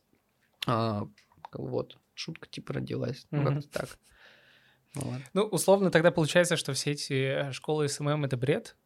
А, 0.66 1.06
вот, 1.52 1.98
шутка 2.14 2.48
типа 2.48 2.74
родилась, 2.74 3.26
ну, 3.30 3.44
как-то 3.44 3.68
так. 3.68 3.98
Вот. 4.94 5.22
Ну, 5.32 5.42
условно, 5.44 5.90
тогда 5.90 6.10
получается, 6.10 6.56
что 6.56 6.74
все 6.74 6.92
эти 6.92 7.12
э, 7.48 7.52
школы 7.52 7.88
SMM— 7.88 8.24
это 8.26 8.36
бред? 8.36 8.76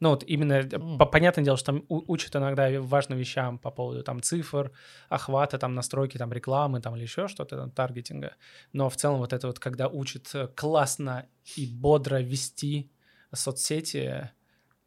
Ну, 0.00 0.10
вот 0.10 0.24
именно, 0.26 0.62
по- 0.98 1.04
понятное 1.06 1.44
дело, 1.44 1.58
что 1.58 1.66
там 1.72 1.84
у- 1.88 2.10
учат 2.12 2.34
иногда 2.34 2.80
важным 2.80 3.18
вещам 3.18 3.58
по 3.58 3.70
поводу 3.70 4.02
там 4.02 4.22
цифр, 4.22 4.72
охвата, 5.10 5.58
там 5.58 5.74
настройки 5.74 6.16
там 6.16 6.32
рекламы 6.32 6.80
там 6.80 6.96
или 6.96 7.02
еще 7.02 7.28
что-то, 7.28 7.56
там, 7.56 7.70
таргетинга. 7.70 8.34
Но 8.72 8.88
в 8.88 8.96
целом 8.96 9.18
вот 9.18 9.32
это 9.34 9.46
вот, 9.46 9.58
когда 9.58 9.88
учат 9.88 10.30
э, 10.34 10.48
классно 10.48 11.26
и 11.56 11.66
бодро 11.66 12.22
вести 12.22 12.90
соцсети, 13.34 14.30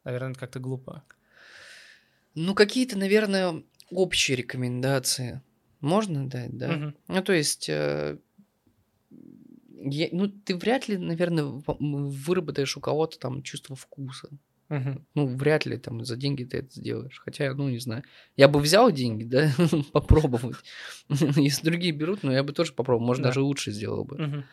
наверное, 0.02 0.34
как-то 0.34 0.58
глупо. 0.58 1.04
Ну, 2.34 2.54
какие-то, 2.54 2.98
наверное, 2.98 3.62
общие 3.90 4.36
рекомендации 4.36 5.40
можно 5.80 6.28
дать, 6.28 6.58
да? 6.58 6.68
Мгм. 6.72 6.94
Ну, 7.06 7.22
то 7.22 7.32
есть, 7.32 7.68
э, 7.68 8.18
я- 9.84 10.08
ну, 10.10 10.28
ты 10.28 10.56
вряд 10.56 10.88
ли, 10.88 10.96
наверное, 10.98 11.62
выработаешь 11.78 12.76
у 12.76 12.80
кого-то 12.80 13.18
там 13.18 13.42
чувство 13.42 13.76
вкуса. 13.76 14.28
Мгм. 14.68 15.06
Ну, 15.14 15.26
вряд 15.26 15.66
ли 15.66 15.76
там 15.76 16.04
за 16.04 16.16
деньги 16.16 16.44
ты 16.44 16.58
это 16.58 16.70
сделаешь. 16.70 17.20
Хотя, 17.24 17.52
ну, 17.54 17.68
не 17.68 17.78
знаю. 17.78 18.02
Я 18.36 18.48
бы 18.48 18.60
взял 18.60 18.90
деньги, 18.90 19.24
да, 19.24 19.50
попробовать. 19.92 20.56
Если 21.08 21.64
другие 21.64 21.92
берут, 21.92 22.22
ну, 22.22 22.32
я 22.32 22.42
бы 22.42 22.52
тоже 22.52 22.72
попробовал. 22.72 23.06
Может, 23.06 23.22
Да. 23.22 23.28
даже 23.28 23.40
лучше 23.42 23.72
сделал 23.72 24.04
бы. 24.04 24.16
Мгм. 24.18 24.44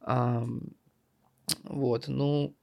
Ам, 0.00 0.62
Вот, 1.64 2.08
ну, 2.08 2.54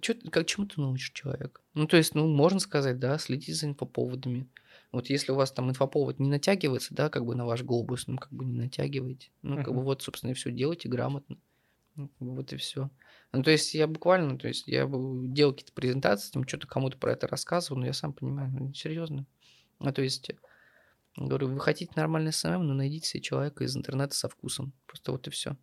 чё, 0.00 0.14
как 0.30 0.46
чему 0.46 0.66
ты 0.66 0.80
научишь 0.80 1.10
человека? 1.12 1.60
Ну, 1.74 1.86
то 1.86 1.96
есть, 1.96 2.14
ну, 2.14 2.26
можно 2.28 2.60
сказать, 2.60 2.98
да, 2.98 3.18
следить 3.18 3.56
за 3.56 3.66
инфоповодами. 3.66 4.48
Вот 4.92 5.08
если 5.10 5.32
у 5.32 5.34
вас 5.36 5.52
там 5.52 5.70
инфоповод 5.70 6.18
не 6.18 6.28
натягивается, 6.28 6.94
да, 6.94 7.08
как 7.08 7.24
бы 7.24 7.34
на 7.34 7.46
ваш 7.46 7.62
глобус, 7.62 8.06
ну, 8.06 8.18
как 8.18 8.32
бы 8.32 8.44
не 8.44 8.54
натягивайте. 8.58 9.30
Ну, 9.42 9.56
как 9.56 9.74
бы 9.74 9.82
вот, 9.82 10.02
собственно, 10.02 10.30
и 10.32 10.34
все 10.34 10.50
делайте 10.50 10.88
грамотно. 10.88 11.36
Ну, 11.96 12.10
вот 12.20 12.52
и 12.52 12.56
все. 12.56 12.90
Ну, 13.34 13.42
то 13.42 13.50
есть 13.50 13.72
я 13.74 13.86
буквально, 13.86 14.38
то 14.38 14.46
есть 14.48 14.66
я 14.68 14.86
делал 14.86 15.52
какие-то 15.52 15.72
презентации, 15.72 16.30
там 16.32 16.46
что-то 16.46 16.66
кому-то 16.66 16.98
про 16.98 17.12
это 17.12 17.26
рассказывал, 17.26 17.80
но 17.80 17.86
я 17.86 17.94
сам 17.94 18.12
понимаю, 18.12 18.50
ну, 18.52 18.74
серьезно. 18.74 19.26
Ну, 19.80 19.92
то 19.92 20.02
есть, 20.02 20.30
говорю, 21.16 21.48
вы 21.48 21.60
хотите 21.60 21.92
нормальный 21.96 22.32
SMM, 22.32 22.66
но 22.66 22.74
найдите 22.74 23.08
себе 23.08 23.22
человека 23.22 23.64
из 23.64 23.76
интернета 23.76 24.14
со 24.16 24.28
вкусом. 24.28 24.74
Просто 24.86 25.12
вот 25.12 25.26
и 25.28 25.30
все. 25.30 25.56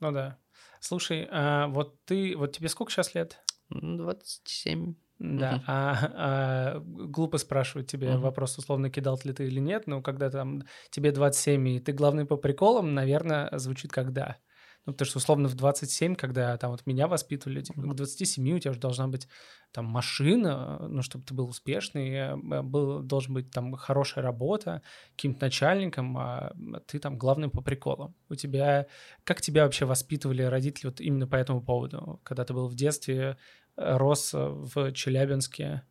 Ну 0.00 0.12
да. 0.12 0.38
Слушай, 0.80 1.26
а 1.30 1.68
вот 1.68 2.04
ты, 2.04 2.36
вот 2.36 2.52
тебе 2.52 2.68
сколько 2.68 2.92
сейчас 2.92 3.14
лет? 3.14 3.44
Ну, 3.70 3.96
27. 3.98 4.94
Да, 5.18 5.62
Мгм. 5.62 5.64
а, 5.66 6.74
а, 6.76 6.80
глупо 6.80 7.38
спрашивать 7.38 7.86
тебе 7.90 8.16
Мгм. 8.16 8.18
вопрос, 8.18 8.58
условно, 8.58 8.90
кидалт 8.90 9.18
ли 9.24 9.32
ты 9.32 9.46
или 9.46 9.60
нет, 9.60 9.86
но 9.86 10.02
когда 10.02 10.28
там 10.28 10.64
тебе 10.90 11.12
27, 11.12 11.68
и 11.68 11.80
ты 11.80 11.92
главный 11.92 12.26
по 12.26 12.36
приколам, 12.36 12.94
наверное, 12.94 13.48
звучит 13.58 13.92
как 13.92 14.12
да. 14.12 14.38
Ну, 14.86 14.92
потому 14.92 15.06
что, 15.06 15.18
условно, 15.18 15.48
в 15.48 15.54
27, 15.54 16.14
когда 16.14 16.56
там 16.58 16.70
вот 16.70 16.84
меня 16.86 17.08
воспитывали, 17.08 17.62
типа, 17.62 17.80
к 17.80 17.94
27 17.94 18.52
у 18.52 18.58
тебя 18.58 18.70
уже 18.70 18.80
должна 18.80 19.08
быть 19.08 19.28
там 19.72 19.86
машина, 19.86 20.78
ну, 20.88 21.00
чтобы 21.00 21.24
ты 21.24 21.32
был 21.32 21.48
успешный, 21.48 22.10
э, 22.10 22.36
был, 22.36 23.02
должен 23.02 23.34
быть 23.34 23.50
там 23.50 23.74
хорошая 23.76 24.22
работа, 24.22 24.82
каким-то 25.16 25.46
начальником, 25.46 26.18
а 26.18 26.52
ты 26.86 26.98
там 26.98 27.16
главный 27.16 27.48
по 27.48 27.62
приколам. 27.62 28.14
У 28.28 28.34
тебя, 28.34 28.86
как 29.24 29.40
тебя 29.40 29.64
вообще 29.64 29.86
воспитывали 29.86 30.42
родители 30.42 30.86
вот 30.86 31.00
именно 31.00 31.26
по 31.26 31.36
этому 31.36 31.62
поводу? 31.62 32.20
Когда 32.22 32.44
ты 32.44 32.52
был 32.52 32.68
в 32.68 32.74
детстве, 32.74 33.38
рос 33.76 34.32
в 34.34 34.92
Челябинске, 34.92 35.82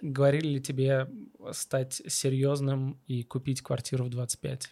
говорили 0.00 0.48
ли 0.48 0.60
тебе 0.60 1.08
стать 1.50 2.00
серьезным 2.06 3.00
и 3.06 3.24
купить 3.24 3.62
квартиру 3.62 4.04
в 4.04 4.10
25? 4.10 4.70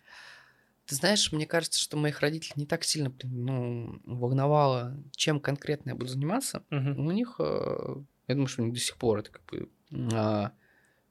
Ты 0.91 0.97
знаешь, 0.97 1.30
мне 1.30 1.47
кажется, 1.47 1.78
что 1.78 1.97
моих 1.97 2.18
родителей 2.18 2.55
не 2.57 2.66
так 2.66 2.82
сильно 2.82 3.14
ну, 3.22 4.01
волновало, 4.05 4.97
чем 5.12 5.38
конкретно 5.38 5.91
я 5.91 5.95
буду 5.95 6.11
заниматься. 6.11 6.64
Мгм. 6.68 7.07
У 7.07 7.12
них, 7.12 7.36
э, 7.38 7.95
я 8.26 8.34
думаю, 8.34 8.49
что 8.49 8.62
у 8.62 8.64
них 8.64 8.74
до 8.74 8.80
сих 8.80 8.97
пор 8.97 9.20
это 9.20 9.30
как 9.30 9.45
бы 9.45 9.70
а, 10.12 10.51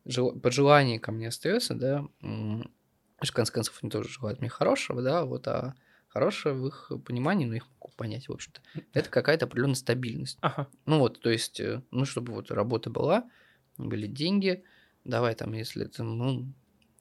жел- 0.04 0.38
пожелание 0.38 1.00
ко 1.00 1.14
мне 1.14 1.30
остается, 1.30 1.76
да. 1.76 2.06
В 2.22 3.32
конце 3.32 3.54
концов, 3.54 3.80
они 3.82 3.90
тоже 3.90 4.10
желают 4.10 4.42
мне 4.42 4.50
хорошего, 4.50 5.02
да, 5.02 5.24
вот, 5.24 5.48
а 5.48 5.76
хорошее 6.10 6.56
в 6.56 6.68
их 6.68 6.92
понимании, 7.06 7.46
ну, 7.46 7.54
их 7.54 7.66
могу 7.80 7.94
понять, 7.96 8.28
в 8.28 8.34
общем-то, 8.34 8.62
это 8.92 9.10
какая-то 9.10 9.46
определенная 9.46 9.76
стабильность. 9.76 10.40
Ага. 10.42 10.68
Ну 10.86 11.00
вот, 11.00 11.22
то 11.22 11.30
есть, 11.30 11.62
э, 11.62 11.84
ну, 11.92 12.04
чтобы 12.04 12.34
вот 12.34 12.52
работа 12.52 12.90
была, 12.90 13.30
были 13.78 14.08
деньги, 14.08 14.66
давай 15.06 15.36
там, 15.36 15.54
если 15.54 15.86
это, 15.86 16.04
ну, 16.04 16.54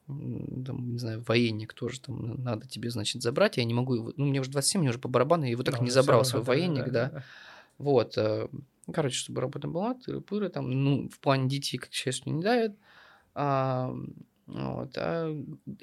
там, 0.09 0.93
не 0.93 0.99
знаю, 0.99 1.23
военник 1.27 1.75
тоже 1.75 2.01
там 2.01 2.43
надо 2.43 2.67
тебе, 2.67 2.91
значит, 2.91 3.23
забрать, 3.23 3.59
я 3.59 3.65
не 3.65 3.75
могу 3.75 3.95
его, 3.95 4.13
ну, 4.17 4.27
мне 4.27 4.41
уже 4.41 4.51
27, 4.51 4.81
мне 4.81 4.91
уже 4.91 4.99
по 4.99 5.09
барабану, 5.09 5.45
я 5.45 5.51
его 5.51 5.63
так 5.63 5.79
Ну, 5.79 5.85
не 5.85 5.91
забрал, 5.91 6.25
свой 6.25 6.43
военник, 6.43 6.91
да, 6.91 7.11
да. 7.11 7.25
вот, 7.77 8.17
э, 8.17 8.49
короче, 8.93 9.17
чтобы 9.17 9.41
работа 9.43 9.69
была, 9.69 9.95
тыры-пыры, 9.95 10.49
там, 10.49 10.71
ну, 10.71 11.09
в 11.11 11.19
плане 11.21 11.49
детей, 11.49 11.77
как 11.79 11.93
сейчас 11.93 12.25
не 12.27 12.43
дают, 12.43 12.75
а, 13.35 13.95
вот, 14.47 14.97
а 14.97 15.37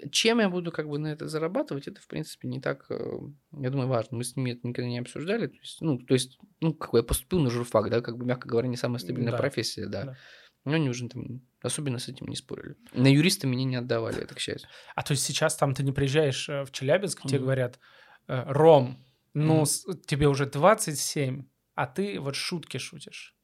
чем 0.09 0.39
я 0.39 0.49
буду 0.49 0.71
как 0.71 0.89
бы 0.89 0.97
на 0.97 1.07
это 1.07 1.27
зарабатывать, 1.27 1.87
это, 1.87 2.01
в 2.01 2.07
принципе, 2.07 2.47
не 2.47 2.59
так, 2.59 2.87
э, 2.89 3.19
я 3.59 3.69
думаю, 3.69 3.87
важно. 3.87 4.17
Мы 4.17 4.23
с 4.23 4.35
ними 4.35 4.53
это 4.53 4.67
никогда 4.67 4.89
не 4.89 4.97
обсуждали. 4.97 5.45
То 5.45 5.57
есть, 5.59 5.81
ну, 5.81 5.99
то 5.99 6.15
есть, 6.15 6.39
ну, 6.61 6.73
как 6.73 6.91
бы 6.91 6.97
я 6.97 7.03
поступил 7.03 7.39
на 7.41 7.51
журфак, 7.51 7.91
да, 7.91 8.01
как 8.01 8.17
бы, 8.17 8.25
мягко 8.25 8.47
говоря, 8.49 8.67
не 8.67 8.75
самая 8.75 8.97
стабильная 8.97 9.33
Да. 9.33 9.37
профессия, 9.37 9.85
да. 9.85 10.03
Да. 10.05 10.17
Но 10.65 10.73
они 10.73 10.89
уже 10.89 11.07
там 11.07 11.41
особенно 11.61 11.99
с 11.99 12.07
этим 12.07 12.27
не 12.27 12.35
спорили. 12.35 12.75
На 12.93 13.07
юриста 13.07 13.47
меня 13.47 13.65
не 13.65 13.75
отдавали, 13.75 14.21
это 14.21 14.35
к 14.35 14.39
счастью. 14.39 14.69
А 14.95 15.03
то 15.03 15.11
есть 15.11 15.23
сейчас 15.23 15.55
там 15.55 15.73
ты 15.73 15.83
не 15.83 15.91
приезжаешь 15.91 16.49
э, 16.49 16.63
в 16.63 16.71
Челябинск, 16.71 17.21
тебе 17.23 17.39
говорят, 17.39 17.79
э, 18.27 18.43
Ром, 18.47 19.03
ну, 19.33 19.65
тебе 20.05 20.27
уже 20.27 20.45
27, 20.45 21.45
а 21.75 21.87
ты 21.87 22.19
вот 22.19 22.35
шутки 22.35 22.77
шутишь. 22.77 23.35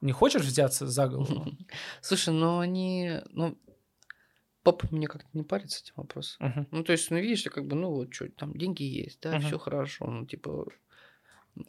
Не 0.00 0.12
хочешь 0.12 0.42
взяться 0.42 0.86
за 0.86 1.08
голову? 1.08 1.46
Слушай, 2.00 2.34
ну 2.34 2.58
они, 2.58 3.20
ну, 3.30 3.58
папа 4.62 4.86
меня 4.90 5.08
как-то 5.08 5.28
не 5.32 5.42
парит 5.42 5.70
с 5.70 5.82
этим 5.82 5.94
вопросом. 5.96 6.68
Ну, 6.70 6.84
то 6.84 6.92
есть, 6.92 7.10
ну, 7.10 7.18
видишь, 7.18 7.42
ты 7.42 7.50
как 7.50 7.66
бы, 7.66 7.74
ну, 7.76 7.90
вот 7.90 8.12
что, 8.12 8.28
там 8.30 8.56
деньги 8.56 8.82
есть, 8.82 9.20
да, 9.22 9.38
все 9.40 9.58
хорошо, 9.58 10.06
ну, 10.06 10.26
типа, 10.26 10.66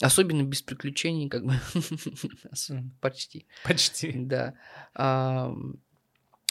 особенно 0.01 0.43
без 0.43 0.61
приключений, 0.61 1.29
как 1.29 1.45
бы, 1.45 1.53
почти. 3.01 3.45
Почти. 3.63 4.11
Да. 4.13 4.53
А, 4.93 5.53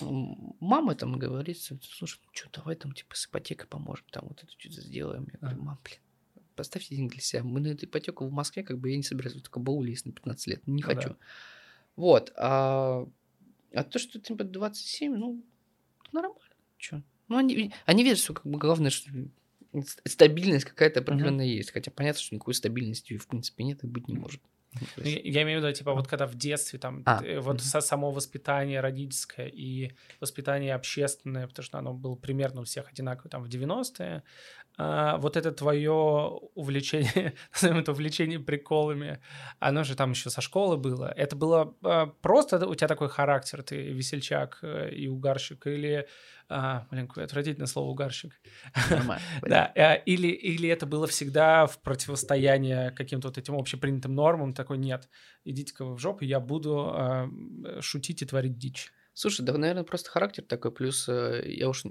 мама 0.01 0.95
там 0.95 1.19
говорит, 1.19 1.61
слушай, 1.61 2.21
ну 2.25 2.31
что, 2.33 2.51
давай 2.53 2.77
там 2.77 2.93
типа 2.93 3.17
с 3.17 3.27
ипотекой 3.27 3.67
поможем, 3.67 4.05
там 4.11 4.25
вот 4.29 4.43
это 4.43 4.53
что-то 4.59 4.81
сделаем. 4.81 5.27
Я 5.33 5.39
говорю, 5.39 5.57
Ага. 5.57 5.65
мам, 5.65 5.79
блин, 5.85 5.99
поставьте 6.57 6.95
деньги 6.97 7.13
для 7.15 7.21
себя. 7.21 7.43
Мы 7.43 7.61
на 7.61 7.69
эту 7.69 7.87
ипотеку 7.87 8.27
в 8.27 8.33
Москве, 8.33 8.63
как 8.63 8.79
бы 8.79 8.91
я 8.91 8.97
не 8.97 9.03
собираюсь 9.03 9.37
в 9.37 9.43
такую 9.43 9.65
бауле 9.65 9.91
есть 9.91 10.07
на 10.07 10.13
15 10.13 10.47
лет, 10.47 10.67
не 10.67 10.83
Ну 10.83 10.89
да. 10.89 10.95
хочу. 10.95 11.17
Вот. 11.97 12.33
А, 12.37 13.07
а 13.75 13.85
то, 13.85 13.99
что 13.99 14.21
типа 14.21 14.45
27, 14.45 15.15
ну, 15.17 15.45
нормально. 16.13 16.39
Чё? 16.79 17.03
Ну, 17.29 17.37
они, 17.37 17.73
они 17.85 18.05
видят, 18.05 18.19
что 18.19 18.35
как 18.35 18.47
бы 18.47 18.59
главное, 18.59 18.91
что 18.91 19.11
стабильность 20.05 20.65
какая-то 20.65 21.01
определенная 21.01 21.47
есть. 21.47 21.71
Хотя 21.73 21.91
понятно, 21.91 22.21
что 22.21 22.35
никакой 22.35 22.55
стабильности 22.55 23.17
в 23.17 23.27
принципе 23.27 23.65
нет 23.65 23.85
и 23.85 23.87
быть 23.87 24.09
не 24.09 24.17
может. 24.17 24.41
Ну, 24.75 24.81
Ну, 24.97 25.03
Я, 25.05 25.43
имею 25.43 25.61
в 25.61 25.65
виду, 25.65 25.75
типа, 25.75 25.95
вот 25.95 26.07
когда 26.09 26.27
в 26.27 26.35
детстве 26.35 26.79
там 26.79 27.03
А, 27.07 27.41
вот 27.41 27.63
со- 27.63 27.81
само 27.81 28.11
воспитание 28.11 28.81
родительское 28.81 29.47
и 29.47 29.93
воспитание 30.21 30.75
общественное, 30.75 31.47
потому 31.47 31.65
что 31.65 31.79
оно 31.79 31.95
было 31.95 32.17
примерно 32.17 32.61
у 32.61 32.65
всех 32.65 32.91
одинаково 32.91 33.31
там 33.31 33.43
в 33.43 33.49
90-е, 33.49 34.23
а, 34.81 35.17
вот 35.19 35.37
это 35.37 35.51
твое 35.51 35.93
увлечение, 36.55 37.35
назовем 37.53 37.79
это 37.79 37.91
увлечение 37.91 38.39
приколами, 38.39 39.21
оно 39.59 39.83
же 39.83 39.97
там 39.97 40.13
еще 40.13 40.31
со 40.31 40.41
школы 40.41 40.77
было. 40.77 41.13
Это 41.17 41.35
было 41.35 41.77
а, 41.83 42.07
просто 42.07 42.65
у 42.65 42.75
тебя 42.77 42.87
такой 42.87 43.09
характер, 43.09 43.65
ты 43.65 43.89
весельчак 43.89 44.61
э, 44.63 44.91
и 44.95 45.09
угарщик, 45.09 45.67
или, 45.67 46.07
а, 46.49 46.87
блин, 46.93 47.09
какое 47.09 47.25
отвратительное 47.25 47.67
слово 47.67 47.91
угарщик. 47.91 48.41
Да, 49.43 49.73
э, 49.75 50.01
или, 50.05 50.29
или 50.29 50.69
это 50.69 50.87
было 50.87 51.09
всегда 51.09 51.67
в 51.67 51.81
противостояние 51.81 52.93
каким-то 52.93 53.29
вот 53.29 53.39
этим 53.39 53.57
общепринятым 53.57 54.15
нормам, 54.15 54.55
такой, 54.55 54.79
нет, 54.79 55.09
идите-ка 55.45 55.85
вы 55.85 55.97
в 55.97 55.99
жопу, 55.99 56.25
я 56.25 56.39
буду 56.39 56.95
э, 56.95 57.81
шутить 57.81 58.23
и 58.23 58.27
творить 58.27 58.59
дичь. 58.59 58.93
Слушай, 59.13 59.45
да, 59.45 59.59
наверное, 59.59 59.83
просто 59.83 60.11
характер 60.11 60.45
такой, 60.45 60.71
плюс 60.71 61.09
э, 61.09 61.43
я 61.47 61.69
уж 61.69 61.83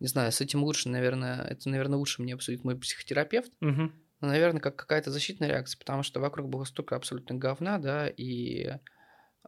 не 0.00 0.08
знаю, 0.08 0.32
с 0.32 0.40
этим 0.40 0.64
лучше, 0.64 0.88
наверное, 0.88 1.42
это, 1.44 1.68
наверное, 1.70 1.98
лучше 1.98 2.22
мне 2.22 2.34
обсудит 2.34 2.64
мой 2.64 2.78
психотерапевт, 2.78 3.52
Мгм. 3.60 3.92
но, 4.20 4.28
наверное, 4.28 4.60
как 4.60 4.76
какая-то 4.76 5.10
защитная 5.10 5.48
реакция, 5.48 5.78
потому 5.78 6.02
что 6.02 6.20
вокруг 6.20 6.48
было 6.50 6.64
столько 6.64 6.96
абсолютно 6.96 7.36
говна, 7.36 7.78
да, 7.78 8.08
и, 8.08 8.72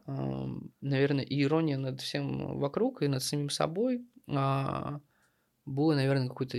эм, 0.07 0.73
наверное, 0.81 1.23
и 1.25 1.43
ирония 1.43 1.77
над 1.77 2.01
всем 2.01 2.59
вокруг 2.59 3.01
и 3.03 3.07
над 3.09 3.23
самим 3.23 3.49
собой 3.49 4.07
а, 4.29 5.01
было, 5.65 5.95
наверное, 5.95 6.29
какой-то 6.29 6.57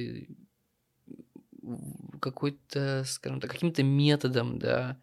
какой-то, 2.21 3.05
скажем 3.07 3.41
так, 3.41 3.51
каким-то 3.51 3.83
методом, 3.83 4.59
да, 4.59 5.01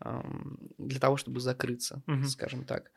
ам, 0.00 0.58
для 0.78 1.00
того, 1.00 1.16
чтобы 1.16 1.40
закрыться, 1.40 2.02
Мгм. 2.06 2.34
скажем 2.34 2.64
так. 2.64 2.92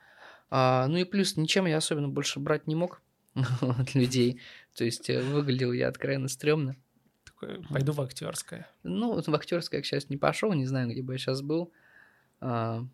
А, 0.49 0.87
ну 0.87 0.97
и 0.97 1.05
плюс 1.05 1.37
ничем 1.37 1.65
я 1.67 1.77
особенно 1.77 2.09
больше 2.09 2.39
брать 2.39 2.67
не 2.67 2.75
мог 2.75 3.03
от 3.61 3.95
людей. 3.95 4.41
То 4.75 4.83
есть 4.83 5.09
э, 5.09 5.21
выглядел 5.21 5.71
я 5.71 5.87
откровенно 5.87 6.27
стрёмно. 6.27 6.75
Такой, 7.23 7.61
пойду 7.69 7.91
в 7.91 8.01
актерское. 8.01 8.67
Ну, 8.83 9.13
вот 9.13 9.27
в 9.27 9.35
актерское, 9.35 9.81
к 9.81 9.85
счастью, 9.85 10.11
не 10.11 10.17
пошел, 10.17 10.53
не 10.53 10.65
знаю, 10.65 10.89
где 10.89 11.01
бы 11.01 11.13
я 11.13 11.19
сейчас 11.19 11.41
был. 11.41 11.71
А, 12.41 12.85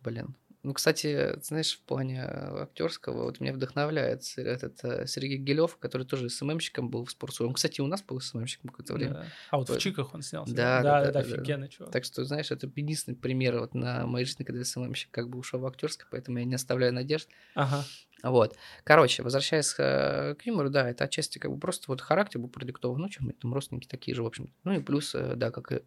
блин. 0.00 0.36
Ну, 0.62 0.74
кстати, 0.74 1.40
знаешь, 1.42 1.76
в 1.76 1.80
плане 1.80 2.22
актерского, 2.22 3.24
вот 3.24 3.40
меня 3.40 3.52
вдохновляет 3.52 4.22
этот 4.36 4.84
э, 4.84 5.06
Сергей 5.08 5.38
Гелев, 5.38 5.76
который 5.76 6.06
тоже 6.06 6.28
СММщиком 6.28 6.88
был 6.88 7.04
в 7.04 7.10
спортсуе. 7.10 7.48
Он, 7.48 7.54
кстати, 7.54 7.80
у 7.80 7.88
нас 7.88 8.00
был 8.02 8.20
СММщиком 8.20 8.70
какое-то 8.70 8.94
время. 8.94 9.14
Да. 9.14 9.26
А 9.50 9.56
вот 9.58 9.68
в 9.68 9.72
Вот. 9.72 9.80
Чиках 9.80 10.14
он 10.14 10.22
снялся. 10.22 10.54
Да, 10.54 10.80
да, 10.80 10.82
да, 10.82 11.00
да, 11.00 11.04
да, 11.04 11.12
да, 11.12 11.28
да. 11.28 11.34
офигенный 11.34 11.68
чувак. 11.68 11.92
Так 11.92 12.04
что, 12.04 12.24
знаешь, 12.24 12.52
это 12.52 12.70
единственный 12.76 13.16
пример 13.16 13.58
вот 13.58 13.74
на 13.74 14.06
моей 14.06 14.24
жизни, 14.24 14.44
когда 14.44 14.62
СММщик 14.62 15.10
как 15.10 15.28
бы 15.28 15.38
ушел 15.38 15.58
в 15.58 15.66
актерское, 15.66 16.06
поэтому 16.10 16.38
я 16.38 16.44
не 16.44 16.54
оставляю 16.54 16.92
надежд. 16.92 17.28
Ага. 17.56 17.84
Вот. 18.22 18.56
Короче, 18.84 19.24
возвращаясь 19.24 19.74
э, 19.78 20.36
к 20.36 20.46
юмору, 20.46 20.70
да, 20.70 20.88
это 20.88 21.04
отчасти 21.04 21.38
как 21.38 21.50
бы 21.50 21.58
просто 21.58 21.86
вот 21.88 22.00
характер 22.00 22.38
был 22.38 22.48
продиктован, 22.48 23.00
ну, 23.00 23.08
чем 23.08 23.26
мы 23.26 23.32
там 23.32 23.52
родственники 23.52 23.88
такие 23.88 24.14
же, 24.14 24.22
в 24.22 24.26
общем. 24.26 24.52
Ну 24.62 24.74
и 24.74 24.80
плюс, 24.80 25.12
э, 25.16 25.34
да, 25.34 25.50
как 25.50 25.72
и 25.72 25.82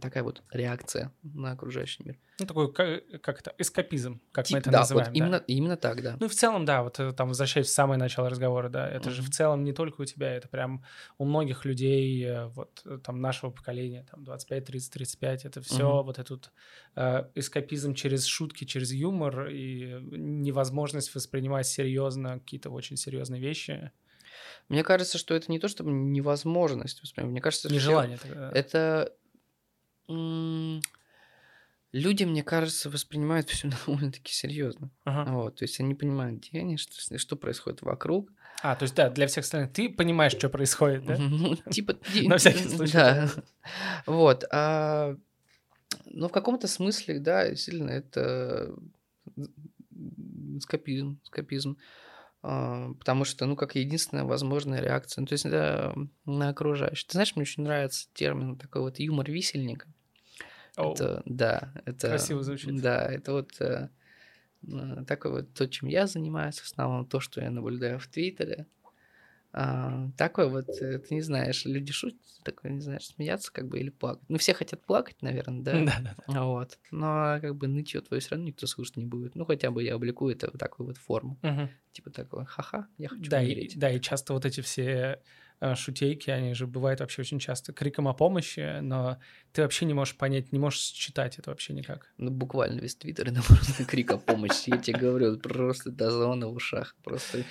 такая 0.00 0.22
вот 0.22 0.42
реакция 0.50 1.12
на 1.22 1.52
окружающий 1.52 2.02
мир. 2.04 2.18
Ну, 2.40 2.46
такой, 2.46 2.72
как, 2.72 3.22
как 3.22 3.40
это, 3.40 3.54
эскапизм, 3.58 4.20
как 4.32 4.50
мы 4.50 4.58
Тип- 4.58 4.58
это 4.58 4.70
да, 4.70 4.80
называем. 4.80 5.06
вот 5.06 5.14
да. 5.16 5.18
именно, 5.18 5.36
именно 5.46 5.76
так, 5.76 6.02
да. 6.02 6.16
Ну, 6.20 6.28
в 6.28 6.34
целом, 6.34 6.64
да, 6.64 6.82
вот 6.82 6.98
э, 6.98 7.12
там, 7.12 7.28
возвращаясь 7.28 7.68
в 7.68 7.70
самое 7.70 7.98
начало 7.98 8.28
разговора, 8.28 8.68
да, 8.68 8.88
это 8.90 9.10
же 9.10 9.22
в 9.22 9.30
целом 9.30 9.62
не 9.62 9.72
только 9.72 10.00
у 10.02 10.04
тебя, 10.04 10.34
это 10.34 10.48
прям 10.48 10.84
у 11.16 11.24
многих 11.24 11.64
людей, 11.64 12.24
э, 12.24 12.46
вот, 12.48 12.82
э, 12.84 12.98
там, 13.02 13.20
нашего 13.20 13.50
поколения, 13.52 14.04
там, 14.10 14.24
25, 14.24 14.64
30, 14.64 14.92
35, 14.92 15.44
это 15.44 15.60
все 15.62 15.84
Мгм. 15.92 16.02
вот 16.02 16.18
этот 16.18 16.52
э, 16.96 17.30
эскапизм 17.36 17.94
через 17.94 18.24
шутки, 18.26 18.64
через 18.64 18.92
юмор 18.92 19.46
и 19.48 19.94
невозможность 20.10 21.14
воспринимать 21.14 21.66
серьезно 21.68 22.40
какие-то 22.40 22.70
очень 22.70 22.96
серьезные 22.96 23.40
вещи, 23.40 23.92
Мне 24.68 24.82
кажется, 24.84 25.18
что 25.18 25.34
это 25.34 25.50
не 25.50 25.58
то, 25.58 25.68
чтобы 25.68 25.90
невозможность 25.92 27.02
воспринимать. 27.02 27.32
Мне 27.32 27.40
кажется, 27.40 27.68
нежелание. 27.68 28.18
это 28.18 28.28
м, 28.28 28.52
люди, 31.92 32.24
мне 32.24 32.42
кажется, 32.42 32.90
воспринимают 32.90 33.48
все 33.48 33.68
довольно-таки 33.86 34.32
серьезно. 34.32 34.90
Ага. 35.04 35.32
Вот, 35.32 35.56
то 35.56 35.64
есть 35.64 35.80
они 35.80 35.94
понимают, 35.94 36.46
где 36.46 36.60
они, 36.60 36.76
что, 36.76 37.18
что 37.18 37.36
происходит 37.36 37.82
вокруг. 37.82 38.30
А, 38.62 38.76
то 38.76 38.84
есть, 38.84 38.94
да, 38.94 39.10
для 39.10 39.26
всех 39.26 39.44
остальных 39.44 39.72
ты 39.72 39.88
понимаешь, 39.90 40.32
что 40.32 40.48
происходит, 40.48 41.04
да? 41.04 41.18
Ну, 41.18 41.54
типа... 41.70 41.96
На 42.22 42.38
всякий 42.38 42.68
случай, 42.68 42.92
Да. 42.92 43.30
Вот. 44.06 44.44
а, 44.50 45.16
Но 46.06 46.28
в 46.28 46.32
каком-то 46.32 46.66
смысле, 46.66 47.18
да, 47.18 47.48
действительно, 47.48 47.90
это 47.90 48.74
скопизм. 50.60 51.20
скопизм. 51.24 51.76
А, 52.46 52.92
Потому 52.98 53.24
что, 53.24 53.46
ну, 53.46 53.56
как 53.56 53.74
единственная 53.74 54.24
возможная 54.24 54.80
реакция. 54.80 55.22
Ну, 55.22 55.26
то 55.26 55.32
есть, 55.32 55.48
да, 55.48 55.94
на 56.26 56.50
окружающих. 56.50 57.06
Ты 57.06 57.12
знаешь, 57.12 57.34
мне 57.34 57.42
очень 57.42 57.62
нравится 57.62 58.06
термин 58.12 58.56
такой 58.56 58.82
вот 58.82 58.98
юмор 58.98 59.30
висельника. 59.30 59.86
Оу, 60.76 60.92
Это, 60.92 61.22
да, 61.24 61.72
это... 61.86 62.08
Красиво 62.08 62.42
звучит. 62.42 62.78
Да, 62.82 63.06
это 63.06 63.32
вот 63.32 63.58
э, 63.60 63.88
такое 65.06 65.32
вот 65.32 65.54
то, 65.54 65.66
чем 65.66 65.88
я 65.88 66.06
занимаюсь, 66.06 66.58
в 66.58 66.70
основном 66.70 67.06
то, 67.06 67.18
что 67.18 67.40
я 67.40 67.50
наблюдаю 67.50 67.98
в 67.98 68.06
Твиттере. 68.08 68.66
А, 69.56 70.10
такой 70.16 70.48
вот, 70.48 70.68
э, 70.80 70.98
ты 70.98 71.14
не 71.14 71.20
знаешь, 71.20 71.64
люди 71.64 71.92
шутят, 71.92 72.18
такой, 72.42 72.72
не 72.72 72.80
знаешь, 72.80 73.06
смеяться 73.06 73.52
как 73.52 73.68
бы 73.68 73.78
или 73.78 73.90
плакать. 73.90 74.24
Ну, 74.28 74.36
все 74.36 74.52
хотят 74.52 74.84
плакать, 74.84 75.22
наверное, 75.22 75.60
да? 75.62 75.84
Да, 75.84 76.16
да. 76.26 76.42
Вот. 76.42 76.76
Но 76.90 77.38
как 77.40 77.54
бы 77.54 77.68
нытье 77.68 78.00
твое 78.00 78.20
все 78.20 78.30
равно 78.32 78.46
никто 78.46 78.66
слушать 78.66 78.96
не 78.96 79.04
будет. 79.04 79.36
Ну, 79.36 79.44
хотя 79.44 79.70
бы 79.70 79.84
я 79.84 79.94
обликую 79.94 80.34
это 80.34 80.50
в 80.50 80.58
такую 80.58 80.88
вот 80.88 80.96
форму. 80.96 81.38
Мгм. 81.42 81.70
Типа 81.92 82.10
такого, 82.10 82.44
ха-ха, 82.44 82.88
я 82.98 83.08
хочу 83.08 83.30
Да, 83.30 83.40
и, 83.40 83.46
умереть. 83.46 83.78
да, 83.78 83.90
и 83.92 84.00
часто 84.00 84.32
вот 84.32 84.44
эти 84.44 84.60
все 84.60 85.22
э, 85.60 85.74
шутейки, 85.76 86.30
они 86.30 86.52
же 86.54 86.66
бывают 86.66 86.98
вообще 86.98 87.22
очень 87.22 87.38
часто 87.38 87.72
криком 87.72 88.08
о 88.08 88.12
помощи, 88.12 88.80
но 88.80 89.20
ты 89.52 89.62
вообще 89.62 89.84
не 89.84 89.94
можешь 89.94 90.16
понять, 90.16 90.50
не 90.50 90.58
можешь 90.58 90.80
считать 90.80 91.38
это 91.38 91.50
вообще 91.50 91.74
никак. 91.74 92.12
Ну, 92.18 92.32
буквально 92.32 92.80
весь 92.80 92.96
твиттер, 92.96 93.28
это 93.28 93.40
просто 93.46 93.84
крик 93.84 94.10
о 94.10 94.18
помощи. 94.18 94.70
Я 94.70 94.78
тебе 94.78 94.98
говорю, 94.98 95.38
просто 95.38 95.92
до 95.92 96.10
звона 96.10 96.48
в 96.48 96.54
ушах. 96.54 96.96
Просто 97.04 97.44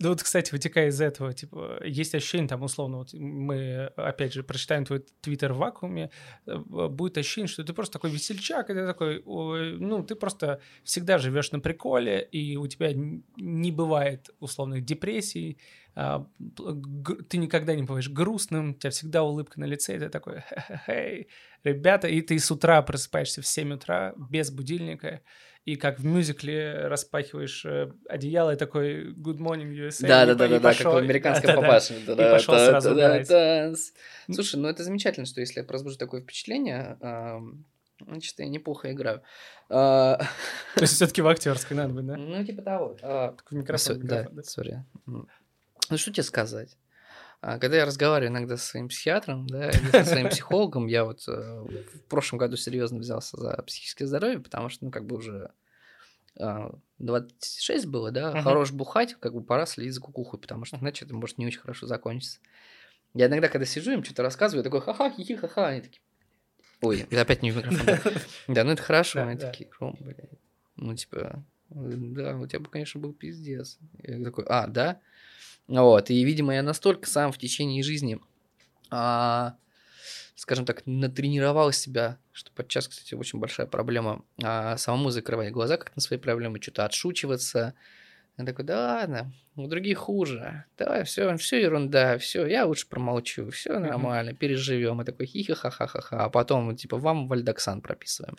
Да 0.00 0.08
вот, 0.08 0.22
кстати, 0.22 0.50
вытекая 0.50 0.88
из 0.88 0.98
этого, 0.98 1.34
типа, 1.34 1.82
есть 1.84 2.14
ощущение, 2.14 2.48
там, 2.48 2.62
условно, 2.62 2.96
вот 2.98 3.12
мы, 3.12 3.84
опять 3.96 4.32
же, 4.32 4.42
прочитаем 4.42 4.86
твой 4.86 5.04
твиттер 5.20 5.52
в 5.52 5.58
вакууме, 5.58 6.10
э, 6.46 6.56
будет 6.56 7.18
ощущение, 7.18 7.48
что 7.48 7.64
ты 7.64 7.74
просто 7.74 7.92
такой 7.92 8.10
весельчак, 8.10 8.70
и 8.70 8.72
ты 8.74 8.86
такой, 8.86 9.22
ой, 9.26 9.78
ну, 9.78 10.02
ты 10.02 10.14
просто 10.14 10.62
всегда 10.84 11.18
живешь 11.18 11.52
на 11.52 11.60
приколе, 11.60 12.22
и 12.22 12.56
у 12.56 12.66
тебя 12.66 12.92
не 12.94 13.70
бывает 13.72 14.30
условных 14.40 14.86
депрессий, 14.86 15.58
а, 15.94 16.26
ты 17.28 17.36
никогда 17.36 17.74
не 17.74 17.82
бываешь 17.82 18.08
грустным, 18.08 18.70
у 18.70 18.74
тебя 18.74 18.90
всегда 18.90 19.22
улыбка 19.22 19.60
на 19.60 19.66
лице, 19.66 19.96
и 19.96 19.98
ты 19.98 20.08
такой, 20.08 20.40
хе-хе-хей, 20.48 21.28
ребята, 21.62 22.08
и 22.08 22.22
ты 22.22 22.38
с 22.38 22.50
утра 22.50 22.80
просыпаешься 22.80 23.42
в 23.42 23.46
7 23.46 23.74
утра 23.74 24.14
без 24.30 24.50
будильника, 24.50 25.20
и 25.64 25.76
как 25.76 25.98
в 25.98 26.04
мюзикле 26.04 26.88
распахиваешь 26.88 27.64
э, 27.66 27.92
одеяло 28.08 28.52
и 28.52 28.56
такой 28.56 29.12
«Good 29.12 29.38
morning, 29.38 29.72
USA». 29.72 30.06
Да, 30.06 30.24
и 30.24 30.26
да, 30.26 30.32
по- 30.32 30.38
да, 30.38 30.46
и 30.46 30.48
да, 30.48 30.58
да, 30.58 30.74
как 30.74 30.86
в 30.86 30.96
американском 30.96 31.46
да-да-да. 31.48 31.66
папаше. 31.66 31.94
И 32.00 32.06
пошел 32.06 32.54
сразу 32.58 32.92
угорать. 32.92 33.28
Слушай, 34.30 34.56
ну 34.56 34.68
это 34.68 34.84
замечательно, 34.84 35.26
что 35.26 35.40
если 35.40 35.60
я 35.60 35.66
разбужу 35.66 35.98
такое 35.98 36.22
впечатление, 36.22 36.96
значит, 38.06 38.38
я 38.38 38.46
неплохо 38.48 38.92
играю. 38.92 39.22
А, 39.68 40.16
То 40.74 40.80
есть 40.80 40.94
все-таки 40.94 41.22
в 41.22 41.28
актерской 41.28 41.76
надо 41.76 41.94
быть, 41.94 42.06
да? 42.06 42.16
Ну, 42.16 42.44
типа 42.44 42.62
того. 42.62 42.96
А, 43.02 43.36
микрофон, 43.50 44.00
Да, 44.00 44.26
сори. 44.42 44.84
Ну, 45.06 45.96
что 45.96 46.12
тебе 46.12 46.22
сказать? 46.22 46.76
А, 47.42 47.58
Когда 47.58 47.78
я 47.78 47.86
разговариваю 47.86 48.30
иногда 48.30 48.56
со 48.56 48.66
своим 48.66 48.88
психиатром, 48.88 49.46
да, 49.46 49.70
или 49.70 49.90
со 49.90 50.04
своим 50.04 50.28
психологом, 50.28 50.86
я 50.86 51.04
вот 51.04 51.26
э, 51.26 51.32
в 51.32 52.08
прошлом 52.08 52.38
году 52.38 52.56
серьезно 52.56 52.98
взялся 52.98 53.38
за 53.38 53.62
психическое 53.62 54.06
здоровье, 54.06 54.40
потому 54.40 54.68
что, 54.68 54.84
ну, 54.84 54.90
как 54.90 55.06
бы 55.06 55.16
уже 55.16 55.50
а, 56.38 56.74
26 56.98 57.86
было, 57.86 58.10
да, 58.10 58.42
хорош 58.42 58.72
бухать, 58.72 59.14
как 59.18 59.32
бы 59.32 59.42
пора 59.42 59.66
следить 59.66 59.94
за 59.94 60.00
кукухой, 60.00 60.38
потому 60.38 60.64
что 60.64 60.76
иначе 60.76 61.06
это 61.06 61.14
может 61.14 61.38
не 61.38 61.46
очень 61.46 61.60
хорошо 61.60 61.86
закончиться. 61.86 62.40
Я 63.14 63.26
иногда, 63.26 63.48
когда 63.48 63.64
сижу, 63.64 63.92
им 63.92 64.04
что-то 64.04 64.22
рассказываю, 64.22 64.60
я 64.60 64.64
такой, 64.64 64.80
ха-ха, 64.82 65.10
хихи, 65.10 65.36
ха-ха, 65.36 65.68
они 65.68 65.80
такие, 65.80 66.02
ой, 66.82 67.06
это 67.10 67.22
опять 67.22 67.42
не 67.42 67.50
в 67.50 67.56
микрофон. 67.56 67.86
да. 68.48 68.64
Ну 68.64 68.70
это 68.70 68.82
хорошо, 68.82 69.22
они 69.22 69.38
такие, 69.38 69.70
Ром, 69.80 69.96
блядь, 69.98 70.30
ну, 70.76 70.94
типа, 70.94 71.44
да, 71.70 72.36
у 72.36 72.46
тебя 72.46 72.60
бы, 72.60 72.70
конечно, 72.70 73.00
был 73.00 73.12
пиздец. 73.12 73.78
Я 74.02 74.22
такой, 74.24 74.44
а, 74.48 74.66
да? 74.66 75.00
Вот, 75.70 76.10
и, 76.10 76.24
видимо, 76.24 76.52
я 76.52 76.64
настолько 76.64 77.08
сам 77.08 77.30
в 77.30 77.38
течение 77.38 77.84
жизни, 77.84 78.18
а, 78.90 79.54
скажем 80.34 80.66
так, 80.66 80.82
натренировал 80.84 81.70
себя, 81.70 82.18
что 82.32 82.50
подчас, 82.50 82.88
кстати, 82.88 83.14
очень 83.14 83.38
большая 83.38 83.68
проблема, 83.68 84.24
а, 84.42 84.76
самому 84.76 85.10
закрывать 85.10 85.52
глаза 85.52 85.76
как 85.76 85.94
на 85.94 86.02
свои 86.02 86.18
проблемы, 86.18 86.60
что-то 86.60 86.84
отшучиваться. 86.84 87.74
Я 88.36 88.44
такой, 88.44 88.64
да 88.64 88.96
ладно, 88.96 89.32
у 89.54 89.68
других 89.68 89.98
хуже. 89.98 90.64
Давай, 90.76 91.04
все, 91.04 91.36
все 91.36 91.62
ерунда, 91.62 92.18
все, 92.18 92.46
я 92.46 92.66
лучше 92.66 92.88
промолчу, 92.88 93.48
все 93.50 93.78
нормально, 93.78 94.34
переживем. 94.34 95.00
И 95.00 95.04
такой 95.04 95.26
хихи-ха-ха-ха-ха, 95.26 96.24
а 96.24 96.30
потом, 96.30 96.74
типа, 96.74 96.96
вам 96.96 97.28
вальдоксан 97.28 97.80
прописываем. 97.80 98.36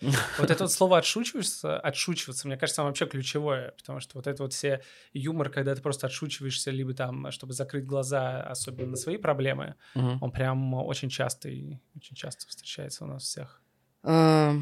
Вот 0.38 0.50
это 0.50 0.64
вот 0.64 0.72
слово 0.72 0.98
отшучиваться, 0.98 1.78
отшучиваться, 1.78 2.46
мне 2.48 2.56
кажется, 2.56 2.82
вообще 2.82 3.06
ключевое, 3.06 3.72
потому 3.72 4.00
что 4.00 4.16
вот 4.16 4.26
это 4.26 4.42
вот 4.42 4.52
все 4.52 4.82
юмор, 5.12 5.50
когда 5.50 5.74
ты 5.74 5.82
просто 5.82 6.06
отшучиваешься, 6.06 6.70
либо 6.70 6.94
там, 6.94 7.30
чтобы 7.30 7.52
закрыть 7.52 7.84
глаза, 7.84 8.42
особенно 8.42 8.88
на 8.90 8.96
свои 8.96 9.16
проблемы, 9.18 9.74
Мгм. 9.94 10.18
он 10.22 10.30
прям 10.32 10.74
очень 10.74 11.10
часто 11.10 11.48
и 11.48 11.78
очень 11.94 12.16
часто 12.16 12.46
встречается 12.46 13.04
у 13.04 13.06
нас 13.08 13.24
всех. 13.24 13.62
А, 14.02 14.54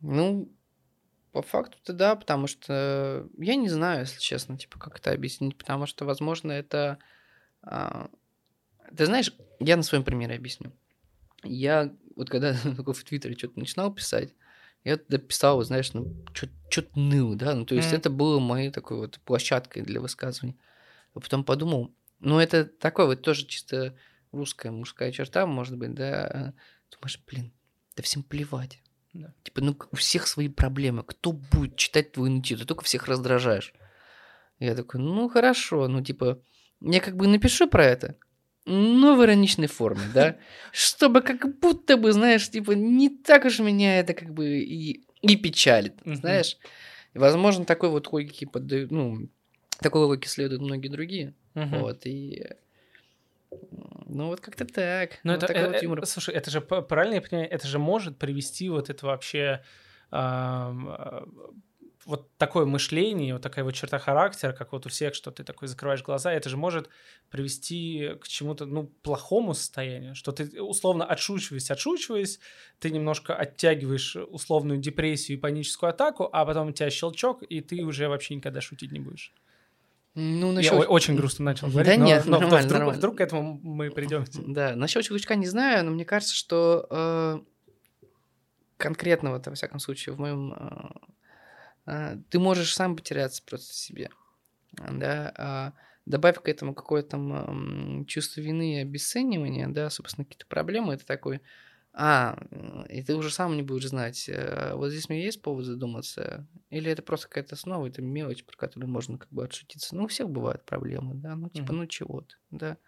Ну, 0.00 0.50
по 1.32 1.42
факту-то 1.42 1.92
да, 1.92 2.14
потому 2.16 2.46
что 2.46 3.26
я 3.38 3.56
не 3.56 3.68
знаю, 3.68 4.00
если 4.00 4.20
честно, 4.20 4.56
типа, 4.56 4.78
как 4.78 4.98
это 4.98 5.10
объяснить, 5.12 5.58
потому 5.58 5.86
что, 5.86 6.04
возможно, 6.04 6.52
это... 6.52 6.98
а, 7.62 8.08
Ты 8.96 9.06
знаешь, 9.06 9.32
я 9.60 9.76
на 9.76 9.82
своем 9.82 10.04
примере 10.04 10.36
объясню. 10.36 10.72
Я 11.42 11.92
вот 12.16 12.30
когда 12.30 12.54
только 12.76 12.92
в 12.92 13.02
Твиттере 13.04 13.36
что-то 13.36 13.58
начинал 13.58 13.92
писать, 13.92 14.32
я 14.84 14.96
туда 14.98 15.18
писал, 15.18 15.56
вот, 15.56 15.66
знаешь, 15.66 15.92
ну, 15.94 16.14
что-то 16.32 16.98
ныл, 16.98 17.34
да, 17.34 17.54
ну, 17.54 17.64
то 17.64 17.74
есть 17.74 17.88
Мгм. 17.88 17.98
это 17.98 18.10
было 18.10 18.38
моей 18.38 18.70
такой 18.70 18.98
вот 18.98 19.18
площадкой 19.24 19.82
для 19.82 20.00
высказываний. 20.00 20.56
А 21.14 21.20
потом 21.20 21.44
подумал, 21.44 21.94
ну, 22.20 22.38
это 22.38 22.64
такое 22.64 23.06
вот 23.06 23.22
тоже 23.22 23.46
чисто 23.46 23.96
русская 24.32 24.70
мужская 24.70 25.12
черта, 25.12 25.46
может 25.46 25.76
быть, 25.76 25.94
да. 25.94 26.54
Думаешь, 26.90 27.20
блин, 27.26 27.52
да 27.96 28.02
всем 28.02 28.22
плевать. 28.22 28.80
Да. 29.12 29.32
Типа, 29.44 29.60
ну, 29.60 29.76
у 29.92 29.96
всех 29.96 30.26
свои 30.26 30.48
проблемы. 30.48 31.04
Кто 31.04 31.32
будет 31.32 31.76
читать 31.76 32.12
твою 32.12 32.32
нытью? 32.32 32.58
Ты 32.58 32.64
только 32.64 32.84
всех 32.84 33.06
раздражаешь. 33.06 33.72
Я 34.58 34.74
такой, 34.74 35.00
ну, 35.00 35.28
хорошо. 35.28 35.86
Ну, 35.88 36.02
типа, 36.02 36.40
я 36.80 37.00
как 37.00 37.16
бы 37.16 37.28
напишу 37.28 37.68
про 37.68 37.84
это, 37.84 38.16
но 38.64 39.16
в 39.16 39.24
ироничной 39.24 39.66
форме, 39.66 40.02
да? 40.12 40.36
Чтобы 40.72 41.20
как 41.22 41.58
будто 41.60 41.96
бы, 41.96 42.12
знаешь, 42.12 42.48
типа, 42.50 42.72
не 42.72 43.10
так 43.10 43.44
уж 43.44 43.58
меня 43.58 43.98
это 44.00 44.14
как 44.14 44.32
бы 44.32 44.58
и, 44.58 45.04
и 45.22 45.36
печалит, 45.36 45.94
Мгм. 46.04 46.16
знаешь? 46.16 46.56
Возможно, 47.14 47.64
такой 47.64 47.90
вот 47.90 48.10
логике 48.12 48.46
поддают, 48.46 48.90
ну, 48.90 49.28
такой 49.80 50.04
логике 50.04 50.28
следуют 50.28 50.62
многие 50.62 50.88
другие. 50.88 51.34
Мгм. 51.54 51.78
Вот, 51.78 52.06
и... 52.06 52.44
Ну, 54.06 54.28
вот 54.28 54.40
как-то 54.40 54.64
так. 54.64 55.18
Ну, 55.22 55.32
Вот 55.34 55.44
это, 55.44 55.52
э, 55.52 55.66
вот 55.66 55.76
э, 55.76 55.84
юмор. 55.84 56.06
слушай, 56.06 56.34
это 56.34 56.50
же, 56.50 56.60
правильно 56.60 57.14
я 57.14 57.22
понимаю, 57.22 57.50
это 57.50 57.66
же 57.66 57.78
может 57.78 58.18
привести 58.18 58.68
вот 58.68 58.90
это 58.90 59.06
вообще 59.06 59.62
а, 60.10 61.24
вот 62.06 62.30
такое 62.36 62.66
мышление, 62.66 63.34
вот 63.34 63.42
такая 63.42 63.64
вот 63.64 63.74
черта 63.74 63.98
характера, 63.98 64.52
как 64.52 64.72
вот 64.72 64.86
у 64.86 64.88
всех, 64.88 65.14
что 65.14 65.30
ты 65.30 65.44
такой 65.44 65.68
закрываешь 65.68 66.02
глаза, 66.02 66.32
это 66.32 66.48
же 66.48 66.56
может 66.56 66.88
привести 67.30 68.12
к 68.20 68.28
чему-то, 68.28 68.66
ну, 68.66 68.86
плохому 69.02 69.54
состоянию, 69.54 70.14
что 70.14 70.32
ты 70.32 70.62
условно 70.62 71.04
отшучиваясь, 71.04 71.70
отшучиваясь, 71.70 72.40
ты 72.78 72.90
немножко 72.90 73.34
оттягиваешь 73.34 74.16
условную 74.16 74.78
депрессию 74.78 75.38
и 75.38 75.40
паническую 75.40 75.90
атаку, 75.90 76.28
а 76.32 76.44
потом 76.44 76.68
у 76.68 76.72
тебя 76.72 76.90
щелчок, 76.90 77.42
и 77.42 77.60
ты 77.60 77.82
уже 77.84 78.08
вообще 78.08 78.34
никогда 78.34 78.60
шутить 78.60 78.92
не 78.92 79.00
будешь. 79.00 79.32
Ну, 80.14 80.48
Я 80.48 80.52
насчет... 80.54 80.72
о- 80.72 80.90
очень 80.90 81.16
грустно 81.16 81.44
начал 81.46 81.66
Да 81.66 81.72
говорить, 81.72 81.98
но, 81.98 82.06
нет, 82.06 82.24
но 82.26 82.38
нормально, 82.38 82.58
вдруг, 82.58 82.72
нормально. 82.72 82.98
вдруг 82.98 83.18
к 83.18 83.20
этому 83.20 83.60
мы 83.62 83.90
придем. 83.90 84.24
Да, 84.46 84.76
насчет 84.76 85.04
щелчка 85.04 85.34
не 85.34 85.46
знаю, 85.46 85.84
но 85.84 85.90
мне 85.90 86.04
кажется, 86.04 86.34
что 86.34 86.86
э, 86.88 87.40
конкретно, 88.76 89.32
вот, 89.32 89.46
во 89.46 89.54
всяком 89.54 89.80
случае, 89.80 90.14
в 90.14 90.20
моем... 90.20 90.54
э, 91.86 92.16
ты 92.30 92.38
можешь 92.38 92.74
сам 92.74 92.96
потеряться 92.96 93.42
просто 93.44 93.72
в 93.72 93.76
себе. 93.76 94.10
Да, 94.72 95.32
а 95.36 95.72
добавь 96.04 96.40
к 96.40 96.48
этому 96.48 96.74
какое-то 96.74 97.16
чувство 98.06 98.40
вины 98.40 98.76
и 98.76 98.82
обесценивания, 98.82 99.68
да, 99.68 99.88
собственно, 99.90 100.24
какие-то 100.24 100.46
проблемы, 100.46 100.94
это 100.94 101.06
такой, 101.06 101.40
а, 101.92 102.36
и 102.88 103.02
ты 103.02 103.14
уже 103.14 103.30
сам 103.30 103.56
не 103.56 103.62
будешь 103.62 103.88
знать, 103.88 104.28
э, 104.28 104.74
вот 104.74 104.90
здесь 104.90 105.08
у 105.08 105.12
меня 105.12 105.22
есть 105.24 105.42
повод 105.42 105.64
задуматься, 105.64 106.48
или 106.70 106.90
это 106.90 107.02
просто 107.02 107.28
какая-то 107.28 107.54
основа, 107.54 107.86
это 107.86 108.02
мелочь, 108.02 108.44
про 108.44 108.56
которую 108.56 108.90
можно 108.90 109.16
как 109.16 109.30
бы 109.30 109.44
отшутиться. 109.44 109.94
Ну, 109.94 110.04
у 110.04 110.08
всех 110.08 110.28
бывают 110.28 110.64
проблемы, 110.64 111.14
да, 111.14 111.36
ну, 111.36 111.50
типа, 111.50 111.72
Мгм. 111.72 111.82
ну, 111.82 111.86
чего 111.86 112.22
ты, 112.22 112.34
да. 112.50 112.78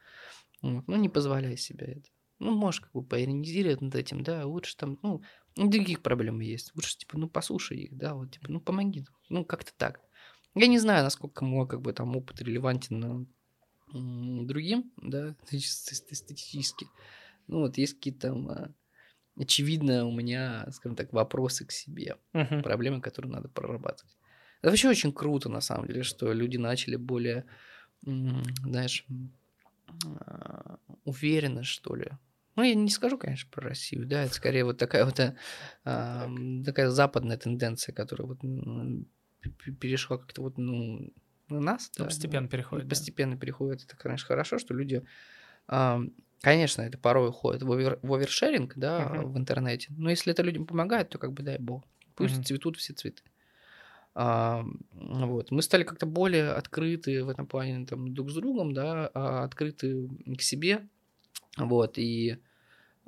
Вот, 0.63 0.85
Ну, 0.89 0.97
не 0.97 1.09
позволяй 1.09 1.57
себе 1.57 1.87
это. 1.87 2.09
Ну, 2.39 2.55
можешь 2.55 2.81
как 2.83 2.93
бы 2.93 3.03
поиронизировать 3.03 3.81
над 3.81 3.95
этим, 3.95 4.23
да, 4.23 4.45
лучше 4.45 4.77
там, 4.77 4.99
ну, 5.03 5.23
других 5.57 6.03
проблем 6.03 6.41
есть. 6.41 6.73
Лучше, 6.75 6.99
типа, 6.99 7.19
ну, 7.19 7.29
послушай 7.29 7.79
их, 7.79 7.97
да, 7.97 8.15
вот, 8.15 8.33
типа, 8.33 8.47
ну, 8.51 8.61
помоги. 8.61 9.05
Ну, 9.29 9.45
как-то 9.45 9.73
так. 9.77 10.01
Я 10.55 10.67
не 10.67 10.79
знаю, 10.79 11.05
насколько 11.05 11.45
мой, 11.45 11.67
как 11.67 11.81
бы, 11.81 11.93
там, 11.93 12.17
опыт 12.17 12.41
релевантен 12.41 13.27
другим, 13.93 14.93
да, 14.97 15.35
статистически. 15.45 16.87
Ну, 17.47 17.61
вот 17.61 17.79
есть 17.79 17.95
какие-то 17.95 18.29
там, 18.29 18.49
а, 18.49 18.75
очевидно, 19.37 20.07
у 20.07 20.13
меня, 20.13 20.67
скажем 20.73 20.97
так, 20.97 21.13
вопросы 21.13 21.65
к 21.65 21.73
себе 21.73 22.17
Мгм. 22.33 22.63
проблемы, 22.63 23.01
которые 23.01 23.33
надо 23.33 23.49
прорабатывать. 23.49 24.17
Это 24.61 24.71
вообще 24.71 24.89
очень 24.89 25.13
круто, 25.13 25.49
на 25.49 25.61
самом 25.61 25.87
деле, 25.87 26.03
что 26.03 26.33
люди 26.33 26.57
начали 26.57 26.97
более, 26.97 27.47
знаешь, 28.03 29.07
а, 30.05 30.79
уверенно, 31.05 31.63
что 31.63 31.95
ли. 31.95 32.11
Ну, 32.57 32.63
я 32.63 32.75
не 32.75 32.91
скажу, 32.91 33.19
конечно, 33.19 33.51
про 33.51 33.69
Россию, 33.69 34.07
да, 34.07 34.25
это 34.25 34.35
скорее 34.35 34.65
вот 34.65 34.79
такая 34.79 35.05
вот 35.05 35.21
а, 35.21 35.35
ам, 35.85 36.65
такая 36.65 36.89
западная 36.89 37.37
тенденция, 37.37 37.93
которая 37.93 38.27
вот 38.27 38.41
перешла 39.79 40.17
как-то 40.19 40.43
вот, 40.43 40.57
ну, 40.57 41.13
на 41.49 41.61
нас. 41.61 41.91
Ну, 41.99 42.05
да, 42.05 42.09
постепенно 42.09 42.49
переходит. 42.49 42.87
да. 42.87 42.91
Постепенно 42.91 43.37
переходит. 43.37 43.85
Это, 43.85 43.97
конечно, 43.97 44.27
хорошо, 44.27 44.59
что 44.59 44.75
люди... 44.75 45.05
а, 45.69 46.01
Конечно, 46.43 46.83
это 46.83 46.99
порой 46.99 47.31
уходит 47.31 47.63
в, 47.63 47.73
овер- 47.73 47.99
в 48.03 48.13
овершеринг, 48.13 48.75
да, 48.77 49.07
Мгм. 49.07 49.33
в 49.33 49.39
интернете. 49.39 49.89
Но 49.97 50.11
если 50.11 50.33
это 50.33 50.43
людям 50.43 50.67
помогает, 50.67 51.09
то 51.09 51.19
как 51.19 51.33
бы 51.33 51.43
дай 51.43 51.59
бог. 51.59 51.85
Пусть 52.15 52.35
Мгм. 52.37 52.45
цветут 52.45 52.77
все 52.77 52.93
цветы. 52.93 53.23
А, 54.15 54.65
вот. 54.93 55.51
Мы 55.51 55.63
стали 55.63 55.83
как-то 55.83 56.07
более 56.07 56.51
открыты 56.53 57.25
в 57.25 57.29
этом 57.29 57.47
плане 57.47 57.87
там, 57.87 58.15
друг 58.15 58.31
с 58.31 58.35
другом, 58.35 58.73
да, 58.73 59.11
а, 59.15 59.45
открыты 59.45 60.09
к 60.39 60.41
себе. 60.43 60.89
Вот. 61.57 61.99
И 61.99 62.39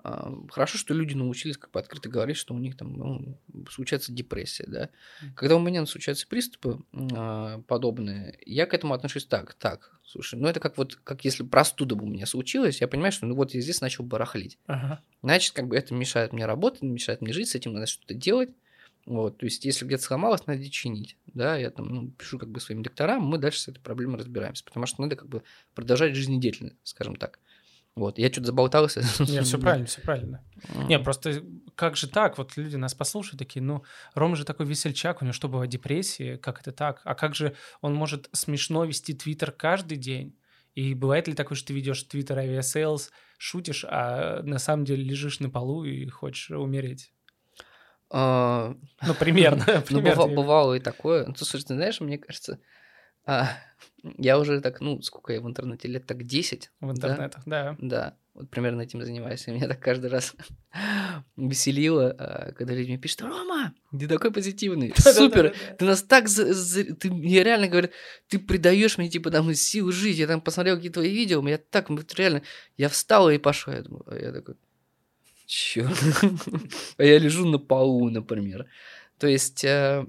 а, 0.02 0.32
хорошо, 0.50 0.78
что 0.78 0.94
люди 0.94 1.14
научились 1.14 1.56
как 1.56 1.70
бы 1.72 1.80
открыто 1.80 2.08
говорить, 2.08 2.36
что 2.36 2.54
у 2.54 2.58
них 2.58 2.76
там 2.76 2.94
ну, 2.94 3.38
случается 3.70 4.12
депрессия, 4.12 4.64
да. 4.66 4.90
Мгм. 5.20 5.34
Когда 5.34 5.56
у 5.56 5.60
меня 5.60 5.84
случаются 5.86 6.26
приступы 6.28 6.80
а, 6.92 7.60
подобные, 7.62 8.38
я 8.46 8.66
к 8.66 8.74
этому 8.74 8.94
отношусь 8.94 9.26
так, 9.26 9.54
так, 9.54 9.98
слушай, 10.04 10.38
ну 10.38 10.46
это 10.48 10.60
как 10.60 10.78
вот, 10.78 10.96
как 10.96 11.24
если 11.24 11.42
простуда 11.42 11.96
бы 11.96 12.04
у 12.04 12.08
меня 12.08 12.26
случилась, 12.26 12.80
я 12.80 12.88
понимаю, 12.88 13.12
что 13.12 13.26
ну 13.26 13.34
вот 13.34 13.54
я 13.54 13.60
здесь 13.60 13.80
начал 13.80 14.04
барахлить. 14.04 14.58
Ага. 14.66 15.02
Значит, 15.22 15.52
как 15.54 15.66
бы 15.66 15.76
это 15.76 15.94
мешает 15.94 16.32
мне 16.32 16.46
работать, 16.46 16.82
мешает 16.82 17.20
мне 17.20 17.32
жить, 17.32 17.48
с 17.48 17.54
этим 17.56 17.72
надо 17.72 17.86
что-то 17.86 18.14
делать. 18.14 18.50
Вот, 19.04 19.38
то 19.38 19.46
есть, 19.46 19.64
если 19.64 19.86
где-то 19.86 20.02
сломалось, 20.02 20.46
надо 20.46 20.68
чинить. 20.68 21.16
Да, 21.26 21.56
я 21.56 21.70
там 21.70 21.88
ну, 21.88 22.10
пишу 22.10 22.38
как 22.38 22.50
бы 22.50 22.60
своим 22.60 22.82
докторам, 22.82 23.22
мы 23.22 23.38
дальше 23.38 23.60
с 23.60 23.68
этой 23.68 23.80
проблемой 23.80 24.18
разбираемся, 24.18 24.64
потому 24.64 24.84
что 24.84 25.00
надо 25.00 25.16
как 25.16 25.28
бы 25.28 25.42
продолжать 25.74 26.14
жизнедеятельность, 26.14 26.76
скажем 26.84 27.16
так. 27.16 27.40
Вот, 27.98 28.18
я 28.18 28.30
что-то 28.30 28.46
заболтался. 28.46 29.00
Не, 29.18 29.42
все 29.42 29.58
правильно, 29.58 29.86
все 29.86 30.00
правильно. 30.00 30.44
Не, 30.88 30.98
просто 30.98 31.42
как 31.74 31.96
же 31.96 32.08
так? 32.08 32.38
Вот 32.38 32.56
люди 32.56 32.76
нас 32.76 32.94
послушают, 32.94 33.38
такие, 33.38 33.62
ну, 33.62 33.84
Рома 34.14 34.36
же 34.36 34.44
такой 34.44 34.66
весельчак, 34.66 35.20
у 35.20 35.24
него 35.24 35.32
что, 35.32 35.48
бывает 35.48 35.70
депрессия? 35.70 36.36
Как 36.38 36.60
это 36.60 36.72
так? 36.72 37.00
А 37.04 37.14
как 37.14 37.34
же 37.34 37.54
он 37.80 37.94
может 37.94 38.28
смешно 38.32 38.84
вести 38.84 39.14
твиттер 39.14 39.52
каждый 39.52 39.96
день? 39.98 40.36
И 40.74 40.94
бывает 40.94 41.26
ли 41.26 41.34
такое, 41.34 41.56
что 41.56 41.68
ты 41.68 41.74
ведешь 41.74 42.02
твиттер 42.04 42.38
Aviasales, 42.38 43.10
шутишь, 43.36 43.84
а 43.88 44.42
на 44.42 44.58
самом 44.58 44.84
деле 44.84 45.02
лежишь 45.02 45.40
на 45.40 45.50
полу 45.50 45.84
и 45.84 46.06
хочешь 46.08 46.50
умереть? 46.50 47.12
А, 48.10 48.74
Ну, 49.06 49.14
примерно. 49.14 49.64
Ну, 49.90 50.00
бывало 50.00 50.74
и 50.74 50.80
такое. 50.80 51.26
Ну, 51.26 51.34
слушай, 51.36 51.64
ты 51.64 51.74
знаешь, 51.74 52.00
мне 52.00 52.18
кажется, 52.18 52.60
а, 53.28 53.50
я 54.16 54.38
уже 54.38 54.62
так, 54.62 54.80
ну, 54.80 55.02
сколько 55.02 55.34
я 55.34 55.42
в 55.42 55.46
интернете, 55.46 55.86
лет 55.86 56.06
так 56.06 56.24
10. 56.24 56.70
В 56.80 56.86
да? 56.86 56.92
интернетах, 56.92 57.42
да. 57.44 57.76
Да, 57.78 58.16
вот 58.32 58.48
примерно 58.48 58.80
этим 58.80 59.04
занимаюсь. 59.04 59.46
И 59.46 59.50
меня 59.50 59.68
так 59.68 59.80
каждый 59.80 60.08
раз 60.08 60.34
веселило, 61.36 62.16
а, 62.18 62.52
когда 62.52 62.72
люди 62.72 62.88
мне 62.88 62.98
пишут, 62.98 63.20
Рома, 63.20 63.74
ты 63.90 64.08
такой 64.08 64.30
позитивный, 64.32 64.94
супер, 64.96 65.54
ты 65.76 65.84
нас 65.84 66.02
так, 66.02 66.24
ты 66.26 67.10
мне 67.10 67.44
реально 67.44 67.68
говорят, 67.68 67.90
ты 68.28 68.38
придаешь 68.38 68.96
мне, 68.96 69.10
типа, 69.10 69.30
там, 69.30 69.52
силу 69.52 69.92
жить, 69.92 70.16
я 70.16 70.26
там 70.26 70.40
посмотрел 70.40 70.76
какие 70.76 70.90
твои 70.90 71.12
видео, 71.12 71.46
я 71.46 71.58
так, 71.58 71.90
реально, 72.16 72.40
я 72.78 72.88
встал 72.88 73.28
и 73.28 73.36
пошел, 73.36 73.74
я 73.74 73.82
думаю, 73.82 74.04
а 74.06 74.16
я 74.16 74.32
такой, 74.32 74.54
чё? 75.44 75.86
А 76.96 77.04
я 77.04 77.18
лежу 77.18 77.46
на 77.46 77.58
полу, 77.58 78.08
например. 78.08 78.66
То 79.18 79.26
есть, 79.26 79.64
э, 79.64 80.06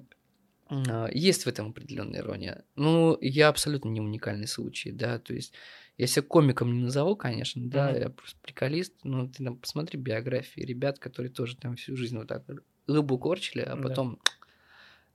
есть 1.11 1.43
в 1.43 1.47
этом 1.47 1.69
определенная 1.69 2.19
ирония. 2.19 2.63
Ну, 2.75 3.17
я 3.21 3.49
абсолютно 3.49 3.89
не 3.89 4.01
уникальный 4.01 4.47
случай, 4.47 4.91
да, 4.91 5.19
то 5.19 5.33
есть, 5.33 5.53
я 5.97 6.07
себя 6.07 6.23
комиком 6.23 6.73
не 6.73 6.83
назову, 6.83 7.15
конечно, 7.15 7.61
да, 7.69 7.89
Мгм. 7.91 7.99
я 8.01 8.09
просто 8.09 8.39
приколист, 8.41 8.93
но 9.03 9.27
ты 9.27 9.43
там 9.43 9.57
посмотри 9.57 9.99
биографии 9.99 10.61
ребят, 10.61 10.99
которые 10.99 11.31
тоже 11.31 11.57
там 11.57 11.75
всю 11.75 11.95
жизнь 11.95 12.17
вот 12.17 12.27
так 12.27 12.43
рыбу 12.87 13.17
корчили, 13.17 13.61
а 13.61 13.75
потом 13.75 14.19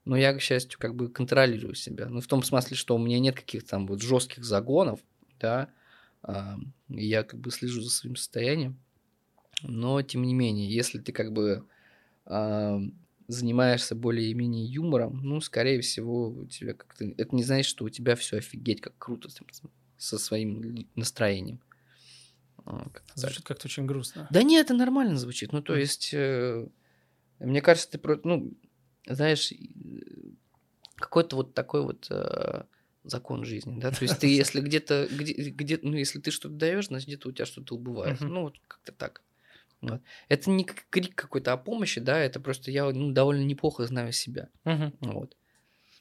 но 0.04 0.16
я, 0.16 0.34
к 0.34 0.40
счастью, 0.40 0.78
как 0.78 0.94
бы 0.94 1.08
контролирую 1.08 1.74
себя. 1.74 2.06
Ну, 2.08 2.20
в 2.20 2.26
том 2.26 2.42
смысле, 2.42 2.76
что 2.76 2.94
у 2.94 2.98
меня 2.98 3.18
нет 3.18 3.36
каких-то 3.36 3.70
там 3.70 3.86
вот 3.86 4.02
жестких 4.02 4.44
загонов, 4.44 5.00
да, 5.40 5.70
а, 6.22 6.58
я 6.88 7.22
как 7.22 7.40
бы 7.40 7.50
слежу 7.50 7.80
за 7.80 7.90
своим 7.90 8.16
состоянием. 8.16 8.78
Но, 9.62 10.02
тем 10.02 10.22
не 10.22 10.34
менее, 10.34 10.68
если 10.70 10.98
ты 10.98 11.12
как 11.12 11.32
бы 11.32 11.66
а, 12.26 12.80
занимаешься 13.28 13.94
более-менее 13.94 14.66
юмором, 14.66 15.20
ну, 15.22 15.40
скорее 15.40 15.80
всего, 15.80 16.28
у 16.28 16.46
тебя 16.46 16.74
как-то... 16.74 17.04
Это 17.04 17.34
не 17.34 17.42
значит, 17.42 17.66
что 17.66 17.84
у 17.84 17.88
тебя 17.88 18.16
все 18.16 18.38
офигеть, 18.38 18.80
как 18.80 18.96
круто 18.98 19.28
со 19.96 20.18
своим 20.18 20.86
настроением. 20.94 21.60
А, 22.64 22.88
так. 22.92 23.02
Звучит 23.14 23.44
как-то 23.44 23.66
очень 23.66 23.86
грустно. 23.86 24.26
Да 24.30 24.42
нет, 24.42 24.66
это 24.66 24.74
нормально 24.74 25.16
звучит. 25.16 25.52
Ну, 25.52 25.62
то 25.62 25.76
есть, 25.76 26.10
э, 26.12 26.66
мне 27.38 27.60
кажется, 27.60 27.90
ты 27.90 27.98
просто, 27.98 28.26
ну, 28.26 28.52
знаешь, 29.06 29.52
э, 29.52 29.56
какой-то 30.96 31.36
вот 31.36 31.54
такой 31.54 31.82
вот 31.82 32.06
э, 32.10 32.64
закон 33.04 33.44
жизни, 33.44 33.78
да, 33.80 33.90
то 33.90 34.02
есть 34.02 34.18
ты, 34.18 34.26
если 34.34 34.60
где-то, 34.60 35.08
где, 35.10 35.32
где, 35.32 35.78
ну, 35.82 35.96
если 35.96 36.20
ты 36.20 36.30
что-то 36.30 36.54
даешь, 36.54 36.86
значит, 36.86 37.08
где-то 37.08 37.28
у 37.28 37.32
тебя 37.32 37.46
что-то 37.46 37.74
убывает. 37.74 38.20
Ну, 38.20 38.42
вот 38.42 38.58
как-то 38.66 38.92
так. 38.92 39.22
Вот. 39.80 40.00
Это 40.28 40.50
не 40.50 40.64
крик 40.64 41.14
какой-то 41.14 41.52
о 41.52 41.56
помощи, 41.56 42.00
да, 42.00 42.18
это 42.18 42.40
просто 42.40 42.70
я 42.70 42.90
ну, 42.90 43.12
довольно 43.12 43.44
неплохо 43.44 43.84
знаю 43.86 44.12
себя. 44.12 44.48
Мгм. 44.64 44.94
Вот. 45.00 45.36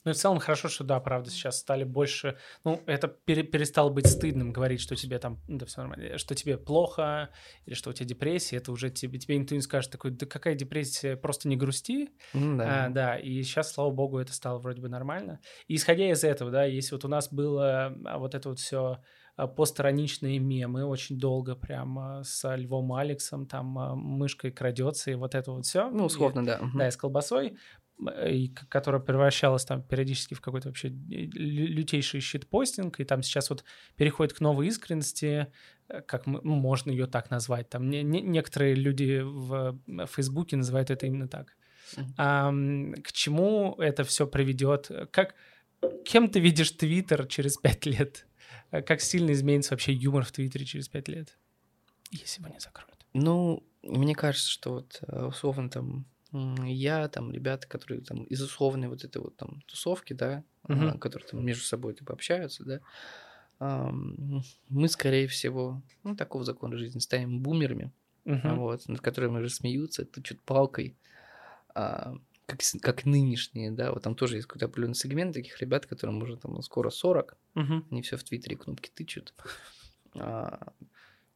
Ну 0.05 0.11
и 0.11 0.13
в 0.13 0.17
целом 0.17 0.39
хорошо, 0.39 0.67
что 0.67 0.83
да, 0.83 0.99
правда, 0.99 1.29
сейчас 1.29 1.59
стали 1.59 1.85
больше... 1.85 2.37
Ну, 2.65 2.81
это 2.87 3.07
пере- 3.07 3.43
перестало 3.43 3.89
быть 3.89 4.07
стыдным 4.07 4.51
говорить, 4.51 4.81
что 4.81 4.95
тебе 4.95 5.17
там... 5.17 5.41
ну, 5.47 5.57
Да 5.57 5.65
все 5.65 5.79
нормально. 5.81 6.17
Что 6.17 6.35
тебе 6.35 6.57
плохо, 6.57 7.29
или 7.65 7.73
что 7.73 7.89
у 7.89 7.93
тебя 7.93 8.05
депрессия. 8.05 8.57
Это 8.57 8.73
уже 8.73 8.89
тебе, 8.89 9.17
тебе 9.17 9.37
никто 9.37 9.55
не 9.55 9.61
скажет 9.61 9.91
такой, 9.91 10.11
да 10.11 10.25
какая 10.25 10.55
депрессия, 10.55 11.15
просто 11.15 11.47
не 11.47 11.55
грусти. 11.55 12.09
Ну, 12.33 12.57
да. 12.57 12.85
А, 12.85 12.89
да, 12.89 13.17
и 13.17 13.41
сейчас, 13.43 13.71
слава 13.71 13.91
богу, 13.91 14.17
это 14.17 14.33
стало 14.33 14.59
вроде 14.59 14.81
бы 14.81 14.89
нормально. 14.89 15.39
И 15.67 15.75
исходя 15.75 16.11
из 16.11 16.23
этого, 16.25 16.51
да, 16.51 16.65
если 16.65 16.95
вот 16.95 17.05
у 17.05 17.07
нас 17.07 17.31
было 17.31 17.95
а, 18.05 18.17
вот 18.17 18.35
это 18.35 18.49
вот 18.49 18.59
все 18.59 19.01
постраничные 19.35 20.39
мемы 20.39 20.85
очень 20.85 21.17
долго 21.17 21.55
прямо 21.55 22.23
с 22.23 22.55
Львом 22.55 22.93
Алексом, 22.93 23.45
там 23.45 23.77
а, 23.79 23.95
мышкой 23.95 24.51
крадется 24.51 25.11
и 25.11 25.15
вот 25.15 25.35
это 25.35 25.51
вот 25.51 25.65
все. 25.65 25.89
Ну, 25.89 26.05
условно, 26.05 26.45
да. 26.45 26.59
мгм. 26.61 26.77
Да, 26.77 26.87
и 26.87 26.91
с 26.91 26.97
колбасой, 26.97 27.57
и 28.27 28.53
которая 28.69 29.01
превращалась 29.01 29.65
там 29.65 29.81
периодически 29.81 30.33
в 30.33 30.41
какой-то 30.41 30.69
вообще 30.69 30.89
лю- 30.89 31.67
лютейший 31.67 32.19
щитпостинг, 32.21 32.99
и 32.99 33.03
там 33.05 33.21
сейчас 33.23 33.49
вот 33.49 33.63
переходит 33.95 34.33
к 34.33 34.41
новой 34.41 34.67
искренности, 34.67 35.47
э, 35.87 36.01
как 36.01 36.25
мы- 36.27 36.41
ну, 36.43 36.55
можно 36.55 36.91
ее 36.91 37.07
так 37.07 37.29
назвать. 37.31 37.69
Там 37.69 37.89
не- 37.89 38.03
не- 38.03 38.21
некоторые 38.21 38.75
люди 38.75 39.21
в 39.23 39.79
Фейсбуке 40.07 40.57
называют 40.57 40.89
это 40.91 41.05
именно 41.05 41.27
так. 41.27 41.55
Ам, 42.17 42.93
к 43.03 43.11
чему 43.11 43.75
это 43.77 44.03
все 44.03 44.25
приведет? 44.27 44.89
Как 45.11 45.35
кем 46.05 46.29
ты 46.29 46.39
видишь 46.39 46.71
Твиттер 46.71 47.27
через 47.27 47.57
пять 47.57 47.85
лет? 47.85 48.25
Э, 48.73 48.81
Как 48.81 48.99
сильно 49.01 49.31
изменится 49.31 49.71
вообще 49.73 49.93
юмор 49.93 50.25
в 50.25 50.31
Твиттере 50.31 50.65
через 50.65 50.89
пять 50.89 51.07
лет? 51.07 51.37
Если 52.11 52.41
его 52.41 52.51
не 52.51 52.59
закроют. 52.59 53.05
Ну, 53.13 53.63
мне 53.83 54.15
кажется, 54.15 54.49
что 54.49 54.73
вот 54.73 54.99
э, 55.07 55.25
условно 55.25 55.69
там 55.69 56.05
я, 56.31 57.07
там 57.09 57.31
ребята, 57.31 57.67
которые 57.67 58.01
там 58.01 58.23
из 58.23 58.41
условной 58.41 58.87
вот 58.87 59.03
этой 59.03 59.21
вот 59.21 59.37
там 59.37 59.61
тусовки, 59.67 60.13
да, 60.13 60.43
Мгм. 60.67 60.97
которые 60.99 61.27
там 61.29 61.45
между 61.45 61.63
собой 61.63 61.93
типа 61.93 62.13
общаются, 62.13 62.63
да, 62.65 62.79
мы, 63.59 64.87
скорее 64.87 65.27
всего, 65.27 65.83
ну, 66.03 66.15
такого 66.15 66.43
закона 66.43 66.77
жизни 66.77 66.99
станем 66.99 67.39
бумерами, 67.41 67.91
Мгм. 68.25 68.57
вот, 68.57 68.87
над 68.87 68.99
которыми 69.01 69.39
уже 69.39 69.49
смеются, 69.49 70.05
тычут 70.05 70.41
палкой, 70.41 70.97
а, 71.75 72.15
как, 72.45 72.59
как 72.81 73.05
нынешние, 73.05 73.71
да, 73.71 73.91
вот 73.91 74.03
там 74.03 74.15
тоже 74.15 74.35
есть 74.35 74.47
какой-то 74.47 74.65
определенный 74.65 74.95
сегмент 74.95 75.33
таких 75.33 75.59
ребят, 75.61 75.85
которым 75.85 76.21
уже 76.21 76.37
там 76.37 76.61
скоро 76.61 76.89
40, 76.89 77.37
Мгм. 77.55 77.87
они 77.91 78.01
все 78.01 78.17
в 78.17 78.23
Твиттере 78.23 78.57
кнопки 78.57 78.89
тычут. 78.93 79.33
А, 80.15 80.73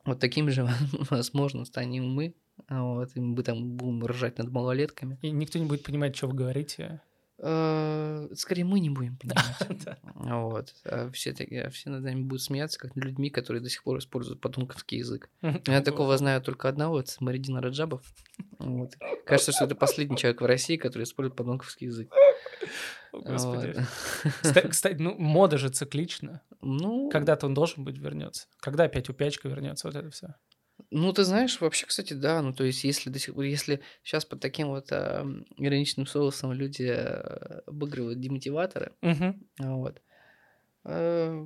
вот 0.05 0.19
таким 0.19 0.49
же, 0.49 0.67
возможно, 1.09 1.65
станем 1.65 2.09
мы. 2.09 2.35
А 2.67 2.83
Вот, 2.83 3.15
и 3.15 3.19
мы 3.19 3.43
там 3.43 3.77
будем 3.77 4.05
ржать 4.05 4.37
над 4.39 4.49
малолетками. 4.51 5.19
И 5.21 5.29
никто 5.31 5.59
не 5.59 5.65
будет 5.65 5.83
понимать, 5.83 6.15
что 6.15 6.27
вы 6.27 6.35
говорите. 6.35 7.01
А, 7.39 8.27
Скорее, 8.35 8.63
мы 8.65 8.79
не 8.79 8.89
будем 8.89 9.17
понимать. 9.17 9.45
Да. 9.85 9.97
А 10.15 10.37
Вот. 10.41 10.73
А 10.85 11.09
все, 11.11 11.33
такие, 11.33 11.69
все 11.69 11.89
над 11.89 12.03
нами 12.03 12.21
будут 12.21 12.41
смеяться, 12.41 12.79
как 12.79 12.95
над 12.95 13.05
людьми, 13.05 13.29
которые 13.29 13.61
до 13.61 13.69
сих 13.69 13.83
пор 13.83 13.99
используют 13.99 14.41
потомковский 14.41 14.97
язык. 14.99 15.29
Я 15.67 15.81
такого 15.81 16.17
знаю 16.17 16.41
только 16.41 16.67
одного, 16.69 16.99
это 16.99 17.11
Маридина 17.19 17.61
Раджабов. 17.61 18.01
Вот. 18.59 18.93
Кажется, 19.25 19.51
что 19.51 19.65
это 19.65 19.75
последний 19.75 20.17
человек 20.17 20.41
в 20.41 20.45
России, 20.45 20.77
который 20.77 21.03
использует 21.03 21.35
потомковский 21.37 21.87
язык. 21.87 22.11
О, 23.13 23.19
Господи. 23.19 23.73
Вот. 23.75 24.33
Кста- 24.41 24.67
Кстати, 24.67 24.97
ну, 24.99 25.15
мода 25.17 25.57
же 25.57 25.69
циклична. 25.69 26.41
Ну, 26.61 27.09
Когда-то 27.09 27.45
он 27.45 27.53
должен 27.53 27.83
быть 27.83 27.97
вернется. 27.99 28.47
Когда 28.59 28.85
опять 28.85 29.09
упячка 29.09 29.47
вернется, 29.47 29.87
вот 29.87 29.95
это 29.95 30.09
все. 30.09 30.35
Ну, 30.89 31.11
ты 31.11 31.23
знаешь, 31.23 31.59
вообще, 31.59 31.85
кстати, 31.85 32.13
да. 32.13 32.41
Ну, 32.41 32.53
то 32.53 32.63
есть, 32.63 32.83
если 32.83 33.09
до 33.09 33.19
сих 33.19 33.35
пор, 33.35 33.43
если 33.43 33.81
сейчас 34.03 34.25
под 34.25 34.39
таким 34.39 34.69
вот 34.69 34.91
а, 34.91 35.25
ироничным 35.57 36.07
соусом 36.07 36.53
люди 36.53 36.83
а, 36.83 37.61
обыгрывают 37.67 38.19
демотиваторы, 38.19 38.93
вот. 39.59 40.01
э, 40.85 41.45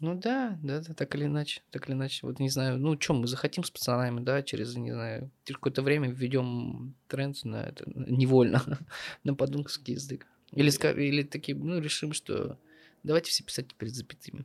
ну 0.00 0.14
да, 0.14 0.58
да, 0.62 0.80
да, 0.80 0.94
так 0.94 1.14
или 1.14 1.24
иначе, 1.24 1.62
так 1.70 1.88
или 1.88 1.96
иначе. 1.96 2.26
Вот 2.26 2.38
не 2.38 2.50
знаю, 2.50 2.78
ну 2.78 2.96
чем 2.96 3.20
мы 3.20 3.26
захотим 3.26 3.64
с 3.64 3.70
пацанами, 3.70 4.20
да, 4.20 4.42
через, 4.42 4.76
не 4.76 4.92
знаю, 4.92 5.30
через 5.44 5.56
какое-то 5.56 5.82
время 5.82 6.10
введем 6.10 6.94
тренд 7.08 7.42
на 7.44 7.64
это 7.64 7.84
невольно, 7.86 8.62
на 9.24 9.34
подумковский 9.34 9.94
язык. 9.94 10.26
Или, 10.52 10.70
или 11.00 11.22
такие, 11.22 11.56
ну, 11.56 11.78
решим, 11.78 12.12
что 12.12 12.58
Давайте 13.02 13.30
все 13.30 13.44
писать 13.44 13.74
перед 13.74 13.94
запятыми. 13.94 14.44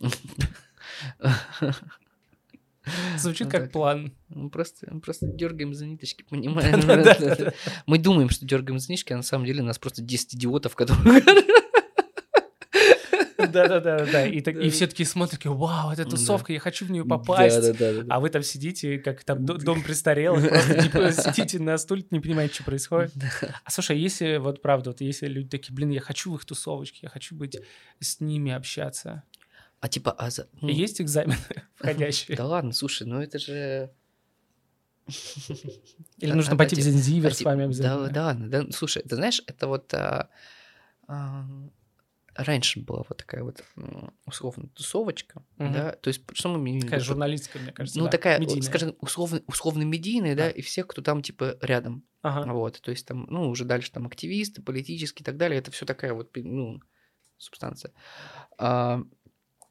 Звучит 3.18 3.48
как 3.50 3.70
план. 3.72 4.12
Мы 4.28 4.50
просто, 4.50 4.86
мы 4.90 5.00
просто 5.00 5.26
дергаем 5.26 5.74
за 5.74 5.86
ниточки, 5.86 6.24
понимаем? 6.28 6.80
Мы 7.86 7.98
думаем, 7.98 8.30
что 8.30 8.46
дергаем 8.46 8.78
за 8.78 8.90
ниточки, 8.90 9.12
а 9.12 9.16
на 9.16 9.22
самом 9.22 9.46
деле 9.46 9.62
нас 9.62 9.78
просто 9.78 10.02
10 10.02 10.34
идиотов, 10.34 10.74
которые... 10.74 11.22
Да-да-да. 13.38 14.06
да. 14.06 14.26
И, 14.26 14.40
так- 14.40 14.56
и 14.56 14.70
все 14.70 14.86
такие 14.86 15.06
смотрят, 15.06 15.44
вау, 15.44 15.92
это 15.92 16.04
тусовка, 16.04 16.52
я 16.52 16.58
хочу 16.58 16.86
в 16.86 16.90
нее 16.90 17.04
попасть. 17.04 17.58
А 18.08 18.20
вы 18.20 18.30
там 18.30 18.42
сидите, 18.42 18.98
как 18.98 19.24
там 19.24 19.44
до- 19.44 19.58
дом 19.58 19.82
престарелых, 19.82 20.48
просто 20.48 20.82
типа, 20.82 21.12
сидите 21.34 21.58
на 21.58 21.78
стуле, 21.78 22.04
не 22.10 22.20
понимаете, 22.20 22.54
что 22.54 22.64
происходит. 22.64 23.12
А 23.64 23.70
слушай, 23.70 23.96
а 23.96 23.98
если 23.98 24.38
вот 24.38 24.62
правда, 24.62 24.90
вот 24.90 25.00
если 25.00 25.26
люди 25.26 25.48
такие, 25.48 25.74
блин, 25.74 25.90
я 25.90 26.00
хочу 26.00 26.32
в 26.32 26.36
их 26.36 26.44
тусовочке, 26.44 27.00
я 27.02 27.08
хочу 27.08 27.34
быть 27.34 27.58
с 28.00 28.20
ними 28.20 28.52
общаться. 28.52 29.22
А 29.80 29.88
типа, 29.88 30.12
а 30.12 30.30
за... 30.30 30.48
ну, 30.60 30.68
Есть 30.68 31.00
экзамены 31.00 31.36
входящие? 31.74 32.36
Да 32.36 32.46
ладно, 32.46 32.72
слушай, 32.72 33.06
ну 33.06 33.20
это 33.20 33.38
же... 33.38 33.90
Или 36.18 36.32
нужно 36.32 36.54
а- 36.54 36.56
пойти 36.56 36.76
в 36.76 36.80
Зензивер 36.80 37.30
а 37.30 37.34
с 37.34 37.42
вами 37.42 37.64
обязательно? 37.64 38.08
да, 38.08 38.24
ладно, 38.26 38.48
да. 38.48 38.66
Слушай, 38.72 39.02
ты 39.02 39.14
знаешь, 39.14 39.42
это 39.46 39.68
вот 39.68 39.92
а, 39.94 40.28
раньше 42.34 42.80
была 42.80 43.04
вот 43.08 43.16
такая 43.18 43.42
вот 43.42 43.64
условно 44.24 44.68
тусовочка, 44.68 45.42
да, 45.58 45.92
то 45.92 46.08
есть 46.08 46.22
что 46.32 46.48
мы 46.48 46.58
имеем 46.58 46.82
Такая 46.82 47.00
журналистская, 47.00 47.62
мне 47.62 47.72
кажется, 47.72 47.98
Ну, 47.98 48.08
такая, 48.08 48.44
скажем, 48.62 48.96
условно, 49.00 49.42
условно 49.46 49.82
медийная, 49.82 50.34
да, 50.34 50.50
и 50.50 50.60
все, 50.62 50.84
кто 50.84 51.02
там, 51.02 51.22
типа, 51.22 51.56
рядом. 51.60 52.04
Ага. 52.22 52.52
Вот, 52.52 52.80
то 52.80 52.90
есть 52.90 53.06
там, 53.06 53.26
ну, 53.30 53.48
уже 53.48 53.64
дальше 53.64 53.92
там 53.92 54.06
активисты, 54.06 54.60
политические 54.60 55.22
и 55.22 55.24
так 55.24 55.36
далее, 55.36 55.60
это 55.60 55.70
все 55.70 55.86
такая 55.86 56.12
вот, 56.12 56.30
ну, 56.34 56.80
субстанция. 57.38 57.92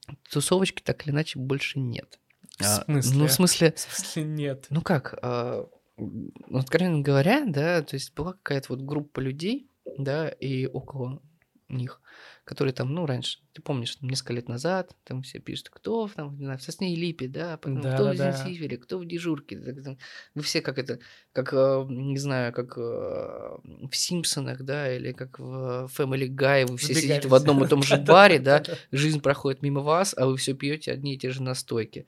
А, 0.08 0.14
тусовочки 0.30 0.82
так 0.82 1.06
или 1.06 1.12
иначе 1.14 1.40
больше 1.40 1.80
нет. 1.80 2.20
В 2.58 2.62
А, 2.62 2.84
смысле? 2.86 3.18
Ну, 3.18 3.28
в 3.28 3.32
смысле, 3.32 3.74
В 3.76 3.80
смысле 3.80 4.24
нет? 4.24 4.68
ну 4.70 4.82
как, 4.82 5.18
а, 5.22 5.68
ну, 5.98 6.32
откровенно 6.58 7.02
говоря, 7.02 7.46
да, 7.46 7.82
то 7.82 7.96
есть 7.96 8.14
была 8.16 8.34
какая-то 8.34 8.68
вот 8.74 8.82
группа 8.82 9.20
людей, 9.20 9.70
да, 9.98 10.30
и 10.30 10.66
около 10.66 11.22
них, 11.70 12.02
которые 12.44 12.74
там, 12.74 12.94
ну, 12.94 13.06
раньше, 13.06 13.40
ты 13.54 13.62
помнишь, 13.62 13.98
несколько 14.02 14.34
лет 14.34 14.48
назад, 14.48 14.96
там 15.04 15.24
все 15.24 15.40
пишут, 15.40 15.70
кто 15.70 16.06
в, 16.08 16.14
там, 16.14 16.38
не 16.38 16.46
знаю, 16.46 16.60
в 16.60 16.62
Сосне 16.62 16.94
и 16.94 16.96
Липе, 16.96 17.28
да, 17.28 17.58
потом 17.58 17.80
кто 17.80 17.88
в 17.88 17.98
Да-да-да. 17.98 18.32
Зенсивере, 18.32 18.78
кто 18.78 19.00
в 19.00 19.06
дежурке, 19.06 19.58
вы 20.36 20.42
все 20.44 20.62
как 20.62 20.78
это, 20.78 21.00
как, 21.34 21.54
э, 21.54 21.86
не 21.90 22.20
знаю, 22.20 22.54
как 22.54 22.78
э, 22.78 22.82
в 22.82 23.92
Симпсонах, 23.92 24.62
да, 24.62 24.96
или 24.96 25.12
как 25.12 25.40
в 25.40 25.90
Family 25.98 26.28
Guy, 26.28 26.68
вы 26.68 26.78
все 26.78 26.94
сидите 26.94 27.28
в 27.28 27.34
одном 27.34 27.58
и 27.62 27.66
все. 27.66 27.70
том 27.70 27.84
же 27.84 27.98
баре, 28.08 28.40
да, 28.40 28.64
жизнь 28.92 29.22
проходит 29.22 29.62
мимо 29.62 29.82
вас, 29.82 30.14
а 30.18 30.28
вы 30.28 30.38
все 30.38 30.54
пьете 30.54 30.92
одни 30.92 31.16
и 31.16 31.18
те 31.18 31.32
же 31.32 31.42
настойки. 31.42 32.06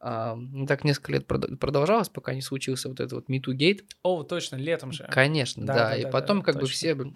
А, 0.00 0.36
ну, 0.36 0.64
так 0.66 0.84
несколько 0.84 1.12
лет 1.12 1.26
прод- 1.26 1.56
продолжалось, 1.56 2.08
пока 2.08 2.32
не 2.32 2.40
случился 2.42 2.88
вот 2.88 3.00
этот 3.00 3.12
вот 3.14 3.28
MeToo-гейт. 3.28 3.84
О, 4.04 4.22
точно, 4.22 4.54
летом 4.54 4.92
же. 4.92 5.08
Конечно, 5.10 5.66
Да, 5.66 5.74
да. 5.74 5.88
да, 5.90 5.96
и 5.96 6.02
да, 6.04 6.10
потом 6.10 6.38
да, 6.38 6.44
как 6.44 6.54
бы 6.54 6.60
точно. 6.62 6.74
все 6.74 6.94
бы 6.94 7.12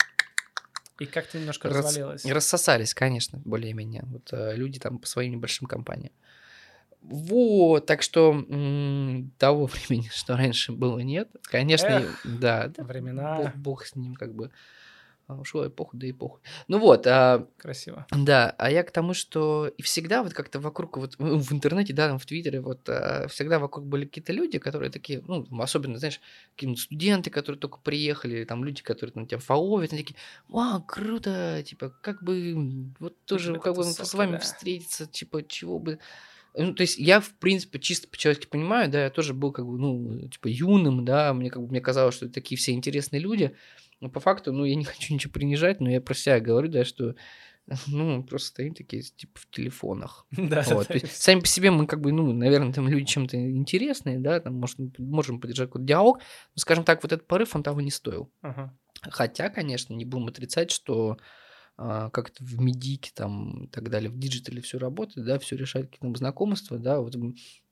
И 1.03 1.07
как-то 1.07 1.37
немножко 1.39 1.69
рас- 1.69 1.79
развалилось. 1.79 2.25
рассосались, 2.25 2.95
конечно, 2.95 3.41
более-менее. 3.45 4.05
Вот 4.07 4.29
э, 4.33 4.55
люди 4.55 4.79
там 4.79 4.99
по 4.99 5.07
своим 5.07 5.33
небольшим 5.33 5.67
компаниям. 5.67 6.13
Вот, 7.03 7.87
так 7.87 8.03
что 8.03 8.31
м, 8.33 9.33
того 9.37 9.67
времени, 9.89 10.09
что 10.13 10.37
раньше 10.37 10.71
было, 10.71 11.01
нет. 11.01 11.29
Конечно, 11.43 11.87
Эх, 11.89 12.17
да, 12.23 12.69
да, 12.69 12.85
времена. 12.85 13.35
бог, 13.37 13.55
бог 13.57 13.85
с 13.87 13.97
ним 13.97 14.15
как 14.15 14.33
бы. 14.35 14.53
А, 15.33 15.41
Ушла 15.41 15.69
эпоха, 15.69 15.97
да 15.97 16.09
эпоха. 16.11 16.41
Ну 16.69 16.79
вот, 16.79 17.07
а, 17.07 17.47
Красиво. 17.57 18.07
Да, 18.11 18.55
а 18.59 18.71
я 18.71 18.83
к 18.83 18.91
тому, 18.91 19.15
что 19.15 19.71
и 19.77 19.83
всегда 19.83 20.23
вот 20.23 20.33
как-то 20.33 20.61
вокруг, 20.61 20.97
вот 20.97 21.15
в 21.19 21.43
в 21.43 21.53
интернете, 21.53 21.93
да, 21.93 22.09
там 22.09 22.19
в 22.19 22.27
Твиттере, 22.27 22.61
вот 22.61 22.89
а, 22.89 23.27
всегда 23.29 23.59
вокруг 23.59 23.87
были 23.87 24.05
какие-то 24.05 24.33
люди, 24.33 24.59
которые 24.59 24.91
такие, 24.91 25.23
ну, 25.27 25.47
особенно, 25.61 25.99
знаешь, 25.99 26.21
какие-нибудь 26.55 26.81
студенты, 26.83 27.31
которые 27.31 27.59
только 27.59 27.79
приехали, 27.79 28.39
или 28.39 28.45
там 28.45 28.65
люди, 28.65 28.83
которые 28.83 29.13
там 29.13 29.27
тебя 29.27 29.39
фоловят, 29.39 29.93
они 29.93 30.03
такие, 30.03 30.17
вау, 30.49 30.83
круто, 30.83 31.63
типа, 31.65 31.91
как 32.01 32.23
бы, 32.23 32.93
вот 32.99 33.17
тоже, 33.25 33.53
это 33.53 33.61
как 33.61 33.77
бы 33.77 33.85
с 33.85 34.15
вами 34.15 34.33
да. 34.33 34.39
встретиться, 34.39 35.07
типа, 35.07 35.43
чего 35.47 35.79
бы... 35.79 35.99
Ну, 36.55 36.75
то 36.75 36.83
есть 36.83 36.99
я, 36.99 37.21
в 37.21 37.31
принципе, 37.31 37.79
чисто 37.79 38.09
по-человечески 38.09 38.51
понимаю, 38.51 38.91
да, 38.91 39.05
я 39.05 39.11
тоже 39.11 39.33
был 39.33 39.53
как 39.53 39.67
бы, 39.67 39.79
ну, 39.79 40.29
типа, 40.29 40.49
юным, 40.49 41.05
да, 41.05 41.33
мне 41.33 41.51
как 41.51 41.63
бы, 41.63 41.69
мне 41.69 41.81
казалось, 41.81 42.15
что 42.15 42.29
такие 42.29 42.59
все 42.59 42.73
интересные 42.73 43.21
люди, 43.21 43.57
но 44.03 44.11
по 44.11 44.19
факту, 44.19 44.53
ну, 44.53 44.65
я 44.65 44.75
не 44.75 44.85
хочу 44.85 45.15
ничего 45.15 45.33
принижать, 45.33 45.81
но 45.81 45.89
я 45.89 46.01
про 46.01 46.15
себя 46.15 46.41
говорю, 46.41 46.69
да, 46.69 46.85
что, 46.85 47.15
ну, 47.87 48.23
просто 48.25 48.49
стоим 48.49 48.75
такие, 48.75 49.03
типа, 49.03 49.39
в 49.39 49.49
телефонах. 49.51 50.27
Да, 50.37 50.65
Вот, 50.69 50.89
да, 50.89 50.95
есть 50.95 51.23
сами 51.23 51.41
по 51.41 51.47
себе 51.47 51.71
мы 51.71 51.87
как 51.87 52.01
бы, 52.01 52.13
ну, 52.13 52.33
наверное, 52.33 52.73
там 52.73 52.89
люди 52.89 53.07
чем-то 53.07 53.37
интересные, 53.39 54.19
да, 54.19 54.41
там 54.41 54.55
может, 54.55 54.79
можем 54.99 55.41
поддержать 55.41 55.69
какой-то 55.69 55.87
диалог, 55.87 56.19
но, 56.19 56.61
скажем 56.61 56.85
так, 56.85 57.03
вот 57.03 57.13
этот 57.13 57.27
порыв, 57.27 57.55
он 57.55 57.63
того 57.63 57.81
не 57.81 57.91
стоил. 57.91 58.31
Ага. 58.43 58.77
Хотя, 59.03 59.49
конечно, 59.49 59.95
не 59.95 60.05
будем 60.05 60.29
отрицать, 60.29 60.71
что 60.71 61.17
а, 61.77 62.11
как-то 62.11 62.45
в 62.45 62.61
медийке 62.61 63.13
там 63.15 63.65
и 63.65 63.69
так 63.69 63.89
далее, 63.89 64.11
в 64.11 64.19
диджитале 64.19 64.61
все 64.61 64.79
работает, 64.79 65.27
да, 65.27 65.39
все 65.39 65.57
решает 65.57 65.91
какие-то 65.91 66.19
знакомства, 66.19 66.79
да, 66.79 67.01
вот 67.01 67.15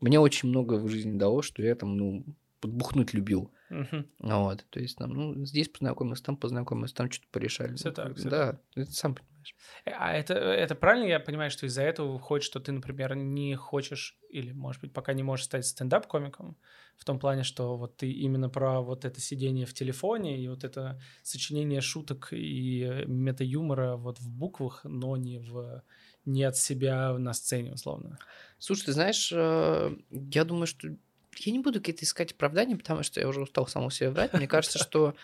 мне 0.01 0.21
очень 0.21 0.49
много 0.49 0.75
в 0.75 0.89
жизни 0.89 1.19
дало, 1.19 1.43
что 1.43 1.63
я 1.63 1.75
там, 1.75 1.97
ну, 1.97 2.25
подбухнуть 2.61 3.15
любил, 3.15 3.53
Мгм. 3.71 4.11
вот, 4.21 4.67
то 4.71 4.81
есть 4.81 4.99
там, 4.99 5.11
ну, 5.13 5.45
здесь 5.47 5.69
познакомился, 5.71 6.25
там 6.25 6.37
познакомился, 6.39 6.95
там 6.97 7.11
что-то 7.11 7.29
порешали. 7.33 7.81
Ну, 7.85 7.93
так, 7.93 8.17
всё 8.17 8.31
Да, 8.31 8.61
ты 8.75 8.87
сам 8.87 9.15
понимаешь. 9.17 9.57
Э, 9.85 9.91
А 9.93 10.13
это, 10.13 10.35
это 10.35 10.75
правильно 10.75 11.07
я 11.07 11.21
понимаю, 11.21 11.51
что 11.51 11.67
из-за 11.67 11.83
этого 11.83 12.13
выходит, 12.13 12.45
что 12.45 12.61
ты, 12.61 12.73
например, 12.73 13.15
не 13.17 13.55
хочешь 13.57 14.19
или, 14.29 14.53
может 14.53 14.81
быть, 14.83 14.93
пока 14.93 15.13
не 15.13 15.23
можешь 15.23 15.47
стать 15.47 15.67
стендап-комиком, 15.67 16.59
в 16.97 17.05
том 17.05 17.19
плане, 17.19 17.43
что 17.45 17.77
вот 17.77 17.97
ты 17.97 18.11
именно 18.11 18.49
про 18.51 18.81
вот 18.83 19.05
это 19.05 19.21
сидение 19.21 19.67
в 19.67 19.75
телефоне 19.75 20.39
и 20.43 20.49
вот 20.49 20.65
это 20.65 21.01
сочинение 21.23 21.81
шуток 21.81 22.29
и 22.33 22.83
э, 22.85 23.05
мета-юмора 23.07 23.97
вот 23.97 24.19
в 24.21 24.29
буквах, 24.29 24.83
но 24.85 25.17
не 25.17 25.39
в 25.39 25.83
не 26.25 26.45
от 26.45 26.57
себя 26.57 27.17
на 27.19 27.33
сцене, 27.33 27.73
условно. 27.73 28.21
Слушай, 28.59 28.87
ты 28.87 28.93
знаешь, 28.93 29.33
э, 29.33 29.97
я 30.11 30.45
думаю, 30.45 30.67
что 30.67 30.89
я 31.37 31.53
не 31.53 31.59
буду 31.59 31.81
какие-то 31.81 32.05
искать 32.05 32.33
оправдания, 32.33 32.77
потому 32.77 33.03
что 33.03 33.21
я 33.21 33.29
уже 33.29 33.43
устал 33.43 33.67
самому 33.67 33.91
себе 33.91 34.11
врать. 34.11 34.33
Мне 34.33 34.47
кажется, 34.47 34.79
что 34.83 35.15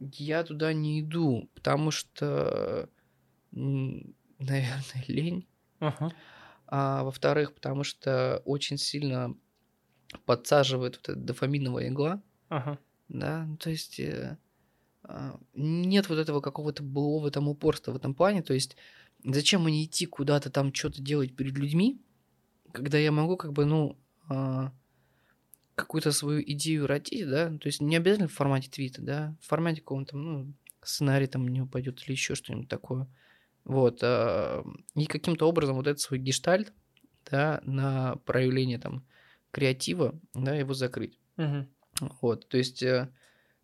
я 0.00 0.44
туда 0.44 0.72
не 0.72 1.00
иду, 1.00 1.50
потому 1.54 1.90
что, 1.90 2.88
наверное, 3.50 5.04
лень. 5.08 5.46
Ага. 5.80 6.12
А 6.66 7.02
во-вторых, 7.02 7.54
потому 7.54 7.82
что 7.82 8.42
очень 8.44 8.76
сильно 8.76 9.34
подсаживает 10.26 10.96
вот 10.96 11.08
эта 11.08 11.18
дофаминовая 11.18 11.88
игла. 11.88 12.22
Ага. 12.48 12.78
Да, 13.08 13.44
ну, 13.46 13.56
то 13.56 13.70
есть 13.70 13.98
э, 14.00 14.36
а, 15.02 15.38
нет 15.54 16.08
вот 16.10 16.18
этого 16.18 16.40
какого-то 16.40 16.82
былого 16.82 17.30
там 17.30 17.48
упорства 17.48 17.92
в 17.92 17.96
этом 17.96 18.14
плане. 18.14 18.42
То 18.42 18.52
есть 18.52 18.76
зачем 19.24 19.64
мне 19.64 19.84
идти 19.84 20.06
куда-то 20.06 20.50
там 20.50 20.74
что-то 20.74 21.00
делать 21.00 21.34
перед 21.34 21.56
людьми, 21.56 22.00
когда 22.72 22.98
я 22.98 23.12
могу 23.12 23.36
как 23.36 23.52
бы, 23.52 23.64
ну, 23.64 23.98
а, 24.28 24.72
какую-то 25.74 26.12
свою 26.12 26.42
идею 26.42 26.86
родить, 26.86 27.28
да, 27.28 27.50
то 27.50 27.66
есть 27.66 27.80
не 27.80 27.96
обязательно 27.96 28.28
в 28.28 28.32
формате 28.34 28.68
твита, 28.70 29.00
да, 29.00 29.36
в 29.40 29.46
формате 29.46 29.80
какого-то, 29.80 30.16
ну, 30.16 30.52
сценарий 30.82 31.26
там 31.26 31.46
не 31.46 31.62
упадет 31.62 32.02
или 32.04 32.12
еще 32.12 32.34
что-нибудь 32.34 32.68
такое. 32.68 33.06
Вот. 33.64 34.00
а, 34.02 34.64
И 34.94 35.06
каким-то 35.06 35.48
образом 35.48 35.76
вот 35.76 35.86
этот 35.86 36.00
свой 36.00 36.18
гештальт, 36.18 36.72
да, 37.30 37.60
на 37.64 38.16
проявление 38.24 38.78
там 38.78 39.06
креатива, 39.50 40.18
да, 40.34 40.54
его 40.54 40.74
закрыть. 40.74 41.18
Мгм. 41.36 41.68
Вот, 42.20 42.48
то 42.48 42.58
есть 42.58 42.82
э, 42.82 43.12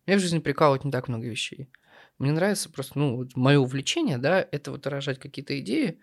меня 0.05 0.17
в 0.17 0.21
жизни 0.21 0.39
прикалывает 0.39 0.83
не 0.83 0.91
так 0.91 1.07
много 1.07 1.27
вещей. 1.27 1.69
Мне 2.17 2.31
нравится 2.31 2.69
просто, 2.69 2.99
ну, 2.99 3.15
вот 3.17 3.35
мое 3.35 3.59
увлечение, 3.59 4.17
да, 4.17 4.47
это 4.51 4.71
вот 4.71 4.87
рожать 4.87 5.19
какие-то 5.19 5.59
идеи, 5.59 5.99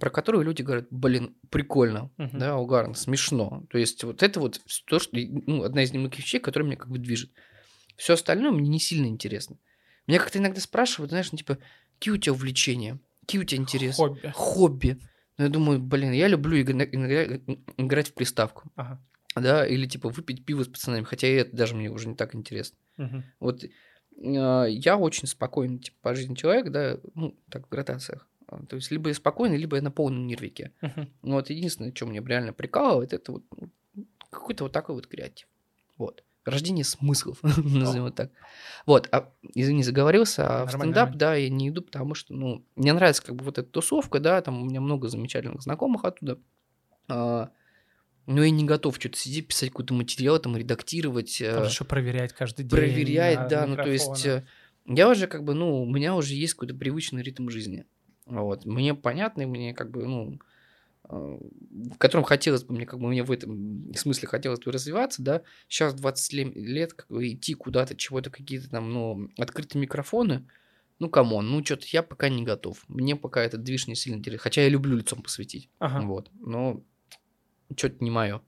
про 0.00 0.10
которые 0.10 0.44
люди 0.44 0.62
говорят, 0.62 0.86
блин, 0.90 1.34
прикольно, 1.50 2.10
Мгм. 2.18 2.38
да, 2.38 2.56
угарно, 2.58 2.94
смешно. 2.94 3.64
То 3.70 3.78
есть 3.78 4.04
вот 4.04 4.22
это 4.22 4.38
вот 4.40 4.60
то, 4.86 4.98
что, 4.98 5.16
ну, 5.16 5.62
одна 5.62 5.82
из 5.82 5.92
немногих 5.92 6.18
вещей, 6.18 6.40
которая 6.40 6.66
меня 6.66 6.76
как 6.76 6.90
бы 6.90 6.98
движет. 6.98 7.30
Все 7.96 8.14
остальное 8.14 8.50
мне 8.50 8.68
не 8.68 8.80
сильно 8.80 9.06
интересно. 9.06 9.56
Меня 10.06 10.18
как-то 10.18 10.38
иногда 10.38 10.60
спрашивают, 10.60 11.10
знаешь, 11.10 11.32
ну, 11.32 11.38
типа, 11.38 11.58
какие 11.94 12.14
у 12.14 12.18
тебя 12.18 12.32
увлечения, 12.32 12.98
какие 13.22 13.40
у 13.40 13.44
тебя 13.44 13.60
интересы? 13.62 13.96
Хобби. 13.96 14.32
Хобби. 14.34 14.98
Но 15.38 15.44
я 15.44 15.50
думаю, 15.50 15.78
блин, 15.80 16.12
я 16.12 16.28
люблю 16.28 16.60
иногда 16.60 17.36
играть 17.76 18.08
в 18.08 18.14
приставку 18.14 18.70
Ага. 18.76 19.00
да, 19.36 19.66
или 19.66 19.86
типа 19.86 20.08
выпить 20.08 20.44
пиво 20.44 20.64
с 20.64 20.68
пацанами, 20.68 21.04
хотя 21.04 21.28
и 21.28 21.34
это 21.34 21.56
даже 21.56 21.74
мне 21.76 21.90
уже 21.90 22.08
не 22.08 22.14
так 22.14 22.34
интересно. 22.34 22.76
Мгм. 22.96 23.24
Вот 23.38 23.64
э, 23.64 23.68
я 24.68 24.96
очень 24.96 25.28
спокойный 25.28 25.78
типа 25.78 25.96
по 26.02 26.14
жизни 26.14 26.34
человек, 26.34 26.70
да, 26.70 26.98
ну, 27.14 27.36
так 27.50 27.66
в 27.66 27.70
градациях. 27.70 28.26
А, 28.48 28.64
То 28.64 28.76
есть 28.76 28.90
либо 28.90 29.08
я 29.08 29.14
спокойный, 29.14 29.58
либо 29.58 29.76
я 29.76 29.82
на 29.82 29.90
полном 29.90 30.26
нервике. 30.26 30.72
Ну, 31.22 31.34
вот 31.34 31.50
единственное, 31.50 31.94
что 31.94 32.06
мне 32.06 32.20
реально 32.20 32.52
прикалывает, 32.52 33.12
это 33.12 33.32
вот 33.32 33.44
ну, 33.56 33.70
какой-то 34.30 34.64
вот 34.64 34.72
такой 34.72 34.94
вот 34.94 35.06
креатив. 35.06 35.46
Вот. 35.98 36.24
рождение 36.44 36.84
смыслов, 36.84 37.38
назовем 37.42 38.04
вот 38.04 38.14
так. 38.14 38.30
Вот, 38.86 39.08
а, 39.12 39.30
извини, 39.54 39.82
заговорился, 39.82 40.62
а 40.62 40.66
в 40.66 40.70
стендап, 40.70 41.14
да, 41.16 41.34
я 41.34 41.50
не 41.50 41.68
иду, 41.68 41.82
потому 41.82 42.14
что, 42.14 42.34
ну, 42.34 42.64
мне 42.74 42.92
нравится 42.92 43.22
как 43.22 43.36
бы 43.36 43.44
вот 43.44 43.58
эта 43.58 43.68
тусовка, 43.68 44.18
да, 44.18 44.40
там 44.40 44.62
у 44.62 44.64
меня 44.64 44.80
много 44.80 45.08
замечательных 45.08 45.60
знакомых 45.60 46.04
оттуда. 46.04 46.38
А, 47.08 47.50
но 48.26 48.42
я 48.42 48.50
не 48.50 48.64
готов 48.64 48.96
что-то 48.96 49.18
сидеть, 49.18 49.48
писать 49.48 49.70
какой-то 49.70 49.92
материал, 49.92 50.38
там, 50.38 50.56
редактировать. 50.56 51.38
Там 51.38 51.62
э, 51.62 51.64
же 51.64 51.70
еще 51.70 51.84
проверять 51.84 52.32
каждый 52.32 52.62
день. 52.62 52.70
проверять, 52.70 53.48
да, 53.48 53.66
ну 53.66 53.76
то 53.76 53.90
есть 53.90 54.24
э, 54.24 54.46
я 54.86 55.08
уже 55.08 55.26
как 55.26 55.44
бы, 55.44 55.54
ну, 55.54 55.82
у 55.82 55.86
меня 55.86 56.14
уже 56.14 56.34
есть 56.34 56.54
какой-то 56.54 56.74
привычный 56.74 57.22
ритм 57.22 57.50
жизни. 57.50 57.84
Вот, 58.28 58.64
мне 58.66 58.94
понятно, 58.94 59.42
и 59.42 59.46
мне 59.46 59.74
как 59.74 59.90
бы, 59.90 60.06
ну, 60.06 60.38
э, 61.08 61.38
в 61.90 61.98
котором 61.98 62.24
хотелось 62.24 62.64
бы 62.64 62.74
мне, 62.74 62.86
как 62.86 63.00
бы, 63.00 63.08
мне 63.08 63.22
в 63.22 63.32
этом 63.32 63.92
смысле 63.94 64.28
хотелось 64.28 64.60
бы 64.60 64.70
развиваться, 64.72 65.22
да, 65.22 65.42
сейчас 65.68 65.94
20 65.94 66.32
ле- 66.34 66.44
лет, 66.52 66.92
как 66.92 67.08
бы, 67.08 67.28
идти 67.32 67.54
куда-то, 67.54 67.96
чего-то, 67.96 68.30
какие-то 68.30 68.68
там, 68.70 68.92
ну, 68.92 69.28
открытые 69.38 69.80
микрофоны, 69.80 70.46
ну, 70.98 71.08
come 71.08 71.31
on, 71.31 71.48
ну, 71.50 71.64
что-то 71.64 71.86
я 71.90 72.02
пока 72.02 72.28
не 72.28 72.42
готов. 72.44 72.84
Мне 72.88 73.16
пока 73.16 73.42
этот 73.42 73.62
движ 73.62 73.86
не 73.86 73.94
сильно 73.94 74.18
интересен, 74.18 74.42
хотя 74.42 74.62
я 74.62 74.68
люблю 74.68 74.96
лицом 74.96 75.22
посветить, 75.22 75.70
Ага. 75.78 76.04
вот, 76.04 76.30
но 76.40 76.82
что-то 77.76 78.02
не 78.04 78.10
мое. 78.10 78.42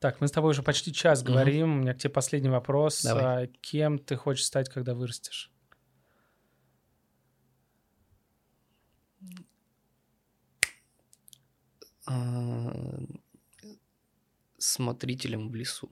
Так, 0.00 0.20
мы 0.20 0.26
с 0.26 0.32
тобой 0.32 0.50
уже 0.50 0.62
почти 0.62 0.92
час 0.92 1.22
Мгм. 1.22 1.28
говорим. 1.32 1.72
У 1.72 1.80
меня 1.82 1.94
к 1.94 1.98
тебе 1.98 2.10
последний 2.10 2.48
вопрос. 2.50 3.02
Давай. 3.02 3.24
А 3.24 3.46
кем 3.60 3.98
ты 4.00 4.16
хочешь 4.16 4.44
стать, 4.44 4.68
когда 4.68 4.94
вырастешь? 4.94 5.52
Смотрителем 14.58 15.48
в 15.50 15.54
лесу, 15.54 15.90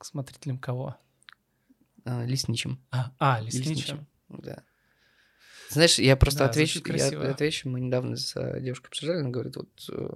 Смотрителем 0.00 0.58
кого? 0.58 0.96
а, 2.04 2.24
лесничим. 2.26 2.78
А, 2.90 3.12
а 3.18 3.40
лесничим. 3.40 3.70
Лесничим. 3.70 4.06
Да. 4.28 4.62
Знаешь, 5.70 5.98
я 5.98 6.16
просто 6.16 6.40
Да, 6.40 6.50
отвечу, 6.50 6.80
я 6.86 7.30
отвечу, 7.30 7.68
мы 7.70 7.80
недавно 7.80 8.16
с 8.16 8.36
э, 8.36 8.60
девушкой 8.60 8.88
обсуждали, 8.88 9.20
она 9.20 9.30
говорит, 9.30 9.56
вот, 9.56 9.68
э, 9.90 10.10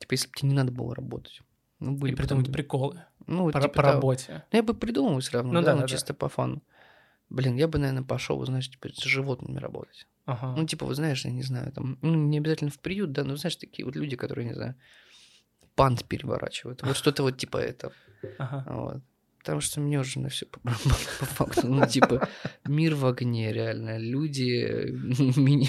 типа, 0.00 0.12
если 0.14 0.26
бы 0.28 0.34
тебе 0.34 0.48
не 0.48 0.54
надо 0.54 0.72
было 0.72 0.94
работать, 0.94 1.42
ну, 1.78 1.92
были 1.96 2.12
И 2.12 2.16
придумать 2.16 2.46
там- 2.46 2.52
приколы 2.54 3.04
ну, 3.26 3.50
по, 3.52 3.60
типа 3.60 3.74
по 3.74 3.82
того. 3.82 3.94
работе. 3.94 4.44
Ну, 4.50 4.56
я 4.56 4.62
бы 4.64 4.74
придумал 4.74 5.20
все 5.20 5.32
равно, 5.34 5.52
Ну 5.52 5.60
да, 5.60 5.66
да, 5.66 5.72
ну, 5.74 5.80
да, 5.82 5.86
да. 5.86 5.88
чисто 5.92 6.14
по 6.14 6.28
фану. 6.28 6.62
Блин, 7.28 7.54
я 7.56 7.68
бы, 7.68 7.78
наверное, 7.78 8.02
пошел, 8.02 8.44
знаешь, 8.44 8.68
типа, 8.68 8.88
с 8.92 9.02
животными 9.04 9.58
работать. 9.58 10.06
Ага. 10.26 10.54
Ну, 10.56 10.66
типа, 10.66 10.86
вот 10.86 10.96
знаешь, 10.96 11.24
я 11.24 11.30
не 11.30 11.42
знаю, 11.42 11.72
там, 11.72 11.98
ну, 12.02 12.14
не 12.14 12.38
обязательно 12.38 12.70
в 12.70 12.78
приют, 12.78 13.12
да, 13.12 13.24
но, 13.24 13.36
знаешь, 13.36 13.56
такие 13.56 13.84
вот 13.84 13.96
люди, 13.96 14.16
которые, 14.16 14.48
не 14.48 14.54
знаю, 14.54 14.74
пант 15.74 16.04
переворачивают. 16.04 16.82
Вот 16.82 16.96
что-то 16.96 17.22
вот 17.22 17.38
типа 17.38 17.58
это. 17.58 17.92
ага. 18.38 18.64
Вот. 18.66 19.02
Потому 19.46 19.60
что 19.60 19.80
мне 19.80 20.00
уже 20.00 20.18
на 20.18 20.28
все 20.28 20.44
по, 20.46 20.58
по- 20.60 20.70
по 21.20 21.24
факту. 21.24 21.68
Ну, 21.68 21.86
типа, 21.86 22.28
мир 22.66 22.96
в 22.96 23.06
огне, 23.06 23.52
реально. 23.52 23.96
Люди 23.96 24.64
э, 24.66 24.90
меня, 25.40 25.68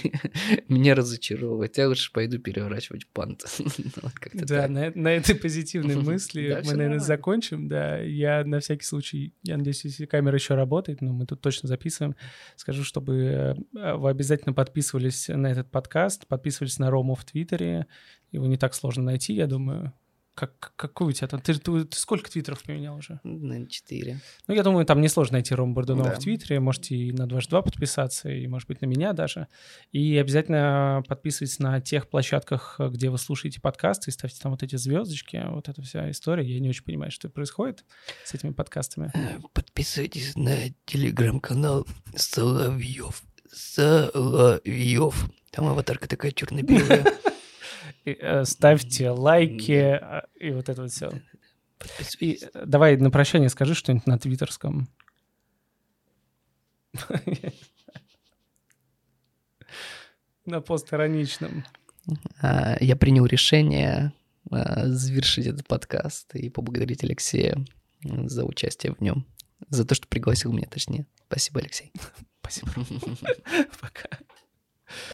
меня 0.67 0.95
разочаровывают. 0.95 1.77
Я 1.77 1.87
лучше 1.87 2.11
пойду 2.11 2.39
переворачивать 2.39 3.05
пант. 3.07 3.43
Ну, 3.77 4.09
Да, 4.33 4.61
так. 4.63 4.69
на, 4.71 4.91
на 4.95 5.07
этой 5.09 5.35
позитивной 5.35 5.95
мысли 5.97 6.49
Да, 6.49 6.55
мы, 6.55 6.61
наверное, 6.63 6.77
нормально. 6.85 7.03
закончим. 7.03 7.67
Да, 7.67 7.99
я 7.99 8.43
на 8.45 8.59
всякий 8.61 8.83
случай, 8.85 9.35
я 9.43 9.57
надеюсь, 9.57 9.85
если 9.85 10.07
камера 10.07 10.35
еще 10.35 10.55
работает, 10.55 11.01
но 11.01 11.13
мы 11.13 11.27
тут 11.27 11.41
точно 11.41 11.67
записываем, 11.69 12.15
скажу, 12.55 12.83
чтобы 12.83 13.55
э, 13.75 13.93
вы 13.95 14.09
обязательно 14.09 14.53
подписывались 14.53 15.27
на 15.27 15.47
этот 15.47 15.69
подкаст, 15.69 16.25
подписывались 16.25 16.79
на 16.79 16.89
Рому 16.89 17.13
в 17.13 17.23
Твиттере. 17.25 17.85
Его 18.31 18.47
не 18.47 18.57
так 18.57 18.73
сложно 18.73 19.03
найти, 19.03 19.33
я 19.33 19.45
думаю. 19.45 19.93
Как, 20.39 20.73
какой 20.75 21.07
у 21.07 21.11
тебя 21.11 21.27
там? 21.27 21.41
Ты, 21.41 21.55
ты- 21.55 21.85
ты 21.85 21.97
сколько 21.97 22.29
твиттеров 22.29 22.61
поменял 22.61 22.95
уже? 22.95 23.19
Наверное, 23.23 23.65
четыре. 23.65 24.19
Ну, 24.47 24.53
я 24.53 24.61
думаю, 24.61 24.85
там 24.85 25.01
несложно 25.01 25.33
найти 25.33 25.55
Рому 25.55 25.73
Бордунова 25.73 26.11
Да. 26.11 26.15
в 26.15 26.19
Твиттере. 26.19 26.59
Можете 26.59 26.95
и 26.95 27.11
на 27.11 27.25
22 27.25 27.63
подписаться, 27.63 28.29
и, 28.29 28.45
может 28.45 28.67
быть, 28.67 28.81
на 28.81 28.85
меня 28.85 29.13
даже. 29.13 29.47
И 29.91 30.15
обязательно 30.15 31.01
подписывайтесь 31.07 31.57
на 31.57 31.81
тех 31.81 32.07
площадках, 32.07 32.79
где 32.79 33.09
вы 33.09 33.17
слушаете 33.17 33.59
подкасты, 33.59 34.11
и 34.11 34.13
ставьте 34.13 34.39
там 34.39 34.51
вот 34.51 34.61
эти 34.61 34.75
звездочки. 34.75 35.43
Вот 35.49 35.69
эта 35.69 35.81
вся 35.81 36.11
история. 36.11 36.45
Я 36.47 36.59
не 36.59 36.69
очень 36.69 36.83
понимаю, 36.83 37.09
что 37.11 37.29
происходит 37.29 37.83
с 38.23 38.35
этими 38.35 38.51
подкастами. 38.51 39.11
Подписывайтесь 39.53 40.35
на 40.35 40.55
телеграм-канал 40.85 41.87
Соловьев. 42.15 43.23
Соловьев. 43.51 45.29
Там 45.49 45.65
аватарка 45.67 46.07
такая 46.07 46.31
черно-белая. 46.31 47.05
Э, 48.13 48.45
ставьте 48.45 49.09
лайки 49.09 49.99
э, 50.01 50.21
и 50.39 50.51
вот 50.51 50.69
это 50.69 50.83
вот 50.83 50.91
все. 50.91 51.11
И 52.19 52.39
давай 52.53 52.95
на 52.97 53.11
прощание 53.11 53.49
скажи 53.49 53.75
что-нибудь 53.75 54.07
на 54.07 54.17
твиттерском. 54.17 54.87
На 60.45 60.61
постироничном. 60.61 61.65
А, 62.41 62.77
Я 62.79 62.95
принял 62.95 63.25
решение 63.25 64.13
а, 64.49 64.87
завершить 64.87 65.45
этот 65.45 65.67
подкаст 65.67 66.33
и 66.35 66.49
поблагодарить 66.49 67.03
Алексея 67.03 67.65
за 68.01 68.45
участие 68.45 68.93
в 68.93 69.01
нем. 69.01 69.25
За 69.67 69.85
то, 69.85 69.93
что 69.93 70.07
пригласил 70.07 70.53
меня, 70.53 70.67
точнее. 70.69 71.05
Спасибо, 71.27 71.59
Алексей. 71.59 71.91
Спасибо. 72.41 72.71
Пока. 73.81 74.07